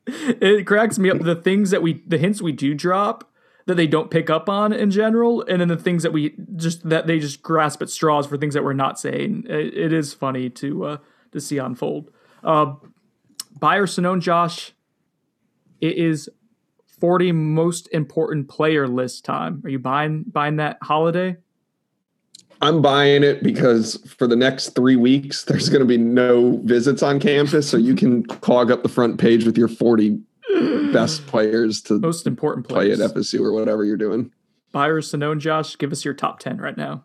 It 0.07 0.67
cracks 0.67 0.99
me 0.99 1.11
up 1.11 1.21
the 1.21 1.35
things 1.35 1.71
that 1.71 1.83
we 1.83 2.03
the 2.07 2.19
hints 2.19 2.43
we 2.43 2.53
do 2.53 2.75
drop 2.75 3.33
that 3.65 3.75
they 3.75 3.87
don't 3.87 4.11
pick 4.11 4.31
up 4.31 4.49
on 4.49 4.73
in 4.73 4.91
general, 4.91 5.43
and 5.49 5.61
then 5.61 5.69
the 5.69 5.77
things 5.77 6.03
that 6.03 6.13
we 6.13 6.37
just 6.55 6.89
that 6.89 7.07
they 7.07 7.19
just 7.19 7.43
grasp 7.43 7.83
at 7.83 7.91
straws 7.91 8.27
for 8.27 8.37
things 8.37 8.55
that 8.55 8.63
we're 8.63 8.73
not 8.73 9.01
saying. 9.01 9.45
It, 9.49 9.77
it 9.77 9.93
is 9.93 10.13
funny 10.13 10.51
to 10.51 10.85
uh, 10.85 10.97
to 11.33 11.41
see 11.41 11.59
unfold. 11.59 12.11
Uh, 12.45 12.75
buyer 13.59 13.87
Sonnone 13.87 14.21
Josh, 14.21 14.73
it 15.81 15.97
is 15.97 16.29
forty 16.87 17.33
most 17.33 17.89
important 17.93 18.49
player 18.49 18.89
list 18.89 19.25
time. 19.25 19.63
Are 19.65 19.71
you 19.71 19.79
buying 19.79 20.25
buying 20.25 20.57
that 20.57 20.79
holiday? 20.83 21.37
I'm 22.63 22.81
buying 22.81 23.23
it 23.23 23.43
because 23.43 23.97
for 24.17 24.27
the 24.27 24.37
next 24.37 24.71
three 24.71 24.97
weeks, 24.97 25.45
there's 25.45 25.69
going 25.69 25.81
to 25.81 25.87
be 25.87 25.99
no 25.99 26.59
visits 26.65 27.03
on 27.03 27.21
campus. 27.21 27.69
So 27.69 27.77
you 27.77 27.95
can 27.95 28.25
clog 28.25 28.71
up 28.71 28.83
the 28.83 28.89
front 28.89 29.21
page 29.21 29.45
with 29.45 29.59
your 29.59 29.69
40 29.69 30.19
best 30.93 31.27
players 31.27 31.83
to 31.83 31.99
Most 31.99 32.27
important 32.27 32.67
play 32.67 32.91
at 32.91 32.99
players. 32.99 33.13
FSU 33.13 33.41
or 33.41 33.53
whatever 33.53 33.85
you're 33.85 33.99
doing. 33.99 34.33
Buyer 34.73 35.01
Sonnone 35.01 35.39
Josh, 35.39 35.77
give 35.77 35.93
us 35.93 36.05
your 36.05 36.15
top 36.15 36.39
ten 36.39 36.59
right 36.59 36.77
now. 36.77 37.05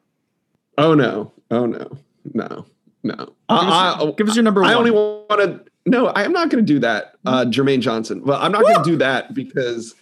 Oh, 0.78 0.94
no. 0.94 1.34
Oh, 1.50 1.66
no. 1.66 1.98
No. 2.34 2.66
No. 3.04 3.16
Give 3.16 3.26
us, 3.26 3.36
I, 3.50 3.98
I, 4.00 4.12
give 4.18 4.30
us 4.30 4.36
your 4.36 4.44
number 4.44 4.62
one. 4.62 4.70
I 4.70 4.74
only 4.74 4.92
want 4.92 5.30
to. 5.30 5.71
No, 5.86 6.08
I 6.08 6.24
am 6.24 6.32
not 6.32 6.50
going 6.50 6.64
to 6.66 6.74
do 6.74 6.80
that, 6.80 7.16
uh, 7.26 7.46
Jermaine 7.46 7.82
Johnson. 7.82 8.24
Well, 8.24 8.40
I'm 8.40 8.52
not 8.52 8.62
going 8.62 8.84
to 8.84 8.90
do 8.90 8.98
that 8.98 9.34
because 9.34 9.96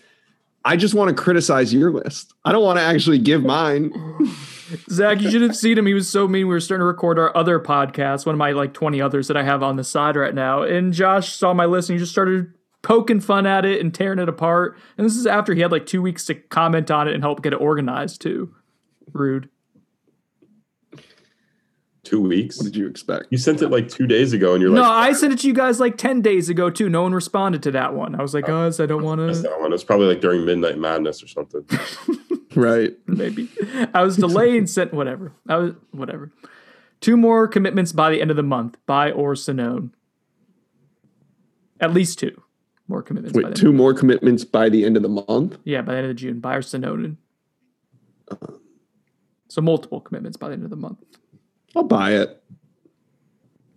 I 0.65 0.75
just 0.75 0.93
want 0.93 1.15
to 1.15 1.21
criticize 1.21 1.73
your 1.73 1.91
list. 1.91 2.33
I 2.43 2.51
don't 2.51 2.63
want 2.63 2.79
to 2.79 2.83
actually 2.83 3.19
give 3.19 3.43
mine. 3.43 3.91
Zach, 4.89 5.21
you 5.21 5.31
should 5.31 5.41
have 5.41 5.55
seen 5.55 5.77
him. 5.77 5.85
He 5.85 5.93
was 5.93 6.09
so 6.09 6.27
mean. 6.27 6.47
We 6.47 6.53
were 6.53 6.59
starting 6.59 6.81
to 6.81 6.85
record 6.85 7.17
our 7.17 7.35
other 7.35 7.59
podcast, 7.59 8.25
one 8.25 8.35
of 8.35 8.39
my 8.39 8.51
like 8.51 8.73
20 8.73 9.01
others 9.01 9.27
that 9.29 9.37
I 9.37 9.43
have 9.43 9.63
on 9.63 9.77
the 9.77 9.83
side 9.83 10.15
right 10.15 10.35
now. 10.35 10.63
And 10.63 10.93
Josh 10.93 11.33
saw 11.33 11.53
my 11.53 11.65
list 11.65 11.89
and 11.89 11.97
he 11.97 11.99
just 11.99 12.11
started 12.11 12.53
poking 12.81 13.19
fun 13.19 13.45
at 13.45 13.65
it 13.65 13.81
and 13.81 13.93
tearing 13.93 14.19
it 14.19 14.29
apart. 14.29 14.77
And 14.97 15.05
this 15.05 15.15
is 15.15 15.25
after 15.25 15.53
he 15.53 15.61
had 15.61 15.71
like 15.71 15.85
two 15.85 16.01
weeks 16.01 16.25
to 16.25 16.35
comment 16.35 16.91
on 16.91 17.07
it 17.07 17.13
and 17.13 17.23
help 17.23 17.41
get 17.41 17.53
it 17.53 17.61
organized 17.61 18.21
too. 18.21 18.53
Rude. 19.13 19.49
Two 22.03 22.21
weeks. 22.21 22.57
What 22.57 22.65
did 22.65 22.75
you 22.75 22.87
expect? 22.87 23.25
You 23.29 23.37
sent 23.37 23.61
it 23.61 23.69
like 23.69 23.89
two 23.89 24.07
days 24.07 24.31
ago, 24.31 24.53
and 24.53 24.61
you're 24.61 24.71
No, 24.71 24.81
like, 24.81 24.89
no, 24.89 24.93
I 24.93 25.13
sent 25.13 25.33
it 25.33 25.39
to 25.39 25.47
you 25.47 25.53
guys 25.53 25.79
like 25.79 25.97
10 25.97 26.21
days 26.21 26.47
ago 26.49 26.69
too. 26.69 26.87
No 26.89 27.03
one 27.03 27.13
responded 27.13 27.61
to 27.63 27.71
that 27.71 27.93
one. 27.93 28.15
I 28.15 28.21
was 28.21 28.33
like, 28.33 28.45
oh. 28.45 28.65
guys, 28.65 28.79
I 28.79 28.85
don't 28.85 29.03
want 29.03 29.19
to. 29.19 29.41
that 29.41 29.59
one." 29.59 29.73
It's 29.73 29.83
probably 29.83 30.07
like 30.07 30.21
during 30.21 30.45
Midnight 30.45 30.77
Madness 30.77 31.21
or 31.23 31.27
something. 31.27 31.65
Right. 32.55 32.97
maybe. 33.05 33.47
I 33.93 34.01
was 34.01 34.17
delayed, 34.17 34.69
sent 34.69 34.91
whatever. 34.91 35.33
I 35.47 35.57
was 35.57 35.75
whatever. 35.91 36.31
Two 36.99 37.15
more 37.15 37.47
commitments 37.47 37.91
by 37.91 38.09
the 38.09 38.21
end 38.21 38.31
of 38.31 38.37
the 38.37 38.43
month, 38.43 38.75
by 38.87 39.11
or 39.11 39.35
Sonnone. 39.35 39.91
At 41.79 41.93
least 41.93 42.17
two 42.17 42.41
more 42.87 43.03
commitments. 43.03 43.37
by 43.37 43.43
Wait, 43.43 43.55
the 43.55 43.61
two 43.61 43.71
more 43.71 43.93
commitments 43.93 44.43
by 44.43 44.67
the 44.67 44.83
end 44.83 44.97
of 44.97 45.03
the 45.03 45.09
month? 45.09 45.59
Yeah, 45.63 45.81
by 45.83 45.93
the 45.93 45.99
end 45.99 46.09
of 46.09 46.15
June, 46.15 46.39
by 46.39 46.55
or 46.55 46.61
Sonnone. 46.61 47.17
Uh. 48.29 48.53
So 49.47 49.61
multiple 49.61 50.01
commitments 50.01 50.37
by 50.37 50.47
the 50.47 50.53
end 50.53 50.63
of 50.63 50.71
the 50.71 50.75
month. 50.75 50.99
I'll 51.75 51.83
buy 51.83 52.13
it. 52.13 52.41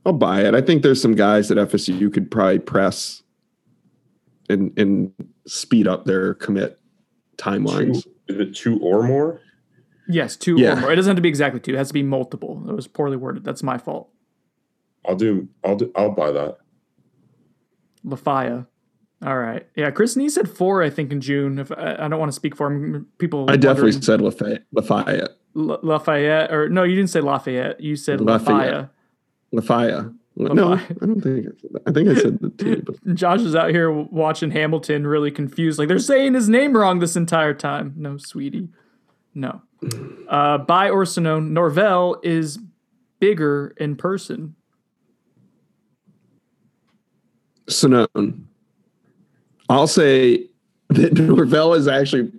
I'll 0.05 0.13
buy 0.13 0.43
it. 0.43 0.55
I 0.55 0.61
think 0.61 0.83
there's 0.83 1.01
some 1.01 1.15
guys 1.15 1.51
at 1.51 1.57
FSU 1.59 2.13
could 2.13 2.31
probably 2.31 2.59
press 2.59 3.23
and 4.49 4.77
and 4.79 5.13
speed 5.47 5.87
up 5.87 6.05
their 6.05 6.35
commit 6.35 6.81
timelines. 7.37 8.03
Two, 8.05 8.11
is 8.29 8.41
it 8.41 8.55
two 8.57 8.79
or 8.81 9.03
more? 9.03 9.41
Yes, 10.09 10.37
two 10.37 10.57
Yeah. 10.59 10.73
or 10.73 10.81
more. 10.81 10.93
It 10.93 10.97
doesn't 10.97 11.11
have 11.11 11.17
to 11.17 11.23
be 11.23 11.29
exactly 11.29 11.61
two. 11.61 11.75
It 11.75 11.79
has 11.79 11.89
to 11.89 11.95
be 11.95 12.03
multiple. 12.03 12.65
It 12.69 12.73
was 12.75 12.89
poorly 12.89 13.17
worded. 13.17 13.45
That's 13.45 13.63
my 13.63 13.79
fault. 13.79 14.09
I'll 15.07 15.15
do. 15.17 15.49
I'll 15.65 15.77
do. 15.77 15.93
I'll 15.95 16.11
buy 16.11 16.33
that. 16.33 16.59
Lafaya. 18.05 18.67
All 19.25 19.39
right. 19.39 19.67
Yeah, 19.77 19.91
Chris 19.93 20.17
Nee 20.17 20.29
said 20.29 20.49
four, 20.49 20.83
I 20.83 20.91
think, 20.91 21.13
in 21.13 21.21
June. 21.21 21.59
If 21.61 21.71
I, 21.71 21.97
I 22.01 22.09
don't 22.09 22.19
want 22.19 22.31
to 22.33 22.37
speak 22.37 22.57
for 22.57 22.67
him. 22.73 23.07
People 23.19 23.47
I 23.49 23.57
definitely 23.57 23.93
wondering- 23.93 24.03
said 24.03 24.21
Lafayette. 24.21 24.65
Lafayette. 24.73 25.31
La- 25.55 25.79
Lafayette, 25.83 26.53
or 26.53 26.69
no, 26.69 26.83
you 26.83 26.95
didn't 26.95 27.11
say 27.11 27.21
Lafayette. 27.21 27.81
You 27.81 27.97
said 27.97 28.21
Lafayette. 28.21 28.91
Lafayette. 29.53 30.13
Lafayette. 30.37 30.55
No, 30.55 30.73
I 30.73 30.87
don't 31.05 31.21
think 31.21 31.47
I 31.47 31.51
said 31.61 31.71
that. 31.73 31.83
I 31.87 31.93
think 31.93 32.09
I 32.09 32.15
said 32.15 32.39
the 32.41 32.51
two, 32.51 32.83
but 32.87 33.15
Josh 33.15 33.41
is 33.41 33.55
out 33.55 33.71
here 33.71 33.91
watching 33.91 34.51
Hamilton, 34.51 35.07
really 35.07 35.31
confused. 35.31 35.79
Like 35.79 35.89
they're 35.89 35.99
saying 35.99 36.35
his 36.35 36.49
name 36.49 36.75
wrong 36.77 37.01
this 37.01 37.17
entire 37.17 37.53
time. 37.53 37.95
No, 37.97 38.17
sweetie, 38.17 38.69
no. 39.35 39.61
Uh, 40.29 40.59
by 40.59 40.89
or 40.89 41.05
Sonnone, 41.05 41.51
Norvell 41.51 42.19
is 42.23 42.59
bigger 43.19 43.75
in 43.77 43.97
person. 43.97 44.55
Sonnone. 47.67 48.45
I'll 49.69 49.87
say 49.87 50.49
that 50.89 51.13
Norvell 51.19 51.75
is 51.75 51.89
actually 51.89 52.33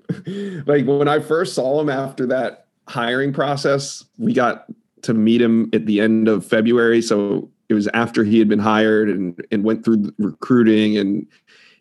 like 0.66 0.86
when 0.86 1.07
I 1.07 1.20
first 1.20 1.53
saw 1.53 1.80
him 1.80 1.89
after 1.89 2.26
that 2.28 2.62
hiring 2.88 3.34
process, 3.34 4.04
we 4.18 4.34
got 4.34 4.66
to 5.04 5.14
meet 5.14 5.42
him 5.42 5.70
at 5.74 5.86
the 5.86 6.02
end 6.02 6.28
of 6.28 6.46
February. 6.46 7.02
So 7.02 7.50
it 7.70 7.74
was 7.74 7.88
after 7.94 8.24
he 8.24 8.40
had 8.40 8.48
been 8.48 8.60
hired 8.60 9.10
and, 9.10 9.46
and 9.52 9.64
went 9.64 9.84
through 9.84 10.14
recruiting 10.18 10.98
and 10.98 11.28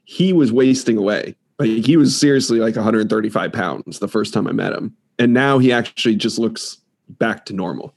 he 0.05 0.33
was 0.33 0.53
wasting 0.53 0.97
away. 0.97 1.37
Like 1.59 1.71
he 1.71 1.97
was 1.97 2.19
seriously 2.19 2.59
like 2.59 2.77
135 2.77 3.53
pounds 3.53 3.99
the 3.99 4.09
first 4.09 4.35
time 4.35 4.47
I 4.47 4.53
met 4.53 4.73
him. 4.73 4.97
And 5.19 5.33
now 5.33 5.59
he 5.59 5.73
actually 5.73 6.17
just 6.17 6.39
looks 6.39 6.79
back 7.09 7.45
to 7.47 7.53
normal. 7.53 7.95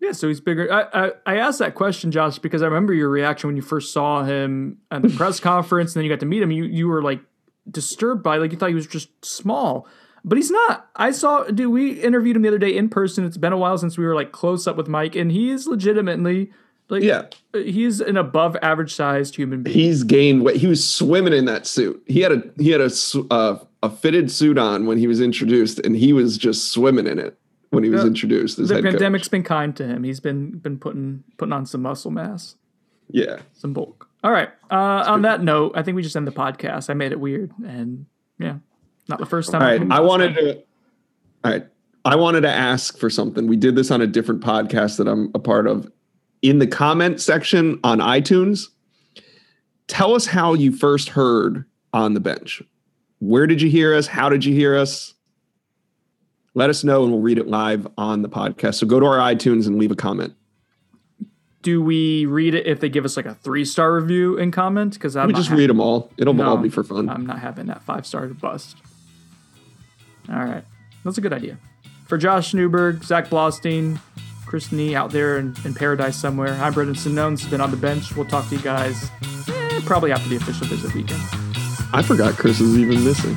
Yeah, 0.00 0.12
so 0.12 0.28
he's 0.28 0.40
bigger. 0.40 0.70
I, 0.70 1.06
I, 1.06 1.10
I 1.24 1.36
asked 1.38 1.58
that 1.60 1.74
question, 1.74 2.10
Josh, 2.10 2.38
because 2.38 2.62
I 2.62 2.66
remember 2.66 2.92
your 2.92 3.08
reaction 3.08 3.48
when 3.48 3.56
you 3.56 3.62
first 3.62 3.92
saw 3.92 4.22
him 4.22 4.78
at 4.90 5.00
the 5.02 5.08
press 5.16 5.40
conference, 5.40 5.94
and 5.94 6.00
then 6.00 6.04
you 6.04 6.12
got 6.14 6.20
to 6.20 6.26
meet 6.26 6.42
him. 6.42 6.50
You 6.50 6.64
you 6.64 6.88
were 6.88 7.02
like 7.02 7.20
disturbed 7.70 8.22
by, 8.22 8.36
like 8.36 8.52
you 8.52 8.58
thought 8.58 8.68
he 8.68 8.74
was 8.74 8.86
just 8.86 9.08
small, 9.24 9.88
but 10.24 10.36
he's 10.38 10.50
not. 10.50 10.88
I 10.96 11.10
saw, 11.10 11.44
dude. 11.44 11.70
We 11.72 12.00
interviewed 12.00 12.36
him 12.36 12.42
the 12.42 12.48
other 12.48 12.58
day 12.58 12.76
in 12.76 12.88
person. 12.88 13.24
It's 13.24 13.36
been 13.36 13.52
a 13.52 13.58
while 13.58 13.76
since 13.78 13.98
we 13.98 14.04
were 14.04 14.14
like 14.14 14.32
close 14.32 14.66
up 14.66 14.76
with 14.76 14.88
Mike, 14.88 15.14
and 15.16 15.30
he 15.30 15.50
is 15.50 15.66
legitimately 15.66 16.50
like 16.88 17.02
Yeah. 17.02 17.26
he's 17.54 18.00
an 18.00 18.16
above 18.16 18.56
average 18.62 18.94
sized 18.94 19.36
human 19.36 19.62
being. 19.62 19.74
he's 19.76 20.02
gained 20.04 20.44
weight. 20.44 20.56
He 20.56 20.66
was 20.66 20.88
swimming 20.88 21.32
in 21.32 21.44
that 21.46 21.66
suit. 21.66 22.02
He 22.06 22.20
had 22.20 22.32
a 22.32 22.42
he 22.58 22.70
had 22.70 22.80
a 22.80 22.90
uh, 23.30 23.58
a 23.82 23.90
fitted 23.90 24.30
suit 24.30 24.56
on 24.58 24.86
when 24.86 24.98
he 24.98 25.06
was 25.06 25.20
introduced, 25.20 25.78
and 25.80 25.94
he 25.96 26.12
was 26.12 26.38
just 26.38 26.72
swimming 26.72 27.06
in 27.06 27.18
it 27.18 27.38
when 27.70 27.84
he 27.84 27.90
was 27.90 28.02
Yeah. 28.02 28.08
introduced 28.08 28.56
the 28.56 28.82
pandemic's 28.82 29.24
coach. 29.26 29.30
been 29.30 29.42
kind 29.42 29.76
to 29.76 29.86
him. 29.86 30.04
He's 30.04 30.20
been 30.20 30.52
been 30.58 30.78
putting 30.78 31.24
putting 31.38 31.52
on 31.52 31.66
some 31.66 31.82
muscle 31.82 32.10
mass. 32.10 32.56
Yeah, 33.10 33.40
some 33.52 33.72
bulk. 33.74 34.08
All 34.22 34.32
right. 34.32 34.48
Uh, 34.70 35.04
on 35.06 35.22
that 35.22 35.42
note, 35.42 35.72
I 35.74 35.82
think 35.82 35.96
we 35.96 36.02
just 36.02 36.16
end 36.16 36.26
the 36.26 36.32
podcast. 36.32 36.88
I 36.88 36.94
made 36.94 37.12
it 37.12 37.20
weird, 37.20 37.50
and 37.66 38.06
yeah, 38.38 38.56
not 39.08 39.18
the 39.18 39.26
first 39.26 39.50
time. 39.50 39.62
all 39.62 39.68
right. 39.68 39.80
I've- 39.82 40.06
wanted 40.06 40.34
to. 40.34 40.56
All 41.44 41.52
right, 41.52 41.66
I 42.06 42.16
wanted 42.16 42.40
to 42.42 42.50
ask 42.50 42.96
for 42.98 43.10
something. 43.10 43.46
We 43.46 43.56
did 43.56 43.76
this 43.76 43.90
on 43.90 44.00
a 44.00 44.06
different 44.06 44.40
podcast 44.42 44.96
that 44.96 45.06
I'm 45.06 45.30
a 45.34 45.38
part 45.38 45.66
of. 45.66 45.90
In 46.40 46.58
the 46.58 46.66
comment 46.66 47.20
section 47.20 47.78
on 47.84 47.98
iTunes, 47.98 48.68
tell 49.88 50.14
us 50.14 50.26
how 50.26 50.54
you 50.54 50.72
first 50.72 51.10
heard 51.10 51.64
on 51.92 52.14
the 52.14 52.20
bench. 52.20 52.62
Where 53.18 53.46
did 53.46 53.60
you 53.62 53.68
hear 53.70 53.94
us? 53.94 54.06
How 54.06 54.28
did 54.30 54.44
you 54.44 54.54
hear 54.54 54.76
us? 54.76 55.12
Let 56.54 56.70
us 56.70 56.84
know 56.84 57.02
and 57.02 57.12
we'll 57.12 57.20
read 57.22 57.38
it 57.38 57.46
live 57.48 57.86
on 57.98 58.22
the 58.22 58.28
podcast. 58.28 58.74
So 58.76 58.86
go 58.86 59.00
to 59.00 59.06
our 59.06 59.18
iTunes 59.18 59.66
and 59.66 59.78
leave 59.78 59.90
a 59.90 59.96
comment. 59.96 60.34
Do 61.62 61.82
we 61.82 62.26
read 62.26 62.54
it 62.54 62.66
if 62.66 62.80
they 62.80 62.88
give 62.90 63.04
us 63.06 63.16
like 63.16 63.26
a 63.26 63.34
three 63.34 63.64
star 63.64 63.94
review 63.94 64.38
and 64.38 64.52
comment? 64.52 64.92
Because 64.94 65.16
I'm 65.16 65.28
we 65.28 65.34
just 65.34 65.50
read 65.50 65.70
them 65.70 65.80
all. 65.80 66.10
It'll 66.18 66.34
No, 66.34 66.50
all 66.50 66.56
be 66.58 66.68
for 66.68 66.84
fun. 66.84 67.08
I'm 67.08 67.26
not 67.26 67.38
having 67.40 67.66
that 67.66 67.82
five 67.82 68.06
star 68.06 68.26
bust. 68.28 68.76
All 70.28 70.36
right, 70.44 70.64
that's 71.04 71.18
a 71.18 71.20
good 71.20 71.32
idea. 71.32 71.58
For 72.06 72.18
Josh 72.18 72.54
Newberg, 72.54 73.02
Zach 73.02 73.28
Blostein, 73.28 73.98
Chris 74.46 74.70
Nee 74.72 74.94
out 74.94 75.10
there 75.10 75.38
in, 75.38 75.54
in 75.64 75.74
paradise 75.74 76.16
somewhere. 76.16 76.52
I'm 76.54 76.72
Brendan 76.72 76.94
Sonnone's 76.94 77.46
been 77.46 77.60
on 77.60 77.70
the 77.70 77.76
bench. 77.76 78.14
We'll 78.14 78.26
talk 78.26 78.48
to 78.48 78.56
you 78.56 78.62
guys 78.62 79.10
eh, 79.48 79.80
probably 79.84 80.12
after 80.12 80.28
the 80.28 80.36
official 80.36 80.66
visit 80.66 80.94
weekend. 80.94 81.22
I 81.92 82.02
forgot 82.02 82.34
Chris 82.34 82.60
is 82.60 82.76
even 82.78 83.04
missing. 83.04 83.36